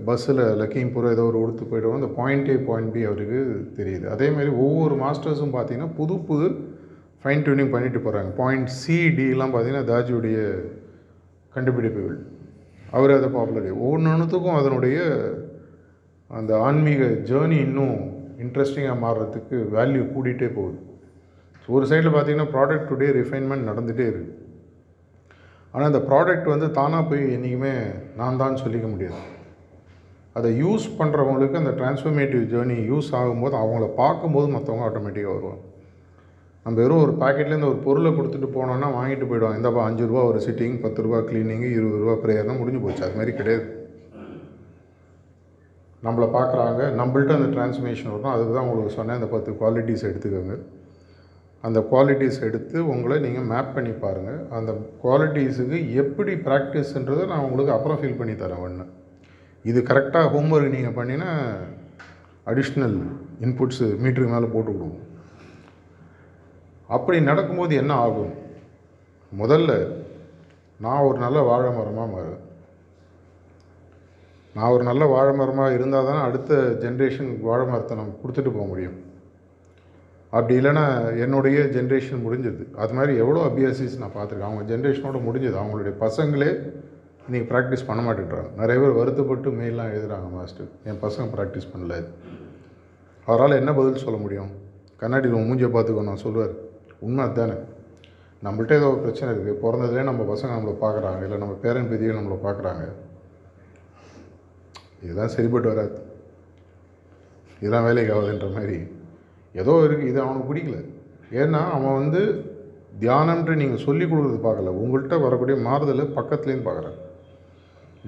பஸ்ஸில் 0.08 0.42
லக்கீம்பூர் 0.62 1.12
ஏதோ 1.12 1.24
ஒரு 1.30 1.38
உடுத்து 1.44 1.64
போய்டுவோம். 1.72 2.00
அந்த 2.00 2.10
பாயிண்ட் 2.20 2.50
ஏ 2.54 2.56
பாயிண்ட் 2.70 2.92
பி 2.96 3.02
அவருக்கு 3.10 3.40
தெரியுது. 3.80 4.06
அதே 4.16 4.28
மாதிரி 4.36 4.52
ஒவ்வொரு 4.66 4.96
மாஸ்டர்ஸும் 5.04 5.56
பார்த்தீங்கன்னா 5.56 5.92
புது 6.00 6.16
புது 6.30 6.48
ஃபைன் 7.24 7.44
டியூனிங் 7.46 7.74
பண்ணிட்டு 7.76 8.00
போகிறாங்க 8.06 8.32
பாயிண்ட் 8.42 8.72
சிடிலாம் 8.82 9.54
பார்த்தீங்கன்னா 9.54 9.90
தாஜியுடைய 9.92 10.38
கண்டுபிடிப்புகள் 11.54 12.20
அவர் 12.92 13.16
அதை 13.18 13.30
பாப்புலர் 13.36 13.70
ஒவ்வொன்றுத்துக்கும் 13.86 14.60
அதனுடைய 14.62 14.98
அந்த 16.30 16.52
ஆன்மீக 16.68 17.04
ஜேர்னி 17.30 17.58
இன்னும் 17.68 17.98
இன்ட்ரெஸ்டிங்காக 18.44 18.98
மாறுறதுக்கு 19.06 19.58
வேல்யூ 19.76 20.04
கூடிகிட்டே 20.16 20.50
போகுது. 20.58 20.80
ஸோ 21.64 21.68
ஒரு 21.78 21.86
சைடில் 21.92 22.14
பார்த்தீங்கன்னா 22.16 22.50
ப்ராடக்ட் 22.56 22.90
டுடே 22.92 23.10
ரிஃபைன்மெண்ட் 23.20 23.70
நடந்துகிட்டே 23.70 24.08
இருக்குது 24.14 24.40
ஆனால் 25.74 25.90
அந்த 25.92 26.02
ப்ராடக்ட் 26.10 26.48
வந்து 26.54 26.68
தானாக 26.80 27.04
போய் 27.10 27.24
என்றைக்குமே 27.36 27.76
நான் 28.20 28.40
தான் 28.42 28.60
சொல்லிக்க 28.64 28.88
முடியாது. 28.94 29.22
அதை 30.38 30.50
யூஸ் 30.64 30.86
பண்ணுறவங்களுக்கு 31.00 31.62
அந்த 31.62 31.72
டிரான்ஸ்ஃபர்மேட்டிவ் 31.80 32.44
ஜேர்னி 32.54 32.78
யூஸ் 32.92 33.10
ஆகும்போது 33.20 33.56
அவங்கள 33.62 33.88
பார்க்கும்போது 34.02 34.48
மற்றவங்க 34.56 34.86
ஆட்டோமேட்டிக்காக 34.88 35.36
வருவாங்க. 35.38 35.62
நம்ம 36.66 36.76
வெறும் 36.82 37.04
ஒரு 37.06 37.14
பாக்கெட்லேருந்து 37.22 37.70
ஒரு 37.72 37.80
பொருளை 37.86 38.12
கொடுத்துட்டு 38.18 38.50
போனோன்னா 38.58 38.90
வாங்கிட்டு 38.98 39.26
போயிடுவாங்க. 39.30 39.60
இந்தப்பா 39.62 39.82
அஞ்சு 39.90 40.04
ரூபா 40.10 40.22
ஒரு 40.32 40.40
சிட்டிங் 40.48 40.78
பத்து 40.84 41.04
ரூபா 41.06 41.20
க்ளீனிங்கு 41.30 41.70
இருபது 41.78 42.02
ரூபா 42.04 42.16
ப்ரேயர்னால் 42.26 42.60
முடிஞ்சு 42.62 42.84
போச்சு. 42.84 43.04
அது 43.08 43.18
மாதிரி 43.20 43.34
கிடையாது. 43.40 43.66
நம்மளை 46.06 46.28
பார்க்குறாங்க. 46.38 46.82
நம்மள்ட்ட 47.00 47.36
அந்த 47.40 47.50
டிரான்ஸ்ஃபர்மேஷன் 47.56 48.12
வரும் 48.14 48.34
அதுக்கு 48.36 48.54
தான் 48.54 48.66
உங்களுக்கு 48.68 48.98
சொன்னேன். 49.00 49.20
அந்த 49.20 49.30
பத்து 49.36 49.52
குவாலிட்டிஸ் 49.62 50.08
எடுத்துக்கோங்க. 50.10 50.56
அந்த 51.68 51.80
குவாலிட்டிஸ் 51.92 52.40
எடுத்து 52.48 52.78
உங்களை 52.94 53.18
நீங்கள் 53.26 53.48
மேப் 53.52 53.70
பண்ணி 53.76 53.92
பாருங்கள் 54.02 54.42
அந்த 54.58 54.72
குவாலிட்டிஸுக்கு 55.04 55.78
எப்படி 56.02 56.34
ப்ராக்டிஸ்ன்றதை 56.48 57.24
நான் 57.32 57.46
உங்களுக்கு 57.46 57.76
அப்புறம் 57.76 58.00
ஃபீல் 58.02 58.20
பண்ணி 58.22 58.34
தரேன் 58.42 58.64
ஒன்று 58.66 58.86
இது 59.72 59.82
கரெக்டாக 59.90 60.32
ஹோம்ஒர்க் 60.34 60.76
நீங்கள் 60.76 60.98
பண்ணினா 60.98 61.30
அடிஷ்னல் 62.52 62.98
இன்புட்ஸு 63.46 63.88
மீட்டருக்கு 64.04 64.36
மேலே 64.36 64.48
போட்டு 64.56 64.72
விடுவோம். 64.72 64.98
அப்படி 66.96 67.18
நடக்கும்போது 67.30 67.76
என்ன 67.82 67.94
ஆகும்? 68.06 68.34
முதல்ல 69.42 69.72
நான் 70.86 71.06
ஒரு 71.10 71.18
நல்ல 71.26 71.40
வாழை 71.50 71.70
மரமாக 71.78 72.12
மாறுவேன். 72.14 72.44
நான் 74.56 74.74
ஒரு 74.76 74.84
நல்ல 74.90 75.04
வாழை 75.14 75.32
மரமாக 75.40 75.76
இருந்தால் 75.78 76.08
தானே 76.10 76.22
அடுத்த 76.28 76.54
ஜென்ரேஷன் 76.84 77.32
வாழை 77.48 77.66
மரத்தை 77.72 77.94
நம்ம 78.00 78.16
கொடுத்துட்டு 78.22 78.52
போக 78.56 78.66
முடியும். 78.72 78.98
அப்படி 80.34 80.54
இல்லைன்னா 80.60 80.86
என்னுடைய 81.24 81.60
ஜென்ரேஷன் 81.76 82.24
முடிஞ்சது. 82.26 82.64
அது 82.84 82.94
மாதிரி 82.98 83.14
எவ்வளோ 83.24 83.42
அபியாசிஸ் 83.50 84.00
நான் 84.02 84.16
பார்த்துருக்கேன். 84.16 84.50
அவங்க 84.50 84.64
ஜென்ரேஷனோட 84.72 85.20
முடிஞ்சது. 85.28 85.56
அவங்களுடைய 85.62 85.94
பசங்களே 86.06 86.52
இன்றைக்கி 87.28 87.46
ப்ராக்டிஸ் 87.52 87.88
பண்ண 87.90 88.02
மாட்டேங்கிறாங்க. 88.06 88.52
நிறைய 88.62 88.78
பேர் 88.82 88.98
வருத்தப்பட்டு 89.00 89.50
மெயிலாம் 89.60 89.92
எழுதுகிறாங்க 89.94 90.30
மாஸ்டர் 90.38 90.72
என் 90.90 91.02
பசங்க 91.06 91.26
ப்ராக்டிஸ் 91.36 91.72
பண்ணல. 91.74 91.98
அவரால் 93.28 93.60
என்ன 93.62 93.74
பதில் 93.80 94.04
சொல்ல 94.06 94.18
முடியும்? 94.24 94.50
கண்ணாடியில் 95.02 95.38
உன் 95.38 95.48
மூஞ்சியை 95.50 95.70
பார்த்துக்கோ 95.76 96.04
நான் 96.10 96.24
சொல்லுவார் 96.26 96.54
உண்மை 97.08 97.22
அதுதானே. 97.26 97.56
நம்மள்ட்ட 98.46 98.80
ஏதோ 98.80 98.90
ஒரு 98.94 99.02
பிரச்சனை 99.06 99.30
இருக்குது 99.34 99.60
பிறந்ததுலேயே 99.64 100.04
நம்ம 100.10 100.22
பசங்க 100.34 100.52
நம்மளை 100.58 100.76
பார்க்குறாங்க. 100.86 101.22
இல்லை 101.28 101.38
நம்ம 101.44 101.56
பேரன் 101.64 101.90
பெரியவங்க 101.92 102.20
நம்மளை 102.20 102.40
பார்க்குறாங்க. 102.48 102.86
இதுதான் 105.04 105.34
சரிப்பட்டு 105.36 105.68
வராது. 105.74 105.96
இதெல்லாம் 107.60 107.88
வேலைக்கு 107.88 108.14
ஆகுதுன்ற 108.16 108.48
மாதிரி. 108.56 108.78
ஏதோ 109.56 109.74
இருக்குது 109.86 110.10
இது 110.12 110.20
அவனுக்கு 110.26 110.50
பிடிக்கல. 110.52 110.80
ஏன்னா 111.42 111.62
அவன் 111.76 111.98
வந்து 112.02 112.22
தியானம்ன்ற 113.02 113.54
நீங்கள் 113.62 113.86
சொல்லி 113.88 114.06
கொடுக்குறது 114.06 114.40
பார்க்கல. 114.46 114.74
உங்கள்கிட்ட 114.82 115.18
வரக்கூடிய 115.26 115.56
மாறுதலை 115.68 116.06
பக்கத்துலேருந்து 116.18 116.68
பார்க்குறான். 116.70 117.00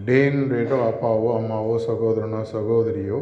டேன் 0.07 0.39
ரேட்டோ 0.53 0.77
அப்பாவோ 0.89 1.27
அம்மாவோ 1.39 1.75
சகோதரனோ 1.87 2.41
சகோதரியோ 2.55 3.19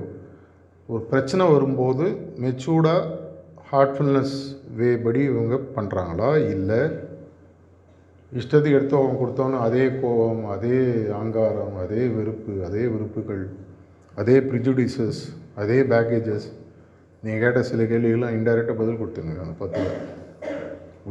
ஒரு 0.90 1.04
பிரச்சனை 1.12 1.44
வரும்போது 1.52 2.06
மெச்சூர்டாக 2.44 3.12
ஹார்ட்ஃபுல்னஸ் 3.70 4.38
வே 4.80 4.90
படி 5.04 5.22
இவங்க 5.32 5.56
பண்ணுறாங்களா 5.76 6.30
இல்லை 6.56 6.82
இஷ்டத்துக்கு 8.32 8.78
எடுத்து 8.78 9.00
அவங்க 9.00 9.16
கொடுத்தோன்னு 9.20 9.58
அதே 9.66 9.84
கோபம் 10.02 10.44
அதே 10.56 10.80
அங்காரம் 11.22 11.78
அதே 11.84 12.02
வெறுப்பு 12.16 12.54
அதே 12.68 12.84
வெறுப்புகள் 12.86 13.44
அதே 14.18 14.36
ப்ரிஜுடிசஸ் 14.50 15.22
அதே 15.62 15.78
பேக்கேஜஸ் 15.92 16.48
நீங்கள் 17.24 17.42
கேட்ட 17.44 17.60
சில 17.70 17.84
கேள்விகள்லாம் 17.92 18.36
இன்டைரக்டாக 18.38 18.76
பதில் 18.80 19.00
கொடுத்துருங்க 19.00 19.44
அந்த 19.46 19.56
பத்தில். 19.62 19.94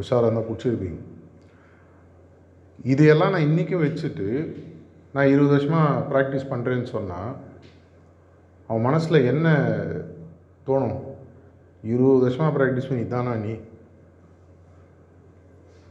உஷாராக 0.00 0.26
இருந்தால் 0.26 0.48
பிடிச்சிருப்பீங்க. 0.48 1.00
இதையெல்லாம் 2.92 3.32
நான் 3.34 3.48
இன்றைக்கும் 3.48 3.84
வச்சுட்டு 3.84 4.28
நான் 5.14 5.30
இருபது 5.32 5.52
வருஷமாக 5.54 6.04
ப்ராக்டிஸ் 6.12 6.50
பண்ணுறேன்னு 6.52 6.88
சொன்னால் 6.94 7.32
அவன் 8.68 8.86
மனசில் 8.88 9.26
என்ன 9.32 9.48
தோணும்? 10.68 10.98
இருபது 11.92 12.22
வருஷமாக 12.24 12.54
ப்ராக்டிஸ் 12.58 12.88
பண்ணி 12.88 13.04
இதானா 13.06 13.34
நீ? 13.44 13.54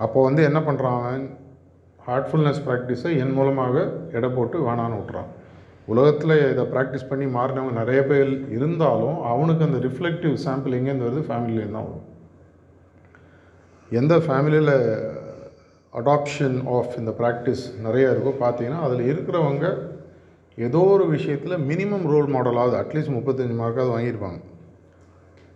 அப்போ 0.05 0.19
வந்து 0.27 0.41
என்ன 0.49 0.59
பண்ணுறான் 0.67 1.21
ஹார்ட்ஃபுல்னஸ் 2.07 2.63
ப்ராக்டிஸை 2.67 3.11
என் 3.23 3.37
மூலமாக 3.39 3.75
எடை 4.17 4.29
போட்டு 4.37 4.57
வேணான்னு 4.67 4.99
விட்றான் 4.99 5.29
உலகத்தில் 5.85 6.51
இதை 6.51 6.63
ப்ராக்டிஸ் 6.73 7.07
பண்ணி 7.09 7.25
மாறினவங்க 7.25 7.71
நிறைய 7.71 8.03
பேர் 8.03 8.31
இருந்தாலும் 8.55 9.23
அவனுக்கு 9.23 9.65
அந்த 9.65 9.79
ரிஃப்ளெக்டிவ் 9.87 10.35
சாம்பிள் 10.45 10.77
எங்கேருந்து 10.77 11.07
வருது? 11.07 11.23
ஃபேமிலியிலேருந்து 11.29 11.77
தான் 11.77 11.89
வரும். 11.89 12.07
எந்த 13.91 14.15
ஃபேமிலியில் 14.15 14.75
அடாப்ஷன் 15.93 16.67
ஆஃப் 16.67 16.93
இந்த 16.97 17.11
ப்ராக்டிஸ் 17.11 17.63
நிறையா 17.85 18.09
இருக்கோ 18.11 18.33
பார்த்தீங்கன்னா 18.43 18.83
அதில் 18.87 19.09
இருக்கிறவங்க 19.13 19.65
ஏதோ 20.57 20.79
ஒரு 20.93 21.07
விஷயத்தில் 21.07 21.63
மினிமம் 21.71 22.05
ரோல் 22.11 22.29
மாடலாவது 22.35 22.75
அட்லீஸ்ட் 22.81 23.15
முப்பத்தஞ்சு 23.17 23.55
மார்க்காவது 23.61 23.93
வாங்கியிருப்பாங்க. 23.95 24.39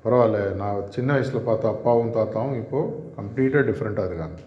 பரவாயில்ல 0.06 0.56
நான் 0.56 0.82
சின்ன 0.90 1.14
வயசில் 1.14 1.48
பார்த்த 1.48 1.68
அப்பாவும் 1.68 2.12
தாத்தாவும் 2.18 2.58
இப்போது 2.58 2.92
கம்ப்ளீட்டாக 3.18 3.64
டிஃப்ரெண்ட்டாக 3.70 4.10
இருக்காங்க. 4.10 4.40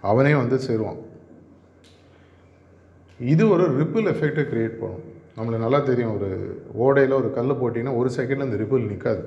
அவனே 0.00 0.34
வந்து 0.34 0.56
சேருவான். 0.56 1.00
இது 3.32 3.42
ஒரு 3.54 3.64
ரிப்பிள் 3.80 4.10
எஃபெக்டை 4.12 4.44
க்ரியேட் 4.50 4.80
பண்ணும். 4.82 5.06
நம்மளுக்கு 5.36 5.64
நல்லா 5.64 5.80
தெரியும் 5.88 6.14
ஒரு 6.16 6.28
ஓடையில் 6.84 7.18
ஒரு 7.20 7.28
கல் 7.36 7.58
போட்டிங்கன்னா 7.60 7.98
ஒரு 8.00 8.10
செகண்டில் 8.16 8.46
அந்த 8.46 8.58
ரிப்பிள் 8.62 8.90
நிற்காது 8.92 9.24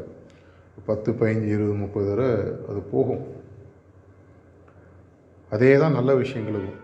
பத்து 0.90 1.10
பதினஞ்சு 1.20 1.50
இருபது 1.56 1.76
முப்பது 1.82 2.08
தடவை 2.10 2.32
அது 2.70 2.80
போகும். 2.94 3.24
அதே 5.52 5.72
தான் 5.84 5.98
நல்ல 5.98 6.12
விஷயங்களுக்கும் 6.24 6.80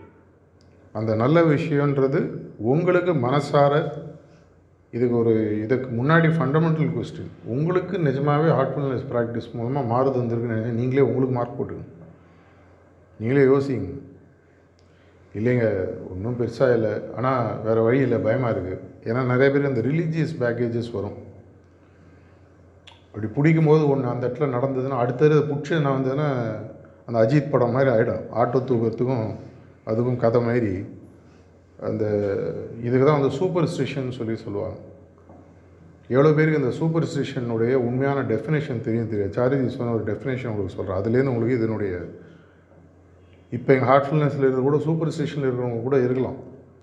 அந்த 0.99 1.11
நல்ல 1.23 1.37
விஷயன்றது 1.55 2.19
உங்களுக்கு 2.71 3.13
மனசார 3.25 3.73
இதுக்கு 4.93 5.15
ஒரு 5.21 5.33
இதுக்கு 5.63 5.87
முன்னாடி 5.97 6.27
ஃபண்டமெண்டல் 6.35 6.93
கொஸ்டின் 6.93 7.33
உங்களுக்கு 7.55 7.95
நிஜமாகவே 8.07 8.49
ஹார்ட்ஃபுல்னஸ் 8.57 9.09
ப்ராக்டிஸ் 9.11 9.49
மூலமாக 9.57 9.89
மாறுது 9.93 10.17
வந்திருக்குன்னு 10.21 10.77
நீங்களே 10.79 11.07
உங்களுக்கு 11.09 11.35
மார்க் 11.37 11.57
போட்டுங்க 11.59 11.85
நீங்களே 13.19 13.43
யோசிங்க. 13.51 13.89
இல்லைங்க 15.37 15.65
ஒன்றும் 16.11 16.37
பெருசாக 16.39 16.75
இல்லை. 16.77 16.93
ஆனால் 17.17 17.49
வேறு 17.65 17.81
வழி 17.87 17.99
இல்லை 18.05 18.19
பயமாக 18.27 18.53
இருக்குது 18.53 18.85
ஏன்னா 19.09 19.21
நிறைய 19.31 19.47
பேர் 19.53 19.71
இந்த 19.71 19.83
ரிலீஜியஸ் 19.89 20.33
பேக்கேஜஸ் 20.41 20.91
வரும். 20.97 21.17
அப்படி 23.09 23.27
பிடிக்கும் 23.35 23.69
போது 23.71 23.83
ஒன்று 23.91 24.13
அந்த 24.13 24.23
இடத்துல 24.27 24.47
நடந்ததுன்னா 24.55 25.01
அடுத்தது 25.03 25.37
பிடிச்சி 25.49 25.71
என்ன 25.79 25.93
வந்ததுன்னா 25.95 26.27
அந்த 27.07 27.17
அஜித் 27.23 27.51
படம் 27.53 27.75
மாதிரி 27.75 27.89
ஆகிடும் 27.93 28.23
ஆட்டோ 28.41 28.59
தூக்கிறதுக்கும் 28.69 29.27
அதுக்கும் 29.91 30.21
கதை 30.23 30.39
மாதிரி 30.47 30.73
அந்த 31.89 32.05
இதுக்கு 32.87 33.05
தான் 33.05 33.19
வந்து 33.19 33.33
சூப்பர் 33.39 33.69
ஸ்டிஷன் 33.73 34.09
சொல்லி 34.17 34.35
சொல்லுவாங்க. 34.45 34.77
எவ்வளோ 36.15 36.31
பேருக்கு 36.37 36.61
இந்த 36.61 36.71
சூப்பர் 36.79 37.07
ஸ்டிஷனுடைய 37.11 37.73
உண்மையான 37.87 38.19
டெஃபினேஷன் 38.31 38.83
தெரியும் 38.87 39.11
தெரியாது. 39.11 39.33
சாரிஜி 39.37 39.69
சொன்ன 39.77 39.93
ஒரு 39.97 40.05
டெஃபினேஷன் 40.11 40.51
உங்களுக்கு 40.51 40.75
சொல்கிறேன் 40.77 40.99
அதுலேருந்து 41.01 41.33
உங்களுக்கு 41.33 41.59
இதனுடைய 41.59 41.93
இப்போ 43.55 43.69
எங்கள் 43.75 43.89
ஹார்ட்ஃபுல்னஸில் 43.91 44.43
இருக்கிற 44.45 44.63
கூட 44.67 44.77
சூப்பர் 44.87 45.13
ஸ்டேஷனில் 45.15 45.47
இருக்கிறவங்க 45.47 45.81
கூட 45.85 45.97
இருக்கலாம். 46.07 46.37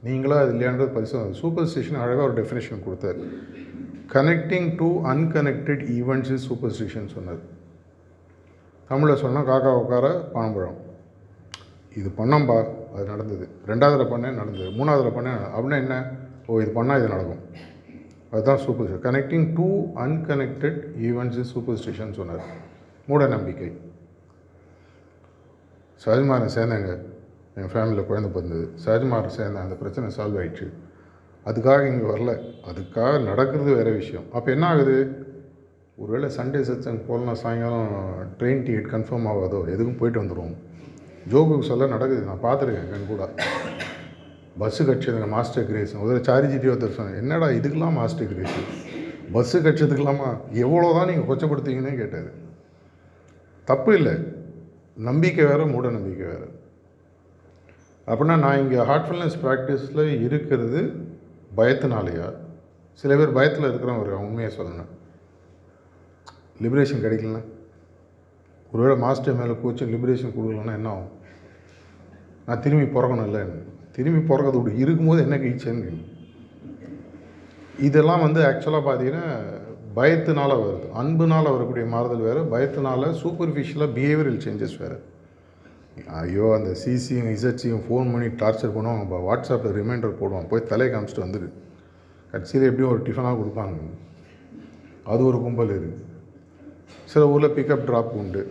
நீங்களா 0.06 0.36
அது 0.44 0.50
இல்லையான்றது 0.54 0.90
பரிசோதனை 0.96 1.36
சூப்பர் 1.42 1.68
ஸ்டேஷன் 1.70 2.00
அழகாக 2.04 2.24
ஒரு 2.28 2.34
டெஃபினேஷன் 2.38 2.82
கொடுத்தாரு. 2.86 3.20
Connecting 4.14 4.68
to 4.80 4.88
unconnected 5.12 5.84
events 5.98 6.32
is 6.36 6.46
superstition 6.76 7.08
சொன்னார். 7.14 7.40
தமிழில் 8.90 9.22
சொன்னால் 9.22 9.48
காக்கா 9.50 9.70
உட்கார 9.82 10.08
பணம்பழம் 10.34 10.76
இது 12.00 12.08
பண்ணம்பா 12.20 12.58
அது 12.94 13.04
நடந்தது. 13.12 13.44
ரெண்டாவதில் 13.70 14.10
பண்ணேன் 14.12 14.38
நடந்தது. 14.40 14.68
மூணாவதில் 14.78 15.16
பண்ணேன் 15.16 15.40
அப்படின்னா 15.54 15.78
என்ன? 15.84 15.96
ஓ 16.46 16.60
இது 16.64 16.72
பண்ணால் 16.78 17.00
இது 17.00 17.08
நடக்கும். 17.14 17.42
அதுதான் 18.32 18.62
superstition 18.86 19.04
connecting 19.08 19.46
to 19.58 19.68
unconnected 20.06 20.80
events 21.08 21.40
is 21.42 21.52
superstition 21.82 22.16
சொன்னார். 22.20 22.44
மூட 23.10 23.26
நம்பிக்கை. 23.34 23.70
சஹஜ்மாரை 26.04 26.48
சேர்ந்தேங்க 26.56 26.90
என் 27.60 27.70
ஃபேமிலியில் 27.72 28.08
குழந்தை 28.08 28.30
பிறந்தது. 28.32 28.64
சஹஜ்மாரை 28.84 29.30
சேர்ந்தேன் 29.38 29.64
அந்த 29.66 29.76
பிரச்சனை 29.82 30.08
சால்வ் 30.16 30.38
ஆயிடுச்சு. 30.40 30.66
அதுக்காக 31.46 31.82
இங்கே 31.92 32.06
வரல. 32.12 32.32
அதுக்காக 32.70 33.12
நடக்கிறது 33.28 33.70
வேறு 33.78 33.92
விஷயம். 34.00 34.26
அப்போ 34.36 34.48
என்ன 34.54 34.66
ஆகுது? 34.72 34.96
ஒருவேளை 36.02 36.28
சண்டே 36.36 36.60
சச்சன் 36.68 37.04
போகலாம் 37.06 37.38
சாயங்காலம் 37.42 37.92
ட்ரெயின் 38.38 38.62
டிக்கெட் 38.66 38.90
கன்ஃபார்ம் 38.94 39.28
ஆகாதோ? 39.32 39.60
எதுக்கும் 39.74 40.00
போயிட்டு 40.00 40.22
வந்துடுவோம் 40.22 40.56
ஜோகுக்கு 41.32 41.68
சொல்ல 41.70 41.86
நடக்குது. 41.94 42.22
நான் 42.30 42.44
பார்த்துருக்கேன் 42.46 42.90
கண் 42.92 43.10
கூட. 43.12 43.28
பஸ்ஸு 44.60 44.82
கட்சியதுங்க 44.88 45.28
மாஸ்டர் 45.36 45.66
கிரேஸ் 45.68 45.94
முதல்ல 46.00 46.20
சாரிஜிட்டி 46.28 46.68
ஒருத்தர் 46.72 46.98
சொன்னேன் 46.98 47.18
என்னடா 47.22 47.48
இதுக்கெல்லாம் 47.58 47.96
மாஸ்டர் 48.00 48.30
கிரேஸு 48.32 48.62
பஸ்ஸு 49.34 49.58
கட்சத்துக்கெல்லாமா 49.66 50.28
எவ்வளோ 50.64 50.90
தான் 50.98 51.08
நீங்கள் 51.10 51.28
கொச்சப்படுத்தீங்கன்னே 51.30 51.94
கேட்டார். 52.02 52.30
தப்பு 53.68 53.92
இல்லை. 53.98 54.14
நம்பிக்கை 54.96 55.44
வேறு 55.44 55.66
மூட 55.66 55.90
நம்பிக்கை 55.90 56.26
வேறு. 56.26 56.60
அப்படின்னா 58.06 58.38
நான் 58.38 58.58
இங்கே 58.58 58.76
ஹார்ட்ஃபுல்னஸ் 58.76 59.38
ப்ராக்டிஸில் 59.42 60.20
இருக்கிறது 60.20 61.06
பயத்தினாலையா? 61.56 62.34
சில 62.92 63.16
பேர் 63.16 63.32
பயத்தில் 63.32 63.64
இருக்கிறவங்க 63.64 64.00
இருக்காங்க 64.00 64.26
உண்மையை 64.26 64.58
சொல்லணும் 64.58 64.92
லிபரேஷன் 66.62 67.04
கிடைக்கலனா 67.04 67.44
ஒருவேளை 68.72 68.98
மாஸ்டர் 68.98 69.34
மேலே 69.34 69.52
கோச்சு 69.52 69.90
லிபரேஷன் 69.94 70.34
கொடுக்கலன்னா 70.36 70.72
என்ன 70.72 70.88
ஆகும்? 70.88 71.10
நான் 72.46 72.60
திரும்பி 72.60 73.00
பிறக்கணும் 73.00 73.24
இல்லை? 73.24 73.42
திரும்பி 73.92 74.34
பிறக்கிறது 74.34 74.76
இருக்கும்போது 74.76 75.22
என்ன 75.22 75.36
கழிச்சேன்னு 75.36 76.04
இதெல்லாம் 77.78 78.20
வந்து 78.20 78.42
ஆக்சுவலாக 78.42 78.86
பார்த்தீங்கன்னா 78.88 79.24
பயத்தினால் 79.96 80.60
வருது. 80.62 80.86
அன்புனால் 81.00 81.52
வரக்கூடிய 81.54 81.84
மாறுதல் 81.92 82.24
வேறு 82.28 82.40
பயத்தினால் 82.54 83.06
சூப்பர்ஃபிஷியலாக 83.20 83.94
பிஹேவியரல் 83.98 84.40
சேஞ்சஸ் 84.46 84.80
வேறு. 84.82 84.98
ஐயோ 86.22 86.46
அந்த 86.56 86.70
சிசியும் 86.80 87.30
இசட்சியும் 87.34 87.84
ஃபோன் 87.86 88.10
பண்ணி 88.14 88.28
டார்ச்சர் 88.40 88.74
பண்ணுவாங்க 88.74 89.20
வாட்ஸ்அப்பில் 89.28 89.76
ரிமைண்டர் 89.78 90.18
போடுவான் 90.18 90.50
போய் 90.50 90.68
தலையை 90.72 90.90
காமிச்சிட்டு 90.94 91.24
வந்துடு 91.24 91.48
கடைசியில் 92.32 92.68
எப்படியும் 92.70 92.92
ஒரு 92.94 93.00
டிஃபனாக 93.06 93.38
கொடுப்பாங்க. 93.40 93.76
அது 95.12 95.22
ஒரு 95.30 95.38
கும்பல் 95.44 95.72
இருக்குது 95.74 96.04
சில 97.12 97.22
ஊரில் 97.32 97.54
பிக்கப் 97.56 97.86
ட்ராப் 97.88 98.12
உண்டு. 98.20 98.42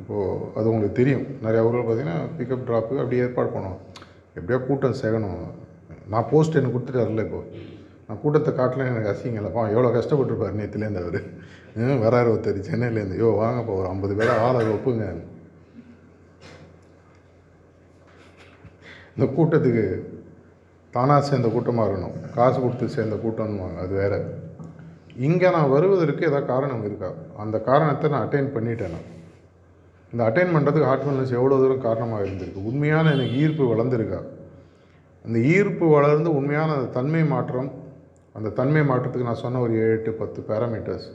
இப்போது 0.00 0.48
அது 0.58 0.66
உங்களுக்கு 0.72 0.98
தெரியும். 1.00 1.26
நிறையா 1.44 1.62
ஊரில் 1.68 1.86
பார்த்திங்கன்னா 1.86 2.18
பிக்கப் 2.38 2.66
ட்ராப்பு 2.68 3.00
அப்படி 3.02 3.22
ஏற்பாடு 3.24 3.50
பண்ணுவோம் 3.54 3.80
எப்படியோ 4.36 4.58
கூட்டம் 4.68 5.00
சேகணும். 5.02 5.40
நான் 6.12 6.28
போஸ்ட் 6.32 6.58
எனக்கு 6.60 6.76
கொடுத்துட்டு 6.76 7.04
வரல 7.04 7.24
இப்போது 7.26 7.74
நான் 8.08 8.20
கூட்டத்தை 8.22 8.50
காட்டல 8.58 8.88
எனக்கு 8.90 9.12
அசிங்க 9.12 9.40
இல்லைப்பா 9.40 9.62
எவ்வளோ 9.74 9.88
கஷ்டப்பட்டுருப்பார் 9.96 10.58
நேற்றுலேருந்து 10.60 11.02
அவர் 11.04 11.22
வராரு 12.04 12.28
ஒருத்தர் 12.32 12.60
சென்னையிலேருந்து. 12.68 13.16
யோ 13.22 13.30
வாங்கப்பா 13.40 13.72
ஒரு 13.80 13.88
ஐம்பது 13.92 14.14
பேரை 14.18 14.34
ஆளை 14.44 14.60
ஒப்புங்க. 14.74 15.06
இந்த 19.14 19.26
கூட்டத்துக்கு 19.36 19.84
தானாக 20.94 21.22
சேர்ந்த 21.28 21.48
கூட்டமாக 21.54 21.86
இருக்கணும். 21.88 22.16
காசு 22.36 22.58
கொடுத்து 22.60 22.94
சேர்ந்த 22.96 23.16
கூட்டம்னுவாங்க 23.24 23.80
அது 23.84 23.94
வேறு. 24.02 24.18
இங்கே 25.26 25.48
நான் 25.56 25.72
வருவதற்கு 25.74 26.26
ஏதாவது 26.28 26.50
காரணம் 26.52 26.84
இருக்கா? 26.88 27.10
அந்த 27.42 27.56
காரணத்தை 27.68 28.06
நான் 28.12 28.24
அட்டைன் 28.26 28.54
பண்ணிட்டேன் 28.56 28.94
நான். 28.94 29.08
இந்த 30.12 30.22
அட்டைன் 30.28 30.54
பண்ணுறதுக்கு 30.54 30.90
ஹார்ட்ஃபுல்னஸ் 30.90 31.36
எவ்வளோ 31.38 31.58
தூரம் 31.62 31.86
காரணமாக 31.86 32.24
இருந்திருக்கு? 32.26 32.66
உண்மையான 32.70 33.12
எனக்கு 33.16 33.36
ஈர்ப்பு 33.42 33.64
வளர்ந்துருக்கா? 33.72 34.20
அந்த 35.24 35.38
ஈர்ப்பு 35.54 35.86
வளர்ந்து 35.96 36.30
உண்மையான 36.38 36.74
அந்த 36.78 36.90
தன்மை 36.98 37.22
மாற்றம் 37.34 37.70
அந்த 38.36 38.48
தன்மை 38.58 38.82
மாற்றத்துக்கு 38.90 39.28
நான் 39.28 39.44
சொன்ன 39.44 39.60
ஒரு 39.66 39.74
ஏழு 39.82 39.92
எட்டு 39.96 40.12
பத்து 40.22 40.40
பேராமீட்டர்ஸ் 40.48 41.06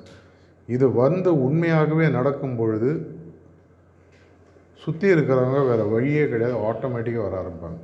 இது 0.75 0.85
வந்து 1.01 1.29
உண்மையாகவே 1.47 2.05
நடக்கும் 2.17 2.55
பொழுது 2.61 2.91
சுற்றி 4.83 5.07
இருக்கிறவங்க 5.13 5.59
வேறு 5.69 5.83
வழியே 5.93 6.23
கிடையாது 6.31 6.55
ஆட்டோமேட்டிக்காக 6.69 7.25
வர 7.25 7.35
ஆரம்பிப்பாங்க. 7.41 7.79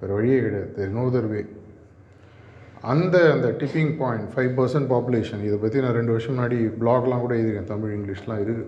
வேறு 0.00 0.16
வழியே 0.18 0.38
கிடையாது. 0.44 0.70
தெர் 0.76 0.96
நோ 0.96 1.04
தர் 1.16 1.28
வே 1.32 1.42
அந்த 2.92 3.16
அந்த 3.34 3.48
tipping 3.60 3.92
point 4.00 4.26
five 4.32 4.50
percent 4.58 4.88
population 4.92 5.44
இதை 5.48 5.56
பற்றி 5.64 5.84
நான் 5.84 5.96
ரெண்டு 5.98 6.14
வருஷம் 6.14 6.34
முன்னாடி 6.34 6.58
பிளாக்லாம் 6.80 7.22
கூட 7.24 7.32
எழுதியிருக்கேன். 7.38 7.72
தமிழ் 7.74 7.94
இங்கிலீஷ்லாம் 7.96 8.42
இருக்குது. 8.44 8.64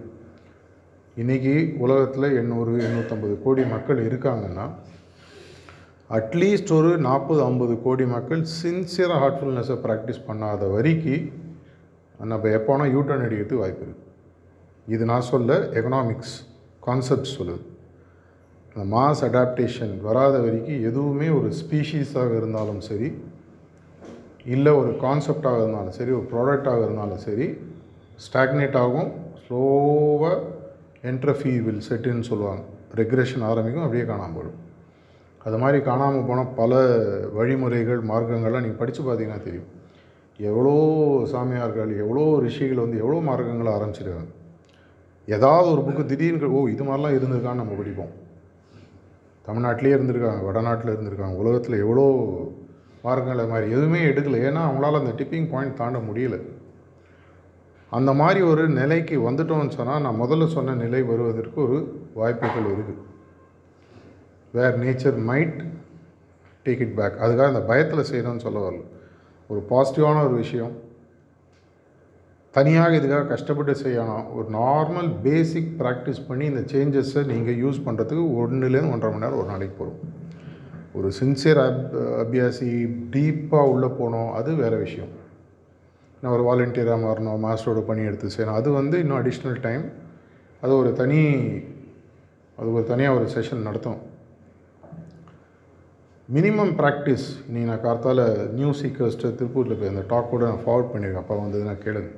இன்றைக்கி 1.23 1.55
உலகத்தில் 1.85 2.37
எண்ணூறு 2.41 2.73
எண்ணூற்றம்பது 2.89 3.35
கோடி 3.45 3.63
மக்கள் 3.75 4.01
இருக்காங்கன்னா 4.09 4.67
அட்லீஸ்ட் 6.17 6.71
ஒரு 6.77 6.91
நாற்பது 7.07 7.41
ஐம்பது 7.47 7.75
கோடி 7.85 8.05
மக்கள் 8.13 8.43
சின்சியராக 8.59 9.19
ஹார்ட்ஃபுல்னஸை 9.23 9.75
ப்ராக்டிஸ் 9.83 10.21
பண்ணாத 10.29 10.71
வரைக்கும் 10.75 11.25
நம்ம 12.21 12.49
எப்போனா 12.49 12.85
யூட்டர்ன் 12.95 13.25
அடிக்கிறதுக்கு 13.25 13.63
வாய்ப்பு 13.63 13.83
இருக்குது 13.85 14.07
இது 14.87 15.05
நான் 15.05 15.27
சொல்ல 15.33 15.57
எக்கனாமிக்ஸ் 15.79 16.37
கான்செப்ட் 16.83 17.35
சொல்லுது 17.39 17.63
அந்த 18.71 18.85
மாஸ் 18.95 19.23
அடாப்டேஷன் 19.29 19.93
வராத 20.07 20.35
வரைக்கும் 20.39 20.85
எதுவுமே 20.91 21.29
ஒரு 21.39 21.51
ஸ்பீஷீஸாக 21.61 22.37
இருந்தாலும் 22.37 22.81
சரி 22.89 23.11
இல்லை 24.45 24.73
ஒரு 24.73 24.93
கான்செப்டாக 25.05 25.61
இருந்தாலும் 25.61 25.97
சரி 25.99 26.11
ஒரு 26.11 26.27
ப்ராடக்டாக 26.33 26.83
இருந்தாலும் 26.83 27.23
சரி 27.27 27.49
ஸ்டாக்னேட் 28.27 28.79
ஆகும் 28.85 29.11
ஸ்லோவாக 29.43 30.39
என்ட்ரஃபி 31.03 31.55
வில் 31.67 31.85
செட்டுன்னு 31.89 32.29
சொல்லுவாங்க. 32.31 32.63
ரெக்ரெஷன் 32.95 33.47
ஆரம்பிக்கும் 33.51 33.83
அப்படியே 33.83 34.05
காணாமல் 34.05 34.37
போயிடும். 34.37 34.59
அது 35.47 35.57
மாதிரி 35.63 35.79
காணாமல் 35.89 36.27
போன 36.29 36.45
பல 36.61 36.73
வழிமுறைகள் 37.39 38.01
மார்க்கங்கள்லாம் 38.11 38.65
நீங்கள் 38.65 38.81
படித்து 38.81 39.03
பார்த்தீங்கன்னா 39.03 39.45
தெரியும். 39.47 39.69
எவ்வளோ 40.39 40.75
சாமியார்கள் 41.33 41.93
எவ்வளோ 42.03 42.25
ரிஷிகள் 42.45 42.83
வந்து 42.85 43.01
எவ்வளோ 43.03 43.21
மார்க்கங்களை 43.29 43.71
ஆரம்பிச்சிருக்காங்க. 43.77 44.33
ஏதாவது 45.29 45.69
ஒரு 45.75 45.83
புக்கு 45.87 46.03
திடீர்னு 46.11 46.51
ஓ 46.59 46.61
இது 46.75 46.85
மாதிரிலாம் 46.89 47.17
இருந்திருக்கான்னு 47.19 47.63
நம்ம 47.63 47.77
படிப்போம். 47.81 48.13
தமிழ்நாட்டிலே 49.49 49.95
இருந்திருக்காங்க 49.97 50.43
வடநாட்டில் 50.49 50.95
இருந்திருக்காங்க 50.95 51.37
உலகத்தில் 51.43 51.83
எவ்வளோ 51.85 52.07
மார்க்கங்கள் 53.07 53.51
மாதிரி 53.53 53.67
எதுவுமே 53.77 54.01
எடுக்கல. 54.11 54.39
ஏன்னா 54.49 54.63
அவங்களால 54.69 55.01
அந்த 55.03 55.13
டிப்பிங் 55.19 55.51
பாயிண்ட் 55.53 55.79
தாண்ட 55.81 55.99
முடியல. 56.09 56.39
அந்த 57.93 58.11
மாதிரி 58.21 58.41
ஒரு 58.53 58.65
நிலைக்கு 58.81 59.17
வந்துட்டோம்னு 59.29 59.77
சொன்னால் 59.77 60.03
நான் 60.07 60.21
முதல்ல 60.23 60.47
சொன்ன 60.57 60.75
நிலை 60.85 61.01
வருவதற்கு 61.11 61.59
ஒரு 61.67 61.79
வாய்ப்புகள் 62.21 62.73
இருக்குது 62.73 63.05
where 64.53 64.81
nature 64.85 65.19
might 65.31 65.59
take 66.65 66.83
it 66.85 66.95
back. 66.95 67.17
அதுக்காக 67.25 67.49
இந்த 67.49 67.65
பயத்தில் 67.71 68.09
செய்யணும்னு 68.11 68.45
சொல்ல 68.47 68.59
வரல. 68.67 68.85
ஒரு 69.49 69.61
பாசிட்டிவான 69.71 70.23
ஒரு 70.25 70.35
விஷயம். 70.35 70.73
தனியாக 72.51 72.97
இதுக்காக 72.97 73.27
கஷ்டப்பட்டு 73.27 73.73
செய்யணும். 73.73 74.25
ஒரு 74.35 74.47
நார்மல் 74.53 75.11
பேசிக் 75.23 75.71
ப்ராக்டிஸ் 75.79 76.27
பண்ணி 76.29 76.45
இந்த 76.45 76.63
சேஞ்சஸை 76.73 77.23
நீங்கள் 77.27 77.59
யூஸ் 77.65 77.85
பண்ணுறதுக்கு 77.87 78.25
ஒன்றுலேருந்து 78.41 78.93
ஒன்றரை 78.93 79.11
மணி 79.13 79.25
நேரம் 79.25 79.39
ஒரு 79.39 79.49
நாளைக்கு 79.49 79.77
போகும் 79.85 80.01
ஒரு 80.93 81.09
சின்சியர் 81.21 81.61
அப் 81.67 81.95
அபியாசி 82.23 82.69
டீப்பாக 83.15 83.71
உள்ளே 83.73 83.87
போனோம் 83.87 84.31
அது 84.33 84.55
வேறு 84.55 84.77
விஷயம். 84.79 85.13
நான் 86.21 86.35
ஒரு 86.37 86.45
வாலண்டியராக 86.49 86.99
மாறணும் 87.05 87.43
மாஸ்டரோட 87.47 87.81
பணி 87.81 88.03
எடுத்து 88.03 88.29
செய்யணும். 88.37 88.59
அது 88.61 88.71
வந்து 88.71 88.99
இன்னும் 88.99 89.19
அடிஷ்னல் 89.19 89.61
டைம் 89.61 89.85
அது 90.61 90.77
ஒரு 90.77 90.93
தனி 90.93 91.21
அது 92.57 92.73
ஒரு 92.73 92.85
தனியாக 92.85 93.19
ஒரு 93.19 93.27
செஷன் 93.35 93.67
நடத்தும். 93.69 94.08
மினிமம் 96.37 96.73
ப்ராக்டிஸ் 96.79 97.27
நீ 97.53 97.61
நான் 97.69 97.81
கார்த்தால் 97.85 98.21
நியூ 98.57 98.71
சீக்கர்ஸ்ட்டு 98.81 99.29
திருப்பூரில் 99.37 99.79
போய் 99.79 99.89
அந்த 99.89 100.03
டாக் 100.09 100.29
கூட 100.31 100.43
நான் 100.49 100.65
ஃபார்வர்ட் 100.65 100.91
பண்ணியிருக்கேன் 100.93 101.23
அப்போ 101.23 101.37
வந்தது 101.37 101.63
நான் 101.65 101.81
கேளுங்க. 101.85 102.11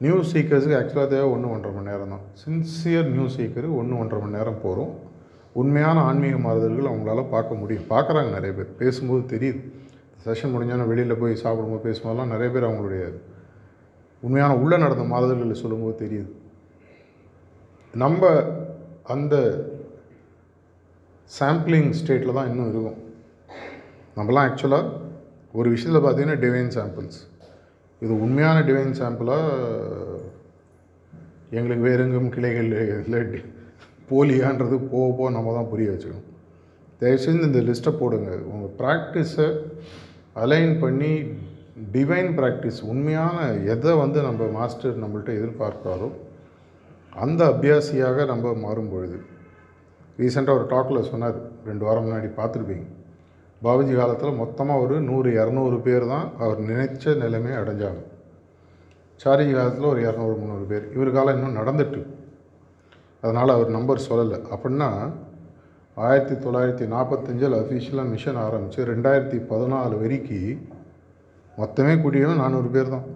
நியூ 0.00 0.18
சீக்கர்ஸுக்கு 0.32 0.76
ஆக்சுவலாக 0.80 1.08
தேவை 1.14 1.24
ஒன்று 1.34 1.50
ஒன்றரை 1.50 1.72
மணி 1.76 1.90
நேரம் 1.90 2.12
தான். 2.14 2.22
சின்சியர் 2.42 3.08
நியூ 3.14 3.24
சீக்கரு 3.36 3.70
ஒன்று 3.80 3.98
ஒன்றரை 3.98 4.20
மணி 4.24 4.36
நேரம் 4.36 4.60
போகிறோம் 4.62 4.92
உண்மையான 5.62 6.00
ஆன்மீக 6.00 6.38
மாறுதல்கள் 6.46 6.90
அவங்களால 6.92 7.24
பார்க்க 7.34 7.54
முடியும். 7.54 7.88
பார்க்குறாங்க 7.90 8.30
நிறைய 8.36 8.52
பேர். 8.58 8.70
பேசும்போது 8.82 9.24
தெரியுது. 9.34 9.60
செஷன் 10.26 10.54
முடிஞ்சோன்னா 10.54 10.86
வெளியில் 10.92 11.20
போய் 11.24 11.36
சாப்பிடும்போது 11.44 11.84
பேசும்போதெல்லாம் 11.88 12.32
நிறைய 12.36 12.50
பேர் 12.54 12.68
அவங்களுடைய 12.70 13.04
உண்மையான 14.22 14.56
உள்ளே 14.56 14.76
நடந்த 14.76 15.06
மாறுதல்களை 15.14 15.58
சொல்லும்போது 15.64 15.96
தெரியுது. 16.04 16.30
நம்ம 17.94 18.22
அந்த 19.14 19.34
சாம்பிளிங் 21.38 21.90
ஸ்டேட்டில் 21.98 22.36
தான் 22.38 22.48
இன்னும் 22.50 22.70
இருக்கும். 22.72 22.98
நம்மலாம் 24.16 24.46
ஆக்சுவலாக 24.48 24.90
ஒரு 25.58 25.68
விஷயத்தில் 25.74 26.04
பார்த்தீங்கன்னா 26.04 26.38
டிவைன் 26.44 26.72
சாம்பிள்ஸ் 26.76 27.20
இது 28.02 28.12
உண்மையான 28.24 28.58
டிவைன் 28.68 28.98
சாம்பிளாக 29.00 30.20
எங்களுக்கு 31.58 31.86
வேறெங்கும் 31.88 32.32
கிளைகள் 32.34 32.70
இல்லை 33.04 33.20
போலியான்றது 34.10 34.76
போக 34.92 35.08
போக 35.18 35.28
நம்ம 35.36 35.52
தான் 35.56 35.70
புரிய 35.72 35.88
வச்சுக்கணும். 35.92 36.28
தயவுசெய்து 37.00 37.48
இந்த 37.50 37.60
லிஸ்ட்டை 37.68 37.92
போடுங்க. 38.00 38.30
உங்கள் 38.52 38.74
ப்ராக்டிஸை 38.80 39.48
அலைன் 40.42 40.74
பண்ணி 40.82 41.12
டிவைன் 41.94 42.30
ப்ராக்டிஸ் 42.38 42.80
உண்மையான 42.92 43.38
எதை 43.74 43.92
வந்து 44.02 44.18
நம்ம 44.26 44.48
மாஸ்டர் 44.58 45.02
நம்மள்ட்ட 45.04 45.30
எதிர்பார்க்குறாரோ 45.38 46.08
அந்த 47.24 47.40
அபியாசியாக 47.52 48.26
நம்ம 48.32 48.52
மாறும் 48.64 48.92
பொழுது 48.92 49.18
ரீசெண்டாக 50.18 50.58
ஒரு 50.58 50.66
டாக்கில் 50.72 51.08
சொன்னார். 51.10 51.38
ரெண்டு 51.68 51.84
வாரம் 51.86 52.06
முன்னாடி 52.06 52.28
பார்த்துருப்பீங்க. 52.38 52.86
பாபுஜி 53.64 53.94
காலத்தில் 53.96 54.40
மொத்தமாக 54.42 54.82
ஒரு 54.84 54.94
நூறு 55.08 55.30
இரநூறு 55.40 55.76
பேர் 55.86 56.06
தான் 56.12 56.26
அவர் 56.44 56.60
நினைச்ச 56.70 57.14
நிலைமை 57.22 57.52
அடைஞ்சாங்க. 57.60 58.02
சாரிஜி 59.24 59.52
காலத்தில் 59.58 59.90
ஒரு 59.92 60.00
இரநூறு 60.06 60.34
முந்நூறு 60.40 60.66
பேர். 60.72 60.86
இவர் 60.96 61.10
காலம் 61.16 61.36
இன்னும் 61.36 61.58
நடந்துட்டு 61.60 62.00
அதனால் 63.22 63.54
அவர் 63.56 63.76
நம்பர் 63.76 64.06
சொல்லலை. 64.08 64.38
அப்படின்னா 64.54 64.88
ஆயிரத்தி 65.96 66.34
தொள்ளாயிரத்தி 66.44 66.86
நாற்பத்தஞ்சில் 66.94 67.56
அஃபிஷியலாக 67.58 68.10
மிஷன் 68.12 68.40
ஆரம்பித்து 68.44 68.86
ரெண்டாயிரத்தி 68.92 69.38
பதினாலு 69.50 69.94
வரைக்கும் 70.02 70.62
மொத்தமே 71.60 71.94
கூட்டியும் 72.02 72.40
நானூறு 72.42 72.68
பேர் 72.76 72.94
தான். 72.94 73.06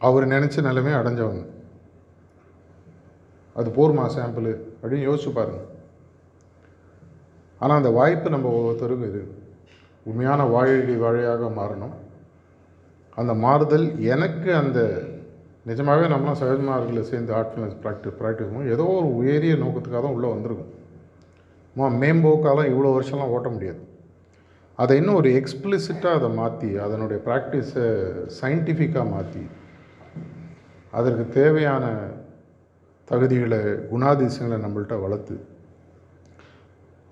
அவர் 0.00 0.24
நினச்ச 0.34 0.62
நிலைமை 0.68 0.92
அடைஞ்சவங்க. 0.98 1.44
அது 3.58 3.68
போர்மா 3.78 4.04
சாம்பிள் 4.16 4.50
அப்படின்னு 4.80 5.08
யோசிச்சு 5.08 5.32
பாருங்கள் 5.38 5.66
ஆனால் 7.60 7.78
அந்த 7.80 7.90
வாய்ப்பு 7.98 8.34
நம்ம 8.34 8.50
ஒவ்வொருத்தருக்கும் 8.56 9.06
இருக்குது 9.06 9.36
உண்மையான 10.08 10.40
வாழி 10.54 10.96
வாழையாக 11.04 11.48
மாறணும். 11.58 11.96
அந்த 13.20 13.32
மாறுதல் 13.44 13.86
எனக்கு 14.14 14.50
அந்த 14.62 14.80
நிஜமாகவே 15.70 16.06
நம்மளாம் 16.12 16.40
சகஜமார்களில் 16.42 17.08
சேர்ந்து 17.10 17.32
ஆர்ட்ஃபுல்னஸ் 17.38 17.78
ப்ராக்டிஸ் 17.84 18.18
ப்ராக்டிஸ் 18.20 18.48
பண்ணும் 18.50 18.72
ஏதோ 18.74 18.84
ஒரு 18.98 19.08
உயரிய 19.20 19.54
நோக்கத்துக்காக 19.62 20.02
தான் 20.04 20.16
உள்ளே 20.16 20.28
வந்திருக்கும். 20.34 20.72
மா 21.76 21.86
மேம்போக்காலாம் 22.02 22.70
இவ்வளோ 22.72 22.92
வருஷம்லாம் 22.96 23.34
ஓட்ட 23.36 23.48
முடியாது. 23.56 23.80
அதை 24.78 24.94
இன்னும் 25.00 25.18
ஒரு 25.20 25.30
எக்ஸ்பிளிசிட்டாக 25.40 26.18
அதை 26.18 26.28
மாற்றி 26.40 26.70
அதனுடைய 26.84 27.18
ப்ராக்டிஸை 27.26 27.86
சயின்டிஃபிக்காக 28.40 29.06
மாற்றி 29.14 29.44
அதற்கு 30.98 31.24
தேவையான 31.38 31.84
தகுதிகளை 33.08 33.60
குணாதிசயங்களை 33.92 34.58
நம்மள்ட்ட 34.64 34.96
வளர்த்து 35.04 35.36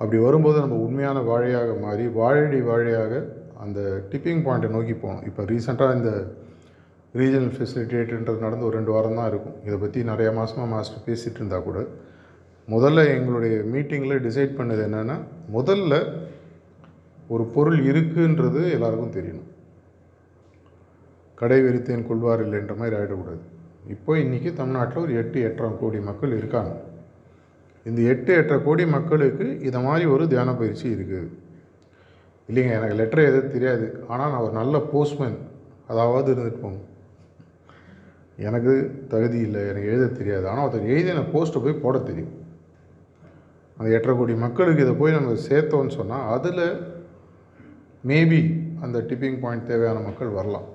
அப்படி 0.00 0.18
வரும்போது 0.24 0.58
நம்ம 0.62 0.78
உண்மையான 0.86 1.18
வாழையாக 1.28 1.70
மாறி 1.84 2.06
வாழடி 2.18 2.58
வாழையாக 2.70 3.12
அந்த 3.64 3.80
டிப்பிங் 4.10 4.42
பாயிண்ட்டை 4.46 4.70
நோக்கி 4.74 4.94
போகணும். 5.02 5.24
இப்போ 5.28 5.42
ரீசெண்டாக 5.52 5.96
இந்த 5.98 6.10
ரீஜனல் 7.20 7.54
ஃபெசிலிட்டேட்டுன்றது 7.56 8.44
நடந்து 8.44 8.66
ஒரு 8.68 8.76
ரெண்டு 8.78 8.92
வாரம் 8.94 9.18
தான் 9.18 9.30
இருக்கும். 9.32 9.56
இதை 9.66 9.76
பற்றி 9.84 10.00
நிறையா 10.10 10.30
மாதமாக 10.38 10.68
மாஸ்டர் 10.72 11.06
பேசிகிட்டு 11.06 11.40
இருந்தால் 11.40 11.66
கூட 11.68 11.80
முதல்ல 12.74 13.00
எங்களுடைய 13.16 13.56
மீட்டிங்கில் 13.72 14.22
டிசைட் 14.26 14.56
பண்ணது 14.58 14.82
என்னென்னா 14.86 15.16
முதல்ல 15.56 15.94
ஒரு 17.34 17.44
பொருள் 17.54 17.78
இருக்குன்றது 17.90 18.60
எல்லாருக்கும் 18.76 19.14
தெரியணும். 19.16 19.50
கடை 21.40 21.58
வெறித்தேன் 21.66 22.08
கொள்வார் 22.08 22.42
இல்லைன்ற 22.46 22.74
மாதிரி 22.80 22.96
ஆகிடக்கூடாது 22.98 23.42
இப்போ 23.94 24.12
இன்றைக்கி 24.24 24.50
தமிழ்நாட்டில் 24.60 25.04
ஒரு 25.04 25.14
எட்டு 25.22 25.38
எட்டரை 25.48 25.70
கோடி 25.80 25.98
மக்கள் 26.10 26.36
இருக்காங்க. 26.40 26.72
இந்த 27.88 28.00
எட்டு 28.12 28.30
எட்டரை 28.40 28.58
கோடி 28.66 28.84
மக்களுக்கு 28.94 29.46
இதை 29.68 29.78
மாதிரி 29.86 30.04
ஒரு 30.14 30.24
தியான 30.32 30.54
பயிற்சி 30.60 30.86
இருக்குது 30.94 31.28
இல்லைங்க 32.48 32.72
எனக்கு 32.78 32.98
லெட்டர் 33.00 33.28
எதுவும் 33.28 33.54
தெரியாது. 33.54 33.86
ஆனால் 34.12 34.30
நான் 34.32 34.44
ஒரு 34.46 34.54
நல்ல 34.60 34.78
போஸ்ட்மேன் 34.92 35.38
அதாவது 35.90 36.28
இருந்துட்டு 36.34 36.64
போங்க 36.64 36.82
எனக்கு 38.48 38.72
தகுதி 39.12 39.38
இல்லை 39.46 39.60
எனக்கு 39.70 39.90
எழுத 39.92 40.06
தெரியாது. 40.18 40.44
ஆனால் 40.50 40.64
ஒருத்தர் 40.66 40.92
எழுதின 40.94 41.24
போஸ்ட்டை 41.34 41.62
போய் 41.64 41.82
போட 41.84 41.96
தெரியும். 42.10 42.34
அந்த 43.76 43.88
எட்டரை 43.96 44.14
கோடி 44.18 44.34
மக்களுக்கு 44.44 44.84
இதை 44.86 44.94
போய் 45.00 45.16
நம்ம 45.16 45.38
சேர்த்தோன்னு 45.48 45.96
சொன்னால் 46.00 46.28
அதில் 46.34 46.64
மேபி 48.10 48.40
அந்த 48.84 48.98
டிப்பிங் 49.08 49.40
பாயிண்ட் 49.44 49.68
தேவையான 49.70 50.02
மக்கள் 50.08 50.36
வரலாம். 50.38 50.68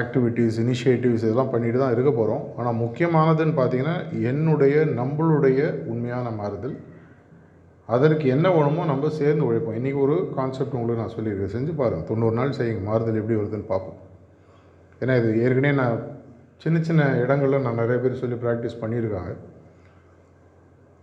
ஆக்டிவிட்டீஸ் 0.00 0.56
இனிஷியேட்டிவ்ஸ் 0.64 1.24
இதெல்லாம் 1.26 1.52
பண்ணிட்டு 1.52 1.78
தான் 1.82 1.94
இருக்க 1.94 2.10
போகிறோம் 2.10 2.44
ஆனால் 2.58 2.78
முக்கியமானதுன்னு 2.82 3.54
பார்த்தீங்கன்னா 3.60 3.96
என்னுடைய 4.30 4.76
நம்மளுடைய 5.00 5.60
உண்மையான 5.92 6.30
மாறுதல். 6.40 6.76
அதற்கு 7.88 8.26
என்ன 8.34 8.46
வேணுமோ 8.56 8.82
நம்ம 8.90 9.08
சேர்ந்து 9.20 9.46
உழைப்போம். 9.46 9.76
இன்றைக்கி 9.78 10.00
ஒரு 10.06 10.16
கான்செப்ட் 10.36 10.76
உங்களுக்கு 10.78 11.02
நான் 11.02 11.14
சொல்லியிருக்கேன். 11.16 11.54
செஞ்சு 11.56 11.72
பாருங்கள் 11.80 12.08
தொண்ணூறு 12.10 12.36
நாள் 12.40 12.58
செய்யுங்க. 12.58 12.82
மாறுதல் 12.90 13.20
எப்படி 13.22 13.38
வருதுன்னு 13.40 13.70
பார்ப்போம் 13.72 13.98
ஏன்னா 15.02 15.14
இது 15.20 15.30
ஏற்கனவே 15.44 15.72
நான் 15.80 15.98
சின்ன 16.62 16.78
சின்ன 16.88 17.08
இடங்களில் 17.22 17.64
நான் 17.66 17.80
நிறைய 17.82 17.98
பேர் 18.02 18.20
சொல்லி 18.20 18.36
ப்ராக்டிஸ் 18.44 18.80
பண்ணியிருக்காங்க. 18.82 19.32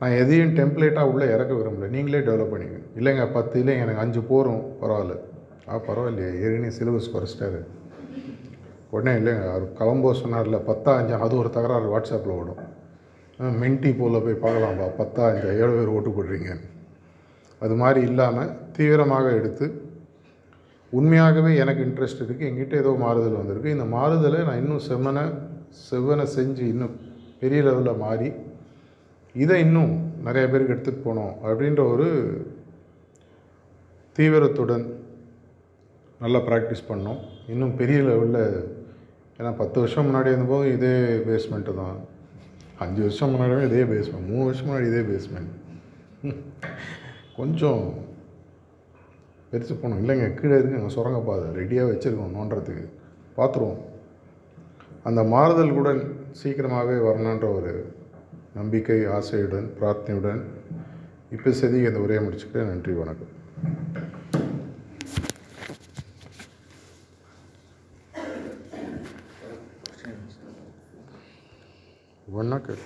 நான் 0.02 0.16
எதையும் 0.22 0.56
டெம்ப்ளேட்டாக 0.60 1.12
உள்ளே 1.12 1.26
இறக்க 1.36 1.52
விரும்பல. 1.58 1.90
நீங்களே 1.96 2.22
டெவலப் 2.30 2.54
பண்ணிக்கங்க. 2.54 2.88
இல்லைங்க 3.00 3.26
பத்து 3.36 3.56
இல்லைங்க 3.64 3.86
எனக்கு 3.86 4.04
அஞ்சு 4.06 4.22
போகிறோம் 4.32 4.64
பரவாயில்ல. 4.82 5.18
ஆ 5.70 5.78
பரவாயில்லையே. 5.90 6.32
ஏற்கனவே 6.44 6.72
சிலபஸ் 6.80 7.14
குறைச்சிட்டாரு. 7.16 7.62
உடனே 8.96 9.12
இல்லைங்க 9.20 9.46
அவர் 9.52 9.66
கிளம்போ 9.80 10.10
சொன்னார்ல 10.22 10.58
பத்தா 10.70 10.92
அஞ்சா 11.00 11.18
அது 11.26 11.34
ஒரு 11.42 11.50
தகராறு 11.58 11.92
வாட்ஸ்அப்பில் 11.94 12.38
ஓடும். 12.40 12.62
மென்டி 13.62 13.92
போல் 14.00 14.24
போய் 14.26 14.44
பார்க்கலாம்ப்பா 14.46 14.88
பத்தா 15.00 15.22
அஞ்சா 15.30 15.52
ஏழு 15.62 15.72
பேர் 15.78 15.94
ஓட்டு 15.98 16.12
போடுறீங்க. 16.18 16.52
அது 17.62 17.76
மாதிரி 17.84 18.02
இல்லாமல் 18.10 18.52
தீவிரமாக 18.76 19.30
எடுத்து 19.40 19.66
உண்மையாகவே 20.94 21.52
எனக்கு 21.64 21.82
இன்ட்ரெஸ்ட் 21.88 22.24
இருக்குது 22.26 22.50
எங்கிட்ட 22.50 22.76
ஏதோ 22.84 22.92
மாறுதல் 23.04 23.40
வந்திருக்கு. 23.42 23.76
இந்த 23.76 23.86
மாறுதலை 23.98 24.40
நான் 24.48 24.62
இன்னும் 24.62 24.86
செம்மனை 24.90 25.24
செவ்வனை 25.90 26.26
செஞ்சு 26.38 26.64
இன்னும் 26.74 26.96
பெரிய 27.42 27.60
லெவலில் 27.68 28.02
மாறி 28.06 28.30
இதை 29.36 29.58
இன்னும் 29.66 29.94
நிறைய 30.28 30.46
பேருக்கு 30.52 30.74
எடுத்துகிட்டு 30.76 31.06
போனோம் 31.06 31.34
அப்படின்ற 31.48 31.82
ஒரு 31.94 32.08
தீவிரத்துடன் 34.16 34.86
நல்லா 36.24 36.40
ப்ராக்டிஸ் 36.50 36.90
பண்ணோம். 36.90 37.20
இன்னும் 37.54 37.74
பெரிய 37.80 38.00
லெவலில் 38.10 38.44
ஏன்னா 39.42 39.52
பத்து 39.60 39.78
வருஷம் 39.82 40.06
முன்னாடி 40.08 40.30
இருந்தபோது 40.32 40.66
இதே 40.76 40.96
பேஸ்மெண்ட்டு 41.28 41.74
தான். 41.82 41.96
அஞ்சு 42.84 43.02
வருஷம் 43.06 43.32
முன்னாடியே 43.34 43.68
இதே 43.70 43.84
பேஸ்மெண்ட் 43.92 44.28
மூணு 44.32 44.44
வருஷம் 44.48 44.68
முன்னாடி 44.70 44.88
இதே 44.92 45.02
பேஸ்மெண்ட் 45.08 45.52
கொஞ்சம் 47.38 47.84
பெருசு 49.52 49.74
போகணும். 49.74 50.02
இல்லைங்க 50.02 50.28
கீழே 50.40 50.58
இருக்குங்க 50.60 50.92
சுரங்கப்பாதை 50.96 51.48
ரெடியாக 51.60 51.90
வச்சுருக்கோம் 51.92 52.36
நோண்டுறதுக்கு. 52.38 52.86
பார்த்துருவோம் 53.40 53.82
அந்த 55.10 55.22
மாறுதல் 55.34 55.78
கூட 55.80 55.90
சீக்கிரமாகவே 56.42 56.98
வரணுன்ற 57.08 57.48
ஒரு 57.58 57.74
நம்பிக்கை 58.60 59.00
ஆசையுடன் 59.18 59.68
பிரார்த்தனையுடன் 59.80 60.42
இப்போ 61.36 61.50
செதி 61.62 61.80
இந்த 61.90 62.02
உரையை 62.06 62.24
முடிச்சுக்கிட்டு 62.26 62.72
நன்றி 62.72 62.94
வணக்கம். 63.04 63.34
ஒன்றா 72.42 72.58
கேட்கும் 72.60 72.80